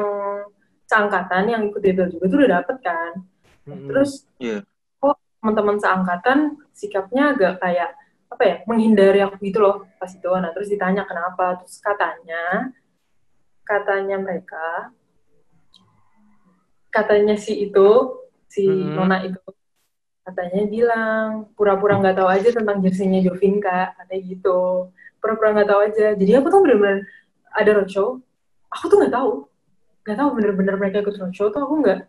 seangkatan 0.88 1.52
yang 1.52 1.62
ikut 1.68 1.82
debel 1.82 2.08
juga 2.08 2.24
tuh 2.30 2.38
udah 2.40 2.50
dapet 2.62 2.76
kan. 2.80 3.12
Mm-mm. 3.68 3.86
Terus 3.92 4.24
Iya. 4.40 4.64
Teman-teman 5.38 5.76
seangkatan 5.78 6.38
sikapnya 6.74 7.34
agak 7.34 7.62
kayak 7.62 7.94
apa 8.28 8.42
ya 8.44 8.56
menghindari 8.68 9.24
aku 9.24 9.40
gitu 9.40 9.58
loh 9.62 9.88
pas 9.96 10.10
itu. 10.12 10.28
Nah 10.28 10.50
terus 10.52 10.68
ditanya 10.68 11.06
kenapa 11.08 11.62
terus 11.62 11.80
katanya 11.80 12.74
katanya 13.64 14.16
mereka 14.20 14.92
katanya 16.88 17.36
si 17.36 17.68
itu 17.68 17.88
si 18.48 18.64
Mhm. 18.64 18.96
nona 18.96 19.16
itu 19.24 19.40
katanya 20.24 20.62
bilang 20.68 21.28
pura-pura 21.56 21.96
nggak 22.00 22.16
tahu 22.20 22.28
aja 22.28 22.48
tentang 22.52 22.84
jersinya 22.84 23.20
Jovinka 23.24 23.96
katanya 23.96 24.20
gitu. 24.28 24.92
Pura-pura 25.20 25.56
nggak 25.56 25.68
tahu 25.68 25.80
aja. 25.88 26.06
Jadi 26.16 26.30
aku 26.36 26.46
tuh 26.52 26.60
bener-bener 26.64 27.08
ada 27.52 27.70
roadshow 27.80 28.20
aku 28.68 28.84
tuh 28.92 28.96
nggak 29.00 29.14
tahu. 29.14 29.30
Nggak 30.04 30.16
tahu 30.20 30.28
bener-bener 30.36 30.74
mereka 30.76 30.96
ikut 31.00 31.16
roadshow 31.16 31.48
tuh 31.48 31.60
aku 31.64 31.74
nggak 31.80 32.00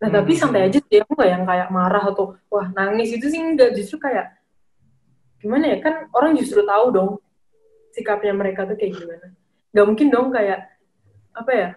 nah 0.00 0.08
tapi 0.08 0.32
Hmm. 0.32 0.40
santai 0.40 0.72
aja 0.72 0.80
sih 0.80 0.96
aku 0.96 1.12
nggak 1.12 1.30
yang 1.30 1.44
kayak 1.44 1.68
marah 1.68 2.04
atau 2.08 2.34
wah 2.48 2.66
nangis. 2.72 3.12
Itu 3.12 3.28
sih 3.28 3.36
nggak 3.36 3.76
justru 3.76 4.00
kayak 4.00 4.32
gimana 5.40 5.72
ya 5.72 5.78
kan 5.80 6.08
orang 6.16 6.36
justru 6.36 6.64
tahu 6.64 6.86
dong 6.92 7.10
sikapnya 7.92 8.32
mereka 8.32 8.64
tuh 8.64 8.76
kayak 8.80 8.96
gimana. 8.96 9.26
Nggak 9.72 9.86
mungkin 9.86 10.06
dong 10.08 10.28
kayak 10.32 10.60
apa 11.36 11.52
ya 11.52 11.68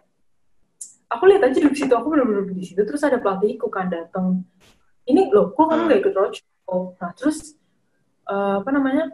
aku 1.12 1.24
lihat 1.30 1.46
aja 1.46 1.60
di 1.62 1.78
situ 1.78 1.94
aku 1.94 2.10
bener-bener 2.10 2.50
di 2.50 2.66
situ 2.66 2.82
terus 2.82 3.06
ada 3.06 3.22
pelatihku 3.22 3.70
kan 3.70 3.86
datang 3.86 4.42
ini 5.06 5.30
loh 5.30 5.54
kok 5.54 5.70
kamu 5.70 5.92
nggak 5.92 6.00
ikut 6.02 6.14
roadshow? 6.16 6.96
Nah 6.98 7.12
terus 7.14 7.54
eh, 8.26 8.56
apa 8.64 8.70
namanya 8.72 9.12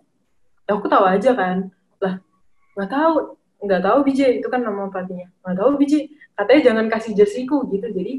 ya 0.70 0.78
aku 0.78 0.86
tahu 0.86 1.04
aja 1.10 1.34
kan. 1.34 1.74
Lah 1.98 2.22
nggak 2.78 2.90
tahu 2.94 3.14
nggak 3.60 3.82
tahu 3.84 3.98
BJ 4.08 4.40
itu 4.40 4.48
kan 4.48 4.62
nama 4.64 4.88
pelatihnya. 4.88 5.28
Nggak 5.44 5.58
tahu 5.60 5.70
BJ 5.82 5.94
katanya 6.38 6.62
jangan 6.62 6.86
kasih 6.94 7.12
jersiku 7.18 7.66
gitu. 7.74 7.90
Jadi 7.90 8.14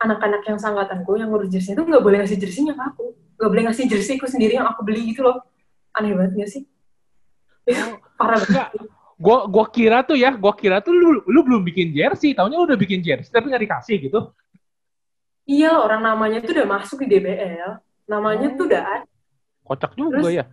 anak-anak 0.00 0.42
yang 0.48 0.56
sangkatanku 0.56 1.12
yang 1.20 1.28
ngurus 1.28 1.52
jersey 1.52 1.76
itu 1.76 1.84
nggak 1.84 2.00
boleh 2.00 2.24
ngasih 2.24 2.40
jersinya 2.40 2.72
ke 2.72 2.82
aku. 2.82 3.04
Nggak 3.36 3.50
boleh 3.52 3.62
ngasih 3.68 3.84
jersiku 3.88 4.24
sendiri 4.24 4.56
yang 4.56 4.66
aku 4.68 4.80
beli 4.84 5.12
gitu 5.12 5.20
loh. 5.24 5.44
Aneh 5.92 6.16
banget 6.16 6.32
gak 6.40 6.50
sih? 6.50 6.62
Parah 8.18 8.40
banget. 8.40 8.88
Gua 9.20 9.44
gua 9.44 9.68
kira 9.68 10.00
tuh 10.00 10.16
ya, 10.16 10.32
gua 10.32 10.56
kira 10.56 10.80
tuh 10.80 10.96
lu 10.96 11.20
lu 11.28 11.40
belum 11.44 11.60
bikin 11.60 11.92
jersey, 11.92 12.32
taunya 12.32 12.56
udah 12.56 12.72
bikin 12.72 13.04
jersey 13.04 13.28
tapi 13.28 13.52
nggak 13.52 13.64
dikasih 13.68 13.96
gitu. 14.00 14.20
iya 15.50 15.74
orang 15.76 16.00
namanya 16.00 16.38
tuh 16.40 16.54
udah 16.54 16.68
masuk 16.78 17.02
di 17.04 17.18
DBL 17.18 17.82
namanya 18.06 18.54
tuh 18.54 18.64
udah 18.70 18.82
ada. 19.02 19.06
Kocak 19.66 19.92
juga 19.98 20.22
Terus- 20.24 20.36
ya. 20.40 20.44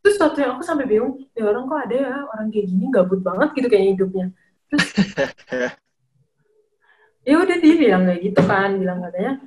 terus 0.00 0.14
suatu 0.16 0.38
yang 0.38 0.54
aku 0.54 0.62
sampai 0.62 0.86
bingung 0.86 1.18
ya 1.34 1.44
orang 1.50 1.66
kok 1.66 1.80
ada 1.82 1.94
ya 1.98 2.14
orang 2.30 2.46
kayak 2.48 2.66
gini? 2.72 2.84
Gabut 2.94 3.20
banget 3.20 3.48
gitu 3.58 3.66
kayaknya 3.68 3.90
hidupnya. 3.98 4.26
Terus 4.70 4.86
ya 7.26 7.36
udah 7.42 7.56
dia 7.58 7.74
bilang 7.74 8.06
kayak 8.06 8.20
gitu 8.22 8.40
kan 8.46 8.70
bilang 8.78 9.02
katanya 9.02 9.42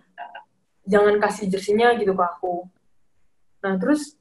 jangan 0.83 1.15
kasih 1.21 1.45
jersinya 1.47 1.95
gitu 1.95 2.11
ke 2.11 2.23
aku. 2.23 2.67
Nah 3.63 3.79
terus 3.79 4.19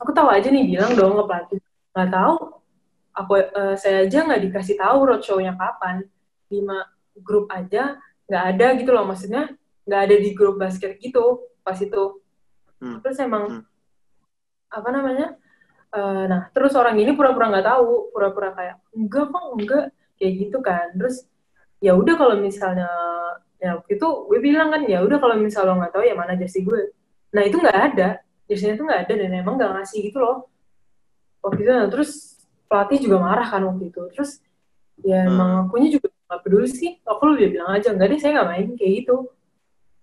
aku 0.00 0.10
tahu 0.16 0.32
aja 0.32 0.48
nih 0.48 0.64
bilang 0.64 0.96
dong 0.96 1.20
ke 1.20 1.24
pelatih. 1.28 1.60
Nggak 1.92 2.10
tahu 2.16 2.34
aku 3.12 3.32
eh, 3.36 3.74
saya 3.76 4.08
aja 4.08 4.18
nggak 4.24 4.42
dikasih 4.48 4.76
tahu 4.80 4.98
roadshow-nya 5.04 5.52
kapan. 5.58 6.08
Lima 6.48 6.88
grup 7.20 7.52
aja 7.52 8.00
nggak 8.30 8.44
ada 8.56 8.66
gitu 8.78 8.90
loh 8.94 9.04
maksudnya 9.04 9.52
nggak 9.84 10.00
ada 10.08 10.14
di 10.16 10.30
grup 10.32 10.56
basket 10.56 10.96
gitu 10.98 11.44
pas 11.60 11.76
itu. 11.76 12.18
Hmm. 12.80 12.96
terus 13.04 13.20
emang 13.20 13.60
Hmm. 13.60 13.64
apa 14.72 14.88
namanya 14.88 15.36
Eh, 15.90 16.24
nah 16.30 16.46
terus 16.54 16.70
orang 16.78 16.94
ini 17.02 17.18
pura-pura 17.18 17.50
nggak 17.50 17.66
tahu 17.66 18.14
pura-pura 18.14 18.54
kayak 18.54 18.76
enggak 18.94 19.26
kok 19.26 19.44
enggak. 19.58 19.84
Kayak 20.14 20.32
gitu 20.38 20.58
kan. 20.62 20.86
Terus 20.94 21.26
ya 21.80 21.96
udah 21.96 22.14
kalau 22.14 22.36
misalnya 22.36 22.88
ya 23.60 23.76
waktu 23.76 23.96
itu 23.96 24.08
gue 24.28 24.38
bilang 24.40 24.68
kan 24.72 24.84
ya 24.88 25.00
udah 25.04 25.16
kalau 25.20 25.36
misalnya 25.36 25.72
lo 25.72 25.74
nggak 25.80 25.92
tahu 25.92 26.04
ya 26.04 26.14
mana 26.16 26.32
jersey 26.36 26.64
gue. 26.64 26.92
Nah 27.32 27.42
itu 27.44 27.56
nggak 27.60 27.78
ada. 27.92 28.08
Jersey 28.48 28.76
itu 28.76 28.82
nggak 28.84 29.08
ada 29.08 29.14
dan 29.16 29.30
emang 29.32 29.54
nggak 29.56 29.72
ngasih 29.80 29.98
gitu 30.12 30.18
loh. 30.20 30.48
Waktu 31.40 31.60
itu 31.64 31.72
nah, 31.72 31.88
terus 31.88 32.40
pelatih 32.68 32.98
juga 33.00 33.16
marah 33.20 33.48
kan 33.48 33.64
waktu 33.64 33.88
itu. 33.88 34.02
Terus 34.12 34.30
ya 35.00 35.24
Hmm. 35.24 35.32
emang 35.32 35.50
akunya 35.68 35.88
juga 35.96 36.08
nggak 36.12 36.40
peduli 36.44 36.68
sih. 36.68 37.00
Aku 37.08 37.22
lebih 37.32 37.56
bilang 37.56 37.72
aja 37.76 37.88
enggak 37.92 38.08
deh 38.12 38.18
saya 38.20 38.30
nggak 38.40 38.48
main 38.48 38.66
kayak 38.76 38.92
gitu. 39.04 39.16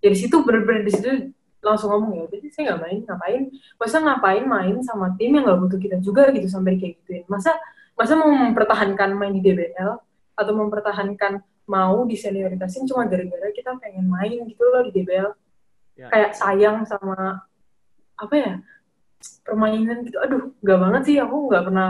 Dari 0.02 0.18
situ 0.18 0.36
bener-bener 0.46 0.82
di 0.86 0.92
situ 0.94 1.10
langsung 1.58 1.90
ngomong 1.90 2.14
ya 2.14 2.24
deh, 2.30 2.40
saya 2.54 2.64
nggak 2.74 2.82
main 2.86 2.98
ngapain? 3.04 3.42
Masa 3.82 3.98
ngapain 4.00 4.44
main 4.46 4.76
sama 4.86 5.14
tim 5.18 5.34
yang 5.34 5.44
nggak 5.46 5.60
butuh 5.62 5.80
kita 5.82 5.98
juga? 6.02 6.30
Gitu 6.30 6.48
sampai 6.50 6.78
kayak 6.78 7.02
gituin. 7.04 7.26
Masa 7.26 7.58
masa 7.98 8.14
mau 8.14 8.30
mempertahankan 8.30 9.10
main 9.18 9.34
di 9.34 9.42
DBL 9.42 9.92
atau 10.38 10.54
mempertahankan 10.54 11.42
mau 11.68 12.04
di 12.04 12.16
senioritasin 12.16 12.84
cuma 12.84 13.04
gara-gara 13.06 13.52
kita 13.52 13.76
pengen 13.78 14.08
main 14.08 14.40
gitu 14.44 14.64
loh 14.64 14.84
di 14.84 14.96
DBL 14.96 15.30
Ya. 15.94 16.08
kayak 16.08 16.32
sayang 16.34 16.86
sama 16.86 17.42
apa 18.16 18.34
ya 18.34 18.54
permainan 19.42 20.06
gitu 20.06 20.14
aduh 20.18 20.54
nggak 20.58 20.78
banget 20.78 21.02
sih 21.04 21.18
aku 21.18 21.50
nggak 21.50 21.64
pernah 21.66 21.90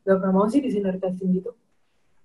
nggak 0.00 0.16
pernah 0.16 0.32
mau 0.32 0.46
sih 0.46 0.58
di 0.58 0.70
senioritasin 0.70 1.28
gitu 1.32 1.50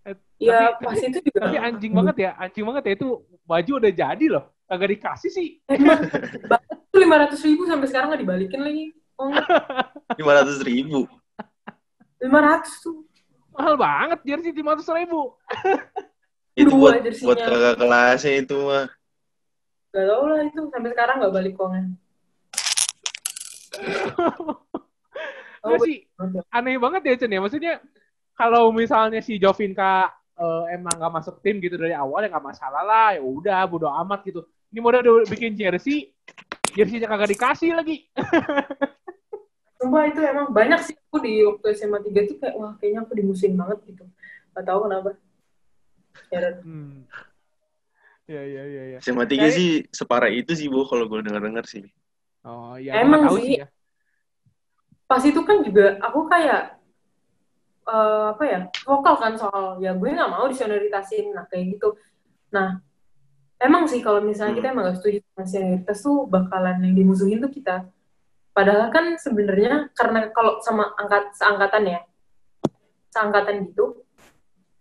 Eh, 0.04 0.14
ya 0.40 0.72
tapi- 0.72 0.86
pas 0.86 0.96
itu 0.96 1.20
juga 1.20 1.40
Tapi 1.44 1.58
anjing 1.58 1.92
banget 1.92 2.16
ya, 2.18 2.32
anjing 2.38 2.64
banget 2.64 2.84
ya 2.86 2.94
itu 2.96 3.08
baju 3.44 3.72
udah 3.76 3.92
jadi 3.92 4.26
loh. 4.30 4.46
Kagak 4.64 4.90
dikasih 4.94 5.28
sih. 5.28 5.50
emang 5.74 6.00
lima 6.94 7.16
ratus 7.20 7.42
ribu 7.42 7.66
sampai 7.66 7.88
sekarang 7.88 8.08
nggak 8.10 8.22
dibalikin 8.22 8.62
lagi 8.62 8.86
oh 9.18 9.34
Lima 10.22 10.32
ratus 10.34 10.62
ribu. 10.62 11.10
lima 12.18 12.40
ratus 12.40 12.74
tuh 12.80 13.04
Mahal 13.52 13.74
banget 13.74 14.20
jersey 14.24 14.54
500 14.54 14.86
ribu. 14.96 15.34
Itu 16.58 16.74
Dua 16.74 16.98
buat 16.98 17.06
jersinya. 17.06 17.28
buat 17.30 17.38
kakak 17.38 17.76
kelasnya 17.78 18.34
itu 18.42 18.58
mah. 18.66 18.86
Gak 19.94 20.06
tau 20.10 20.24
lah 20.26 20.42
itu 20.42 20.60
sampai 20.74 20.90
sekarang 20.90 21.16
nggak 21.22 21.34
balik 21.34 21.54
uangnya. 21.62 21.84
Oh, 25.66 25.74
Nggak 25.74 25.90
sih, 25.90 25.98
aneh 26.54 26.78
banget 26.80 27.02
ya 27.04 27.14
Chen 27.20 27.34
ya. 27.34 27.42
Maksudnya 27.44 27.82
kalau 28.38 28.70
misalnya 28.72 29.20
si 29.20 29.36
Jovinka 29.42 30.08
eh, 30.38 30.64
emang 30.78 30.96
gak 30.96 31.12
masuk 31.12 31.42
tim 31.44 31.60
gitu 31.60 31.76
dari 31.76 31.92
awal 31.92 32.24
ya 32.24 32.32
gak 32.32 32.46
masalah 32.46 32.86
lah. 32.86 33.10
Ya 33.18 33.22
udah, 33.26 33.66
bodo 33.68 33.90
amat 33.90 34.24
gitu. 34.24 34.46
Ini 34.72 34.80
modal 34.80 35.04
udah 35.04 35.28
bikin 35.28 35.58
jersey, 35.60 36.14
jersey-nya 36.72 37.10
kagak 37.10 37.36
dikasih 37.36 37.74
lagi. 37.74 38.06
Sumpah 39.82 40.08
itu 40.08 40.22
emang 40.24 40.56
banyak 40.56 40.80
sih 40.88 40.96
aku 40.96 41.26
di 41.26 41.44
waktu 41.44 41.68
SMA 41.76 42.00
3 42.06 42.30
tuh 42.30 42.38
kayak 42.40 42.56
wah 42.56 42.72
kayaknya 42.80 43.00
aku 43.04 43.14
dimusuhin 43.18 43.58
banget 43.60 43.78
gitu. 43.92 44.06
Gak 44.56 44.64
tau 44.64 44.88
kenapa. 44.88 45.20
Ya, 46.28 46.40
Hmm. 46.60 47.04
Ya, 48.28 48.44
ya, 48.44 48.64
ya, 48.66 48.84
ya. 48.92 48.98
SMA 49.00 49.24
3 49.24 49.48
Kayak- 49.48 49.56
sih 49.56 49.70
separah 49.88 50.28
itu 50.28 50.52
sih, 50.52 50.68
Bu, 50.68 50.84
kalau 50.84 51.08
gue 51.08 51.24
denger-denger 51.24 51.64
sih. 51.64 51.86
Oh, 52.44 52.76
ya. 52.76 53.00
Emang 53.00 53.24
tahu 53.26 53.40
sih. 53.40 53.60
ya. 53.60 53.68
pas 55.04 55.24
itu 55.24 55.40
kan 55.40 55.64
juga 55.64 55.96
aku 56.04 56.28
kayak 56.28 56.76
eh, 57.88 58.26
apa 58.36 58.44
ya 58.44 58.60
vokal 58.84 59.16
kan 59.16 59.40
soal 59.40 59.80
ya 59.80 59.96
gue 59.96 60.04
nggak 60.04 60.28
mau 60.28 60.52
disenioritasin 60.52 61.32
nah 61.32 61.48
kayak 61.48 61.80
gitu. 61.80 61.96
Nah 62.52 62.84
emang 63.58 63.88
sih 63.88 64.04
kalau 64.04 64.20
misalnya 64.20 64.52
kita 64.54 64.68
Hmm. 64.68 64.76
emang 64.76 64.92
gak 64.92 65.00
setuju 65.00 65.24
sama 65.24 65.44
senioritas 65.48 66.04
tuh 66.04 66.28
bakalan 66.28 66.84
yang 66.84 66.92
dimusuhin 66.94 67.40
tuh 67.40 67.48
kita. 67.48 67.88
Padahal 68.52 68.92
kan 68.92 69.16
sebenarnya 69.16 69.88
karena 69.96 70.28
kalau 70.36 70.60
sama 70.60 70.92
angkat 71.00 71.32
seangkatan 71.40 71.84
ya, 71.88 72.00
seangkatan 73.08 73.72
gitu, 73.72 74.04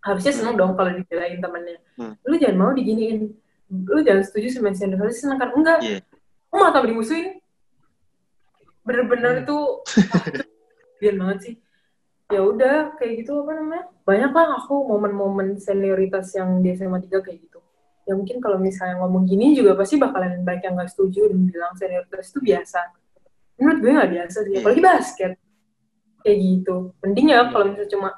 harusnya 0.07 0.31
seneng 0.31 0.55
dong 0.55 0.71
kalau 0.73 0.95
dibelain 0.95 1.37
temennya. 1.37 1.77
Hmm. 1.99 2.15
Lu 2.23 2.39
jangan 2.39 2.55
mau 2.55 2.71
diginiin, 2.71 3.27
lu 3.67 3.99
jangan 4.01 4.23
setuju 4.23 4.47
sama 4.55 4.71
senior, 4.71 5.03
harusnya 5.03 5.27
seneng 5.27 5.37
kan? 5.37 5.49
Enggak, 5.51 5.77
Iya. 5.83 5.99
lu 6.47 6.55
malah 6.55 6.71
tambah 6.71 6.89
dimusuhin. 6.89 7.43
Bener-bener 8.87 9.31
Hmm. 9.35 9.43
itu, 9.43 9.57
biar 11.03 11.15
banget 11.19 11.39
sih. 11.43 11.55
Ya 12.27 12.43
udah, 12.43 12.95
kayak 12.95 13.23
gitu 13.23 13.43
apa 13.43 13.51
namanya? 13.55 13.85
Banyak 14.03 14.31
lah 14.31 14.47
aku 14.59 14.75
momen-momen 14.87 15.59
senioritas 15.59 16.31
yang 16.35 16.59
di 16.59 16.75
SMA 16.75 16.99
3 16.99 17.19
kayak 17.19 17.39
gitu. 17.43 17.59
Ya 18.07 18.15
mungkin 18.15 18.39
kalau 18.39 18.55
misalnya 18.55 18.99
ngomong 19.03 19.27
gini 19.27 19.51
juga 19.51 19.75
pasti 19.75 19.99
bakalan 19.99 20.39
banyak 20.43 20.63
yang 20.63 20.79
gak 20.79 20.91
setuju 20.91 21.27
dan 21.27 21.43
bilang 21.43 21.75
senioritas 21.75 22.31
itu 22.31 22.39
biasa. 22.39 22.79
Menurut 23.59 23.77
gue 23.83 23.91
gak 23.91 24.11
biasa 24.11 24.37
sih, 24.43 24.51
Iya. 24.55 24.59
apalagi 24.63 24.81
basket. 24.83 25.31
Kayak 26.23 26.37
gitu. 26.39 26.75
Mending 27.03 27.27
ya 27.27 27.35
Iya. 27.35 27.43
kalau 27.51 27.63
misalnya 27.67 27.91
cuma 27.91 28.09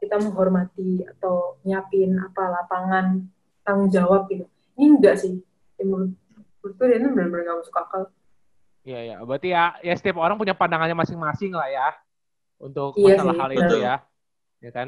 kita 0.00 0.16
menghormati 0.16 1.04
atau 1.04 1.60
nyiapin 1.62 2.16
apa 2.16 2.42
lapangan 2.48 3.20
tanggung 3.62 3.92
jawab 3.92 4.26
gitu. 4.32 4.48
Ini 4.80 4.96
enggak 4.96 5.20
sih. 5.20 5.36
Ya, 5.76 5.84
menurut, 5.84 6.16
menurut 6.60 6.74
gue 6.80 6.86
dia 6.88 6.98
tuh 7.04 7.10
bener-bener 7.12 7.42
gak 7.44 7.58
masuk 7.60 7.76
akal. 7.76 8.02
Iya 8.80 9.00
ya, 9.12 9.16
berarti 9.20 9.48
ya 9.52 9.76
ya 9.84 9.92
setiap 9.92 10.16
orang 10.24 10.40
punya 10.40 10.56
pandangannya 10.56 10.96
masing-masing 10.96 11.52
lah 11.52 11.68
ya 11.68 11.88
untuk 12.56 12.96
Iya 12.96 13.20
masalah 13.20 13.34
sih, 13.36 13.40
hal 13.44 13.50
itu 13.52 13.76
ya. 13.76 13.94
Ya 14.60 14.70
kan? 14.72 14.86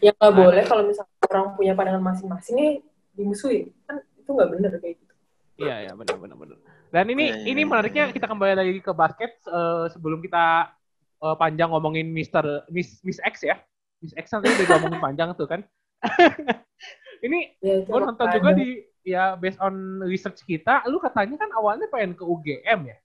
Ya 0.00 0.10
nggak 0.16 0.32
Nah. 0.32 0.38
boleh 0.40 0.64
kalau 0.64 0.82
misalnya 0.88 1.12
orang 1.28 1.46
punya 1.56 1.72
pandangan 1.76 2.04
masing-masing 2.04 2.54
nih 2.56 2.72
dimusuhin. 3.12 3.68
Kan 3.84 4.00
itu 4.16 4.28
nggak 4.32 4.48
bener 4.48 4.72
kayak 4.80 4.96
gitu. 4.96 5.14
Iya 5.60 5.76
ya, 5.88 5.92
benar 5.92 6.16
benar 6.16 6.36
benar. 6.40 6.58
Dan 6.88 7.04
ini 7.12 7.24
Iya, 7.28 7.36
iya, 7.36 7.50
ini 7.52 7.62
iya, 7.62 7.68
menariknya 7.68 8.04
kita 8.16 8.26
kembali 8.32 8.52
lagi 8.56 8.80
ke 8.80 8.92
basket 8.96 9.32
eh, 9.44 9.86
sebelum 9.92 10.24
kita 10.24 10.72
eh, 11.20 11.36
panjang 11.36 11.68
ngomongin 11.68 12.08
Mister 12.08 12.64
Miss 12.72 13.00
Miss 13.04 13.20
X 13.20 13.44
ya. 13.44 13.60
Miss 14.04 14.12
X 14.12 14.28
nanti 14.36 14.52
udah 14.52 14.66
ngomongin 14.76 15.00
panjang 15.00 15.28
tuh 15.32 15.48
kan. 15.48 15.64
ini 17.26 17.56
Ya, 17.64 17.80
gue 17.80 18.00
nonton 18.04 18.28
juga 18.36 18.52
di 18.52 18.84
ya 19.00 19.32
based 19.40 19.56
on 19.56 20.04
research 20.04 20.44
kita, 20.44 20.84
lu 20.92 21.00
katanya 21.00 21.40
kan 21.40 21.48
awalnya 21.56 21.88
pengen 21.88 22.12
ke 22.12 22.20
UGM 22.20 22.92
ya. 22.92 22.96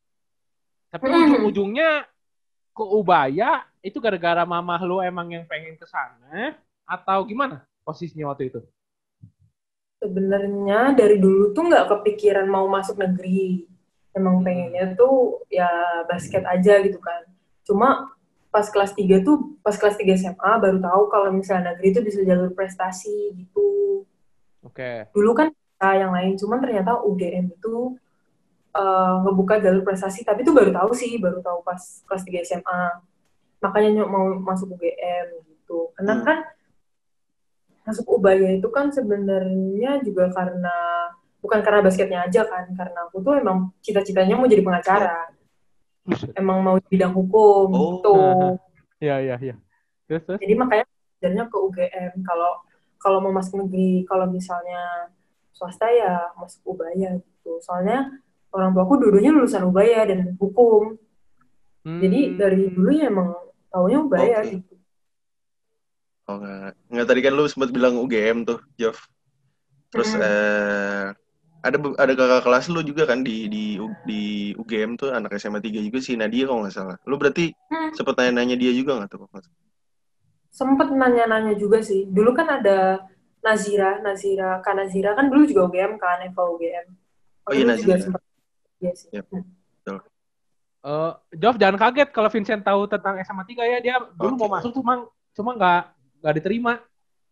Tapi 0.91 1.07
Hmm. 1.07 1.23
ujung-ujungnya 1.23 2.03
ke 2.75 2.83
Ubaya 2.83 3.63
itu 3.79 4.03
gara-gara 4.03 4.43
mamah 4.43 4.83
lu 4.83 4.99
emang 4.99 5.31
yang 5.31 5.45
pengen 5.47 5.79
ke 5.79 5.87
sana 5.87 6.59
atau 6.83 7.23
gimana 7.23 7.63
posisinya 7.87 8.35
waktu 8.35 8.51
itu? 8.51 8.59
Sebenarnya 9.99 10.95
dari 10.95 11.19
dulu 11.19 11.51
tuh 11.51 11.67
nggak 11.67 11.87
kepikiran 11.87 12.47
mau 12.47 12.67
masuk 12.67 12.99
negeri. 12.99 13.67
Emang 14.15 14.41
pengennya 14.41 14.95
tuh 14.99 15.43
ya 15.47 15.69
basket 16.07 16.43
aja 16.43 16.79
gitu 16.83 16.99
kan. 16.99 17.23
Cuma 17.63 18.11
pas 18.49 18.65
kelas 18.65 18.91
3 18.93 19.21
tuh, 19.21 19.55
pas 19.61 19.77
kelas 19.77 19.95
3 19.95 20.17
SMA 20.17 20.51
baru 20.57 20.77
tahu 20.81 21.01
kalau 21.07 21.29
misalnya 21.29 21.73
negeri 21.73 21.93
itu 21.93 22.01
bisa 22.01 22.19
jalur 22.25 22.49
prestasi 22.53 23.33
gitu. 23.37 24.03
Oke. 24.59 25.07
dulu 25.15 25.31
kan 25.31 25.47
bisa 25.55 25.87
yang 25.95 26.11
lain 26.11 26.35
cuman 26.35 26.59
ternyata 26.59 26.99
UGM 26.99 27.47
itu 27.47 27.95
eh, 28.75 29.13
ngebuka 29.23 29.63
jalur 29.63 29.87
prestasi 29.87 30.27
tapi 30.27 30.43
itu 30.43 30.51
baru 30.51 30.69
tahu 30.75 30.91
sih 30.91 31.15
baru 31.15 31.39
tahu 31.39 31.63
pas 31.63 31.79
kelas 32.03 32.23
3 32.27 32.43
SMA 32.43 32.81
makanya 33.63 33.89
nyok 34.03 34.09
mau 34.11 34.25
masuk 34.35 34.75
UGM 34.75 35.25
gitu 35.47 35.95
karena 35.95 36.13
Hmm. 36.19 36.25
kan 36.27 36.37
masuk 37.87 38.05
Ubaya 38.11 38.51
itu 38.51 38.67
kan 38.69 38.91
sebenarnya 38.91 40.03
juga 40.03 40.29
karena 40.35 40.75
bukan 41.39 41.59
karena 41.63 41.79
basketnya 41.79 42.19
aja 42.27 42.43
kan 42.45 42.67
karena 42.75 42.99
aku 43.07 43.23
tuh 43.23 43.39
emang 43.39 43.71
cita-citanya 43.79 44.35
mau 44.35 44.45
jadi 44.45 44.61
pengacara 44.61 45.31
emang 46.39 46.59
mau 46.59 46.77
di 46.77 46.87
bidang 46.87 47.13
hukum 47.13 47.67
Oh. 47.69 47.79
gitu 47.97 48.13
Iya 49.05 49.15
iya 49.23 49.35
iya. 49.39 49.55
Terus 50.05 50.23
terus. 50.23 50.39
jadi 50.39 50.53
makanya 50.53 50.83
belajarnya 51.19 51.43
ke 51.47 51.57
UGM 51.57 52.13
kalau 52.21 52.51
kalau 52.97 53.19
mau 53.19 53.31
masuk 53.31 53.63
negeri 53.63 54.03
kalau 54.03 54.27
misalnya 54.27 55.07
swasta 55.51 55.87
ya 55.87 56.31
masuk 56.35 56.75
Ubaya 56.75 57.15
gitu 57.15 57.59
soalnya 57.59 58.11
orang 58.49 58.71
tua 58.71 58.83
aku 58.83 58.95
dulunya 58.97 59.31
lulusan 59.31 59.63
Ubaya 59.63 60.03
dan 60.03 60.35
hukum 60.35 60.95
jadi 61.79 62.19
Hmm. 62.27 62.35
dari 62.35 62.67
dulu 62.67 62.91
ya 62.91 63.07
emang 63.07 63.31
taunya 63.67 63.99
Ubaya 63.99 64.43
Oke. 64.43 64.51
gitu 64.57 64.73
Oh 66.25 66.37
enggak. 66.37 66.77
Enggak 66.87 67.07
tadi 67.07 67.19
kan 67.23 67.33
lu 67.33 67.49
sempat 67.49 67.73
bilang 67.73 67.97
UGM 67.97 68.45
tuh, 68.45 68.61
Jov. 68.77 68.93
Terus 69.89 70.13
Mm-mm. 70.13 70.21
eh 70.21 71.05
ada 71.59 71.77
ada 71.99 72.13
kakak 72.15 72.41
kelas 72.47 72.65
lu 72.71 72.79
juga 72.81 73.03
kan 73.03 73.19
di 73.19 73.51
di 73.51 73.63
di 74.07 74.21
UGM 74.55 74.95
tuh 74.95 75.11
anak 75.11 75.35
SMA 75.35 75.59
3 75.59 75.83
juga 75.83 75.99
si 75.99 76.15
Nadia 76.15 76.47
kalau 76.47 76.63
nggak 76.63 76.75
salah. 76.75 76.97
Lu 77.03 77.19
berarti 77.19 77.51
Hmm. 77.69 77.91
sempet 77.93 78.15
nanya-nanya 78.15 78.55
dia 78.55 78.71
juga 78.71 78.97
nggak 78.97 79.09
tuh? 79.11 79.27
sempet 80.49 80.89
nanya-nanya 80.89 81.53
juga 81.55 81.77
sih 81.79 82.09
dulu 82.09 82.33
kan 82.33 82.49
ada 82.49 83.05
Nazira 83.45 84.01
Nazira 84.01 84.59
Kak 84.59 84.73
Nazira 84.75 85.13
kan 85.13 85.29
dulu 85.29 85.45
juga 85.45 85.69
UGM 85.69 85.95
kan 85.95 86.19
Eva 86.25 86.43
UGM 86.49 86.87
Oh 87.45 87.53
iya, 87.53 87.63
juga 87.63 87.69
Nazira. 87.69 88.01
sempet 88.01 88.21
iya 88.81 88.91
sih 88.97 89.09
Yap. 89.13 89.29
Hmm. 89.29 89.45
Eh, 90.79 91.11
Jov 91.37 91.59
jangan 91.59 91.75
kaget 91.75 92.09
kalau 92.09 92.31
Vincent 92.31 92.63
tahu 92.63 92.87
tentang 92.87 93.19
SMA 93.21 93.43
3 93.45 93.63
ya 93.67 93.77
dia 93.77 93.95
dulu 94.15 94.33
Oke. 94.35 94.41
mau 94.41 94.49
masuk 94.57 94.71
cuma 94.73 94.93
cuma 95.35 95.51
nggak 95.53 95.81
nggak 96.23 96.33
diterima 96.39 96.73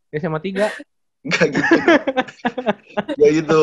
di 0.08 0.16
SMA 0.20 0.40
3. 0.40 0.68
Enggak 1.24 1.48
gitu. 1.52 1.74
Enggak 3.18 3.32
gitu. 3.34 3.62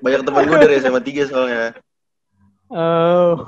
Banyak 0.00 0.22
teman 0.24 0.44
gue 0.48 0.58
dari 0.60 0.76
SMA 0.80 1.00
3 1.00 1.30
soalnya. 1.30 1.76
Oh. 2.72 3.44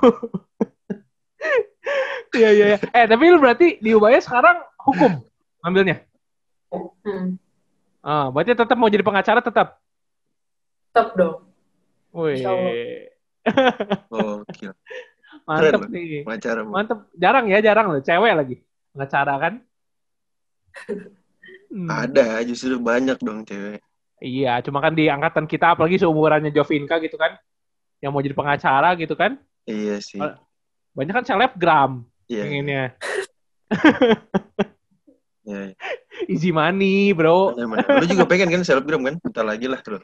Iya 2.36 2.50
iya 2.52 2.64
iya. 2.74 2.78
Eh 2.92 3.06
tapi 3.08 3.24
lu 3.32 3.40
berarti 3.40 3.80
di 3.80 3.90
Ubaya 3.96 4.20
sekarang 4.20 4.60
hukum 4.84 5.24
ambilnya. 5.64 6.04
Hmm. 6.70 7.40
Ah, 8.04 8.28
berarti 8.28 8.52
tetap 8.52 8.76
mau 8.76 8.92
jadi 8.92 9.02
pengacara 9.02 9.40
tetap. 9.40 9.80
tetap 10.88 11.14
dong 11.14 11.48
Wih. 12.12 12.40
Oh, 14.10 14.42
gila. 14.50 14.74
Mantep 15.48 15.80
Keren, 15.80 15.92
nih. 15.92 16.24
Pengacara. 16.24 16.60
Mantep. 16.64 16.98
Jarang 17.16 17.44
ya, 17.48 17.58
jarang 17.64 17.86
loh. 17.92 18.00
Cewek 18.04 18.32
lagi. 18.36 18.56
Pengacara 18.92 19.34
kan. 19.40 19.54
Hmm. 21.68 21.84
Ada, 21.84 22.40
justru 22.48 22.80
banyak 22.80 23.20
dong 23.20 23.44
cewek. 23.44 23.84
Iya, 24.18 24.58
cuma 24.66 24.82
kan 24.82 24.98
di 24.98 25.06
angkatan 25.06 25.46
kita 25.46 25.78
apalagi 25.78 26.02
seumurannya 26.02 26.50
Jovinka 26.50 26.98
gitu 26.98 27.14
kan. 27.14 27.38
Yang 28.02 28.10
mau 28.10 28.22
jadi 28.22 28.34
pengacara 28.34 28.98
gitu 28.98 29.14
kan. 29.14 29.38
Iya 29.62 30.02
sih. 30.02 30.18
Banyak 30.94 31.14
kan 31.22 31.26
selebgram 31.26 32.02
Iya. 32.26 32.42
pengennya. 32.42 32.84
Iya. 35.46 35.46
iya. 35.46 35.62
Easy 36.28 36.50
money, 36.50 37.14
bro. 37.14 37.54
Lu 37.54 38.04
juga 38.10 38.26
pengen 38.26 38.50
kan 38.50 38.66
selebgram 38.66 39.06
kan? 39.06 39.14
Bentar 39.22 39.46
lagi 39.46 39.70
lah 39.70 39.78
lu. 39.86 40.02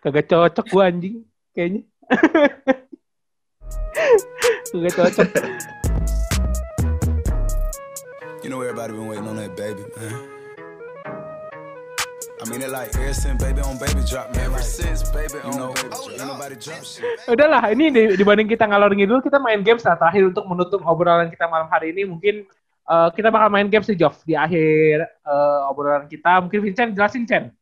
Kagak 0.00 0.30
cocok 0.30 0.66
gua 0.70 0.88
anjing. 0.88 1.26
Kayaknya. 1.52 1.82
Kagak 4.70 4.94
cocok. 4.94 5.28
You 8.40 8.48
know 8.48 8.62
everybody 8.62 8.94
been 8.94 9.10
waiting 9.10 9.28
on 9.28 9.36
that 9.36 9.52
baby, 9.58 9.84
man. 9.98 10.39
I 12.40 12.48
mean 12.48 12.64
it 12.64 12.72
like 12.72 12.88
ever 12.96 13.12
since 13.12 13.36
baby 13.36 13.60
on 13.60 13.76
baby 13.76 14.00
drop, 14.08 14.32
man. 14.32 14.48
Ever 14.48 14.64
since 14.64 15.04
baby 15.12 15.44
on 15.44 15.52
you 15.52 15.58
know, 15.60 15.70
baby 15.76 15.92
drop. 15.92 16.08
Ain't 16.08 16.24
nobody 16.24 16.56
drop 16.56 16.80
shit. 16.88 17.04
Udahlah, 17.28 17.68
ini 17.68 17.92
di- 17.92 18.16
dibanding 18.16 18.48
kita 18.48 18.64
ngalor 18.64 18.96
ngidul, 18.96 19.20
kita 19.20 19.36
main 19.36 19.60
games 19.60 19.84
lah 19.84 20.00
terakhir 20.00 20.32
untuk 20.32 20.48
menutup 20.48 20.80
obrolan 20.88 21.28
kita 21.28 21.44
malam 21.52 21.68
hari 21.68 21.92
ini. 21.92 22.08
Mungkin 22.08 22.48
eh, 22.88 23.08
kita 23.12 23.28
bakal 23.28 23.52
main 23.52 23.68
games 23.68 23.84
sih, 23.84 23.92
Joff, 23.92 24.24
di 24.24 24.32
akhir 24.40 25.04
eh, 25.04 25.60
obrolan 25.68 26.08
kita. 26.08 26.40
Mungkin 26.40 26.64
Vincent 26.64 26.96
jelasin, 26.96 27.28
Chen. 27.28 27.52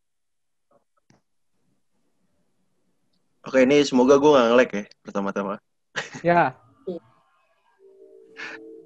Oke, 3.42 3.66
ini 3.66 3.82
semoga 3.82 4.14
gue 4.14 4.30
gak 4.30 4.46
nge-lag 4.46 4.70
ya 4.70 4.84
pertama-tama. 5.02 5.54
Ya, 6.22 6.54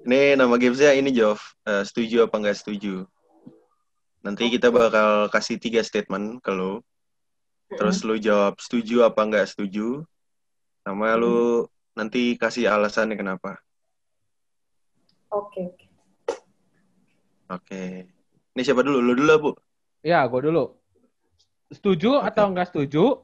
Ini 0.03 0.35
nama 0.35 0.57
gamesnya 0.57 0.97
ini 0.97 1.13
Jov. 1.13 1.37
Eh, 1.69 1.85
setuju 1.85 2.25
apa 2.25 2.35
nggak 2.41 2.57
setuju? 2.59 3.05
Nanti 4.23 4.47
kita 4.47 4.71
bakal 4.71 5.27
kasih 5.27 5.59
tiga 5.59 5.83
statement 5.83 6.39
ke 6.39 6.51
lo. 6.55 6.79
Terus 7.67 8.01
lu 8.07 8.15
jawab 8.15 8.55
setuju 8.57 9.03
apa 9.03 9.21
nggak 9.27 9.51
setuju. 9.51 10.07
Sama 10.87 11.15
lu 11.19 11.67
nanti 11.93 12.39
kasih 12.39 12.71
alasannya 12.71 13.19
kenapa. 13.19 13.59
oke 15.33 15.61
oke 15.61 15.85
Oke. 17.53 18.09
Ini 18.55 18.61
siapa 18.65 18.81
dulu? 18.81 18.97
Lu 19.03 19.13
dulu, 19.13 19.33
Bu. 19.37 19.51
ya, 20.01 20.25
gue 20.25 20.41
dulu. 20.49 20.73
Setuju 21.69 22.21
Oke. 22.21 22.27
atau 22.33 22.49
nggak 22.49 22.67
setuju? 22.73 23.21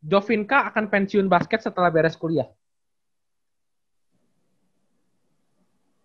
Jovinka 0.00 0.66
akan 0.72 0.88
pensiun 0.88 1.28
basket 1.28 1.60
setelah 1.62 1.92
beres 1.92 2.16
kuliah. 2.16 2.48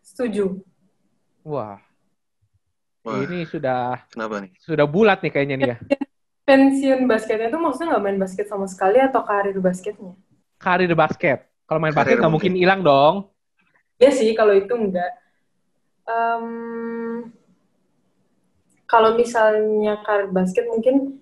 setuju 0.05 0.63
Wah, 1.43 1.77
Wah, 3.05 3.21
ini 3.21 3.45
sudah 3.45 4.01
kenapa 4.09 4.41
nih? 4.41 4.51
sudah 4.57 4.85
bulat 4.89 5.21
nih 5.21 5.29
kayaknya 5.29 5.55
nih 5.61 5.69
ya. 5.69 5.77
pensiun 6.49 7.05
basketnya 7.05 7.53
tuh 7.53 7.61
maksudnya 7.61 7.93
nggak 7.93 8.03
main 8.05 8.17
basket 8.17 8.49
sama 8.49 8.65
sekali 8.65 8.97
atau 8.97 9.21
karir 9.21 9.57
basketnya 9.61 10.17
Karir 10.57 10.89
basket. 10.97 11.45
Kalau 11.69 11.77
main 11.77 11.93
Karir 11.93 12.01
basket 12.01 12.17
nggak 12.17 12.33
mungkin 12.33 12.53
hilang 12.57 12.81
dong. 12.81 13.29
Ya 14.01 14.09
sih 14.09 14.33
kalau 14.33 14.57
itu 14.57 14.71
enggak. 14.73 15.11
Em, 16.09 16.45
kalau 18.89 19.13
misalnya 19.13 20.01
karir 20.01 20.31
basket 20.33 20.65
mungkin 20.65 21.21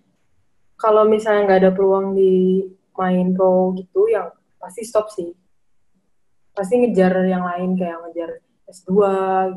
kalau 0.79 1.03
misalnya 1.07 1.47
nggak 1.49 1.59
ada 1.67 1.71
peluang 1.75 2.15
di 2.15 2.63
main 2.95 3.35
pro 3.35 3.73
gitu 3.75 4.07
yang 4.07 4.31
pasti 4.61 4.87
stop 4.87 5.11
sih. 5.11 5.35
Pasti 6.53 6.79
ngejar 6.79 7.25
yang 7.25 7.43
lain 7.43 7.75
kayak 7.75 7.97
ngejar 8.05 8.29
S2 8.69 8.91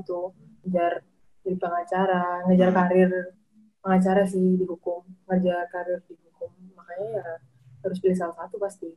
gitu, 0.02 0.32
ngejar 0.64 1.04
jadi 1.46 1.62
pengacara, 1.62 2.42
ngejar 2.50 2.70
karir 2.74 3.10
pengacara 3.78 4.26
sih 4.26 4.58
di 4.58 4.66
hukum, 4.66 5.06
ngejar 5.30 5.70
karir 5.70 6.02
di 6.10 6.18
hukum. 6.26 6.50
Makanya 6.74 7.22
ya 7.22 7.24
harus 7.86 8.02
pilih 8.02 8.18
salah 8.18 8.34
satu 8.34 8.58
pasti. 8.58 8.90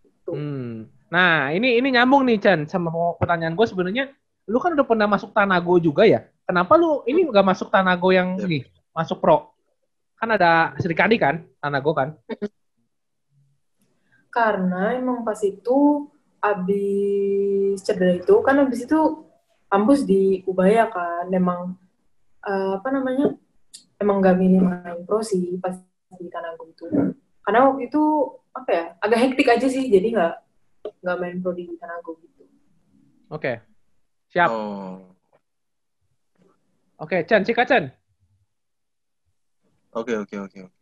Gitu. 0.00 0.32
Hmm. 0.32 0.88
Nah, 1.12 1.52
ini 1.52 1.76
ini 1.76 1.92
nyambung 1.92 2.24
nih 2.24 2.40
Chan 2.40 2.64
sama 2.72 2.88
mau- 2.88 3.20
pertanyaan 3.20 3.52
gue 3.52 3.66
sebenarnya. 3.68 4.08
Lu 4.48 4.56
kan 4.56 4.72
udah 4.72 4.88
pernah 4.88 5.04
masuk 5.04 5.36
Tanago 5.36 5.76
juga 5.76 6.08
ya? 6.08 6.24
Kenapa 6.48 6.80
lu 6.80 7.04
ini 7.04 7.28
nggak 7.28 7.44
masuk 7.44 7.68
Tanago 7.68 8.08
yang 8.16 8.40
ini 8.40 8.64
masuk 8.96 9.20
pro? 9.20 9.52
Kan 10.16 10.32
ada 10.32 10.72
Sri 10.80 10.96
Kandi 10.96 11.20
kan, 11.20 11.44
Tanago 11.60 11.92
kan? 11.92 12.16
Karena 14.40 14.96
emang 14.96 15.20
pas 15.20 15.36
itu 15.44 16.08
abis 16.40 17.84
cedera 17.84 18.16
itu 18.16 18.40
kan 18.40 18.56
abis 18.64 18.88
itu 18.88 19.28
kampus 19.68 20.08
di 20.08 20.40
Ubaya 20.48 20.88
kan 20.88 21.28
emang 21.28 21.76
eh, 22.46 22.72
apa 22.78 22.88
namanya 22.92 23.36
emang 24.00 24.24
gak 24.24 24.36
milih 24.40 24.64
main 24.64 25.00
pro 25.04 25.20
sih 25.20 25.60
pas 25.60 25.76
di 26.16 26.26
Tanago 26.32 26.66
itu 26.66 26.86
karena 27.44 27.70
waktu 27.70 27.86
itu 27.86 28.02
apa 28.50 28.70
ya 28.70 28.84
agak 28.98 29.18
hektik 29.22 29.48
aja 29.48 29.66
sih 29.70 29.86
jadi 29.86 30.08
nggak 30.10 30.34
nggak 31.06 31.18
main 31.20 31.36
pro 31.38 31.54
di 31.54 31.70
Tanago 31.78 32.18
gitu 32.18 32.30
Oke. 33.30 33.62
Siap. 34.34 34.50
Oh. 34.50 35.06
Oke, 36.98 37.22
Chan, 37.30 37.46
Cika 37.46 37.62
Chan. 37.62 37.94
Oke, 39.94 40.18
oke, 40.18 40.36
oke. 40.50 40.58
oke. 40.66 40.74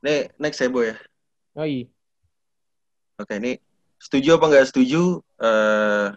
Nih, 0.00 0.30
next 0.38 0.62
ya, 0.62 0.70
Boy 0.70 0.94
ya. 0.94 0.96
Yoi. 1.58 1.90
Oke, 3.18 3.34
ini 3.36 3.58
setuju 4.00 4.38
apa 4.40 4.46
nggak 4.48 4.68
setuju 4.72 5.20
eh 5.42 6.08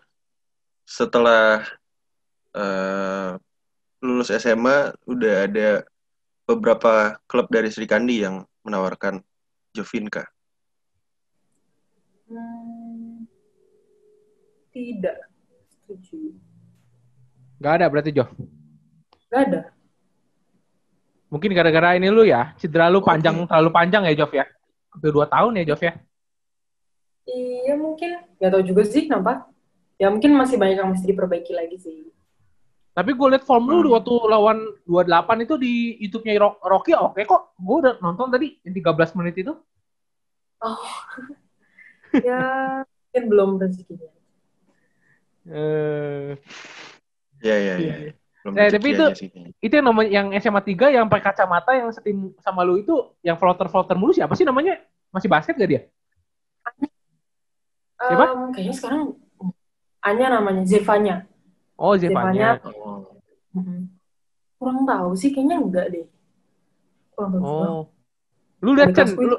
setelah 0.87 1.65
eh 2.55 3.31
lulus 4.03 4.29
SMA 4.35 4.91
udah 5.07 5.47
ada 5.47 5.87
beberapa 6.43 7.15
klub 7.23 7.47
dari 7.47 7.71
Sri 7.71 7.87
Kandi 7.87 8.19
yang 8.19 8.43
menawarkan 8.67 9.23
Jovinka. 9.71 10.27
Hmm, 12.27 13.23
tidak 14.75 15.17
setuju 15.69 16.33
Gak 17.59 17.79
ada 17.79 17.85
berarti 17.87 18.11
Jo. 18.11 18.25
nggak 19.31 19.43
ada 19.49 19.61
Mungkin 21.27 21.49
gara-gara 21.57 21.97
ini 21.97 22.13
lu 22.13 22.21
ya, 22.29 22.53
cedera 22.61 22.93
lu 22.93 23.01
panjang 23.01 23.33
terlalu 23.49 23.73
panjang 23.73 24.05
ya 24.05 24.13
Jov 24.13 24.29
ya. 24.29 24.45
Hampir 24.93 25.09
2 25.09 25.25
tahun 25.25 25.51
ya 25.57 25.63
Jov 25.73 25.81
ya. 25.81 25.93
iya 27.25 27.73
mungkin 27.79 28.19
nggak 28.37 28.51
tahu 28.51 28.63
juga 28.67 28.83
sih 28.83 29.07
kenapa 29.07 29.47
ya 29.95 30.11
mungkin 30.11 30.35
masih 30.35 30.59
banyak 30.59 30.75
yang 30.83 30.91
mesti 30.91 31.07
diperbaiki 31.07 31.55
lagi 31.55 31.79
sih 31.79 32.11
Tapi 32.93 33.09
gue 33.11 33.27
liat 33.33 33.41
form 33.41 33.65
lu 33.67 33.81
Hmm. 33.81 33.97
waktu 33.97 34.13
lawan 34.29 34.57
28 34.85 35.41
itu 35.41 35.57
di 35.57 35.73
YouTube-nya 35.97 36.33
Ro- 36.37 36.61
Rocky 36.61 36.93
oke 36.93 37.21
kok. 37.23 37.57
Gue 37.57 37.75
udah 37.81 37.93
nonton 37.99 38.29
tadi 38.29 38.61
yang 38.61 38.73
13 38.73 39.17
menit 39.17 39.33
itu. 39.35 39.53
Oh, 40.61 40.77
ya 42.29 42.41
mungkin 42.85 43.23
belum 43.27 43.49
rezekinya. 43.57 44.09
Eh, 45.43 46.37
Ya, 47.43 47.59
ya, 47.59 47.75
ya. 47.75 47.95
Belum 48.39 48.53
Eh, 48.55 48.69
tapi 48.71 48.87
itu- 48.91 49.11
sih 49.17 49.27
itu 49.59 49.73
yang 49.73 49.87
namanya 49.87 50.09
yang 50.09 50.27
SMA 50.33 50.61
3 50.61 50.87
yang 50.87 51.11
pakai 51.11 51.31
kacamata 51.31 51.75
yang 51.75 51.91
setim 51.91 52.31
sama 52.39 52.63
lu 52.63 52.77
itu 52.77 52.93
yang 53.19 53.35
floater-floater 53.35 53.99
mulu 53.99 54.13
siapa 54.13 54.31
sih 54.33 54.43
namanya? 54.43 54.79
Masih 55.11 55.27
basket 55.27 55.55
gak 55.55 55.67
dia? 55.67 55.81
Siapa? 57.97 58.23
Em, 58.25 58.41
kayaknya 58.51 58.75
sekarang 58.75 59.01
Anya 59.99 60.27
namanya 60.35 60.63
Zevanya. 60.63 61.15
Oh, 61.77 61.93
Zevanya. 61.97 62.61
Oh. 62.63 63.17
Kurang 64.57 64.87
tahu 64.87 65.09
sih, 65.17 65.29
kayaknya 65.33 65.57
enggak 65.59 65.85
deh. 65.91 66.05
Kurang 67.13 67.31
tahu. 67.37 67.43
Oh. 67.43 67.81
Lu 68.63 68.71
liat 68.77 68.95
Di 68.95 68.95
Chen, 68.95 69.07
lu 69.19 69.35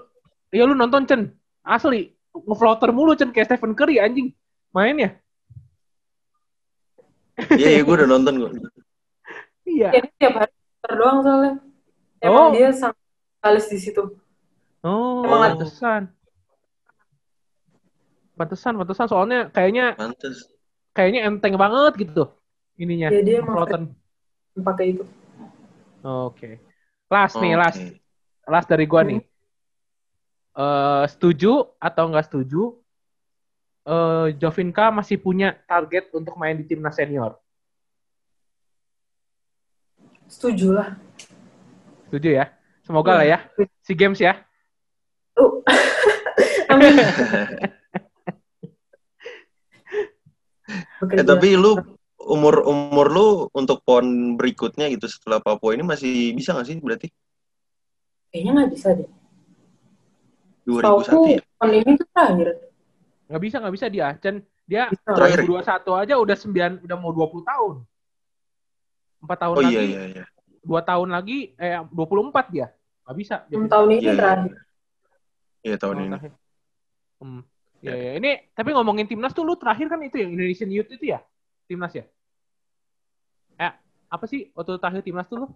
Iya 0.55 0.71
lu 0.71 0.75
nonton 0.79 1.03
Chen. 1.09 1.35
Asli, 1.67 2.15
nge-floater 2.31 2.95
mulu 2.95 3.17
Chen 3.19 3.35
kayak 3.35 3.51
Stephen 3.51 3.75
Curry 3.75 3.99
anjing. 3.99 4.31
Main 4.71 4.99
ya? 4.99 5.11
Iya, 7.59 7.69
iya, 7.75 7.81
gue 7.83 7.95
udah 7.99 8.07
nonton 8.07 8.35
gue. 8.39 8.51
Iya. 9.67 9.91
Kayaknya 9.91 10.11
tiap 10.23 10.35
hari 10.39 10.55
terdoang 10.87 11.19
soalnya. 11.27 11.53
Oh. 12.23 12.31
Emang 12.31 12.47
dia 12.55 12.71
sangat 12.71 12.99
kalis 13.43 13.67
di 13.67 13.79
situ. 13.83 14.03
Oh, 14.87 15.27
Emang 15.27 15.59
pantesan. 15.59 16.15
Pantesan, 18.39 18.73
pantesan 18.79 19.07
soalnya 19.11 19.41
kayaknya 19.51 19.99
Pantes. 19.99 20.54
Kayaknya 20.95 21.27
enteng 21.27 21.59
banget 21.59 22.07
gitu 22.07 22.31
ininya. 22.79 23.11
Ya, 23.11 23.21
dia 23.23 23.37
emang 23.43 23.55
floater. 23.59 23.81
Pakai 24.55 24.87
itu. 24.95 25.05
Oke. 26.03 26.63
Last 27.11 27.37
nih, 27.43 27.55
Oke. 27.59 27.61
last. 27.61 27.83
Last 28.47 28.69
dari 28.71 28.87
gua 28.87 29.03
nih. 29.03 29.21
Eh 30.55 31.05
setuju 31.11 31.75
atau 31.83 32.05
nggak 32.11 32.27
setuju? 32.31 32.79
Eh 33.85 34.39
Jovinka 34.39 34.95
masih 34.95 35.19
punya 35.19 35.59
target 35.67 36.09
untuk 36.15 36.39
main 36.39 36.55
di 36.55 36.65
timnas 36.65 36.95
senior. 36.95 37.35
Setuju 40.31 40.73
lah. 40.73 40.89
Setuju 42.09 42.31
ya? 42.43 42.47
Semoga 42.87 43.19
lah 43.19 43.27
ya. 43.27 43.39
Si 43.83 43.93
games 43.93 44.23
ya. 44.23 44.39
Uh. 45.35 45.61
Amin. 46.73 46.95
Bekerja. 51.05 51.21
Eh, 51.21 51.27
tapi 51.27 51.49
lu 51.55 51.73
umur 52.17 52.65
umur 52.65 53.07
lu 53.09 53.27
untuk 53.53 53.85
pon 53.85 54.05
berikutnya 54.35 54.89
gitu 54.89 55.05
setelah 55.07 55.39
Papua 55.39 55.73
ini 55.73 55.85
masih 55.85 56.33
bisa 56.33 56.53
nggak 56.53 56.67
sih 56.67 56.77
berarti 56.79 57.09
Kayaknya 58.29 58.51
nggak 58.57 58.71
bisa 58.73 58.89
deh. 58.93 59.09
2001 60.65 60.81
Tauku 60.83 61.19
ya? 61.29 61.39
tahun 61.55 61.71
ini 61.77 61.91
tuh 61.95 62.09
terakhir. 62.11 62.49
Nggak 63.25 63.43
bisa, 63.43 63.57
nggak 63.61 63.75
bisa 63.75 63.87
dia. 63.87 64.09
Chen, 64.19 64.37
dia. 64.65 64.83
Terakhir. 65.05 65.45
2021 65.45 66.03
aja 66.03 66.15
udah 66.17 66.37
9, 66.37 66.83
udah 66.83 66.97
mau 66.97 67.13
20 67.13 67.45
tahun. 67.45 67.75
4 69.21 69.39
tahun 69.39 69.55
Oh 69.55 69.63
lagi, 69.63 69.71
iya 69.71 69.83
iya 69.85 70.03
iya. 70.11 70.25
2 70.61 70.81
tahun 70.83 71.09
lagi, 71.09 71.39
eh 71.55 71.79
24 71.89 72.49
dia. 72.51 72.67
Nggak 73.05 73.17
bisa. 73.17 73.37
dia. 73.45 73.57
Tahun 73.61 73.87
ini 73.87 73.95
Iya, 73.95 74.03
iya. 74.03 74.17
terakhir. 74.17 74.53
Iya 75.63 75.77
tahun 75.79 75.95
Oh, 75.95 76.01
ini. 76.01 76.11
terakhir. 76.11 76.33
Hmm. 77.21 77.43
Ya, 77.85 77.93
ya. 77.93 78.13
Ini 78.17 78.31
tapi 78.57 78.73
ngomongin 78.73 79.05
timnas 79.05 79.37
tuh 79.37 79.45
lu 79.45 79.61
terakhir 79.61 79.93
kan 79.93 80.01
itu 80.01 80.17
yang 80.17 80.33
Indonesian 80.33 80.73
Youth 80.73 80.89
itu 80.89 81.13
ya? 81.13 81.21
Timnas 81.69 81.93
ya? 81.93 82.09
Eh, 83.61 83.73
apa 84.09 84.25
sih 84.25 84.49
waktu 84.57 84.81
terakhir 84.81 85.05
timnas 85.05 85.29
tuh 85.29 85.45
lu? 85.45 85.49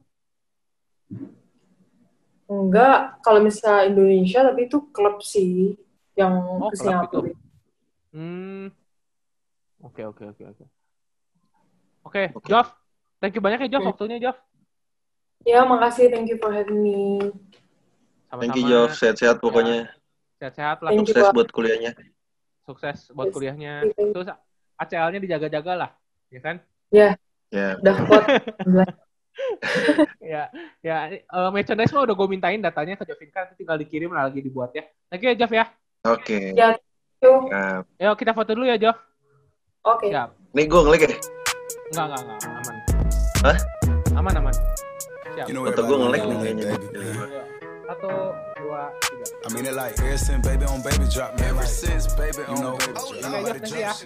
Enggak, 2.48 3.20
kalau 3.24 3.40
misalnya 3.40 3.88
Indonesia 3.88 4.40
tapi 4.44 4.68
itu 4.68 4.78
klub 4.92 5.20
sih 5.24 5.76
yang 6.16 6.36
Oh, 6.60 6.68
ke 6.68 6.76
Singapura. 6.76 7.32
Hmm. 8.12 8.72
Oke, 9.84 10.04
oke, 10.04 10.24
oke, 10.32 10.42
oke. 10.52 10.64
Oke, 12.08 12.22
Oke. 12.36 12.48
Jof. 12.48 12.72
Thank 13.20 13.36
you 13.36 13.42
banyak 13.44 13.68
ya, 13.68 13.68
Jof, 13.76 13.82
Hmm. 13.84 13.90
waktunya, 13.92 14.16
Jof. 14.20 14.36
Ya, 15.44 15.64
makasih. 15.64 16.12
Thank 16.12 16.28
you 16.28 16.36
for 16.40 16.52
having 16.52 16.80
me. 16.80 17.20
Sama-sama. 18.28 18.40
Thank 18.40 18.56
you 18.56 18.64
Jov, 18.68 18.90
sehat-sehat 18.96 19.36
pokoknya. 19.40 19.92
Sehat-sehat 20.40 20.78
lah. 20.84 20.90
Sukses 20.96 21.24
buat 21.36 21.48
kuliahnya. 21.52 21.92
Sukses 22.68 23.08
buat 23.16 23.32
Yes. 23.32 23.34
kuliahnya. 23.34 23.72
Thank 23.88 23.96
you. 23.96 24.12
Terus 24.12 24.28
ACL-nya 24.76 25.20
dijaga-jaga 25.24 25.72
lah, 25.72 25.90
ya 26.28 26.40
kan? 26.44 26.56
Ya. 26.92 27.16
Udah 27.80 27.96
kuat. 28.04 28.24
ya, 30.20 30.52
ya. 30.84 30.96
eh, 31.16 31.50
merchandise 31.50 31.94
mah 31.96 32.04
udah 32.04 32.12
gue 32.12 32.28
mintain 32.28 32.60
datanya 32.60 33.00
ke 33.00 33.08
Jovinka, 33.08 33.48
nanti 33.48 33.56
tinggal 33.56 33.80
dikirim 33.80 34.12
lah 34.12 34.28
lagi 34.28 34.44
dibuat 34.44 34.76
ya. 34.76 34.84
Thank 35.08 35.24
you 35.24 35.32
ya, 35.32 35.36
Jof 35.40 35.52
ya. 35.56 35.64
Oke. 36.04 36.52
Ya. 36.52 36.76
Yuk. 37.24 37.48
Yuk 37.98 38.14
kita 38.20 38.36
foto 38.36 38.52
dulu 38.52 38.68
ya, 38.68 38.76
Jof. 38.76 39.00
Oke. 39.88 40.12
Siap. 40.12 40.36
nih 40.52 40.64
gue 40.68 40.80
ngelik 40.84 41.02
ya. 41.02 41.10
Enggak, 41.88 42.04
enggak, 42.04 42.20
enggak. 42.20 42.38
Aman. 42.44 42.76
Hah? 43.40 43.58
Aman, 44.20 44.32
aman. 44.44 44.54
Siap. 45.32 45.46
You 45.48 45.54
know 45.56 45.64
Foto 45.64 45.80
gue 45.86 45.96
ngelik 45.96 46.22
nih 46.28 46.36
kayaknya. 46.44 47.57
Satu, 47.88 48.36
dua, 48.60 48.92
tiga. 49.00 49.24
I 49.32 49.48
mean 49.56 49.64
it 49.64 49.72
like 49.72 49.96
ever 49.96 50.20
since 50.20 50.44
baby 50.44 50.68
on 50.68 50.84
baby 50.84 51.08
drop, 51.08 51.40
man. 51.40 51.56
Ever 51.56 51.64
since 51.64 52.04
baby 52.12 52.44
on 52.44 52.76
baby 52.76 53.64
drop. 53.64 53.96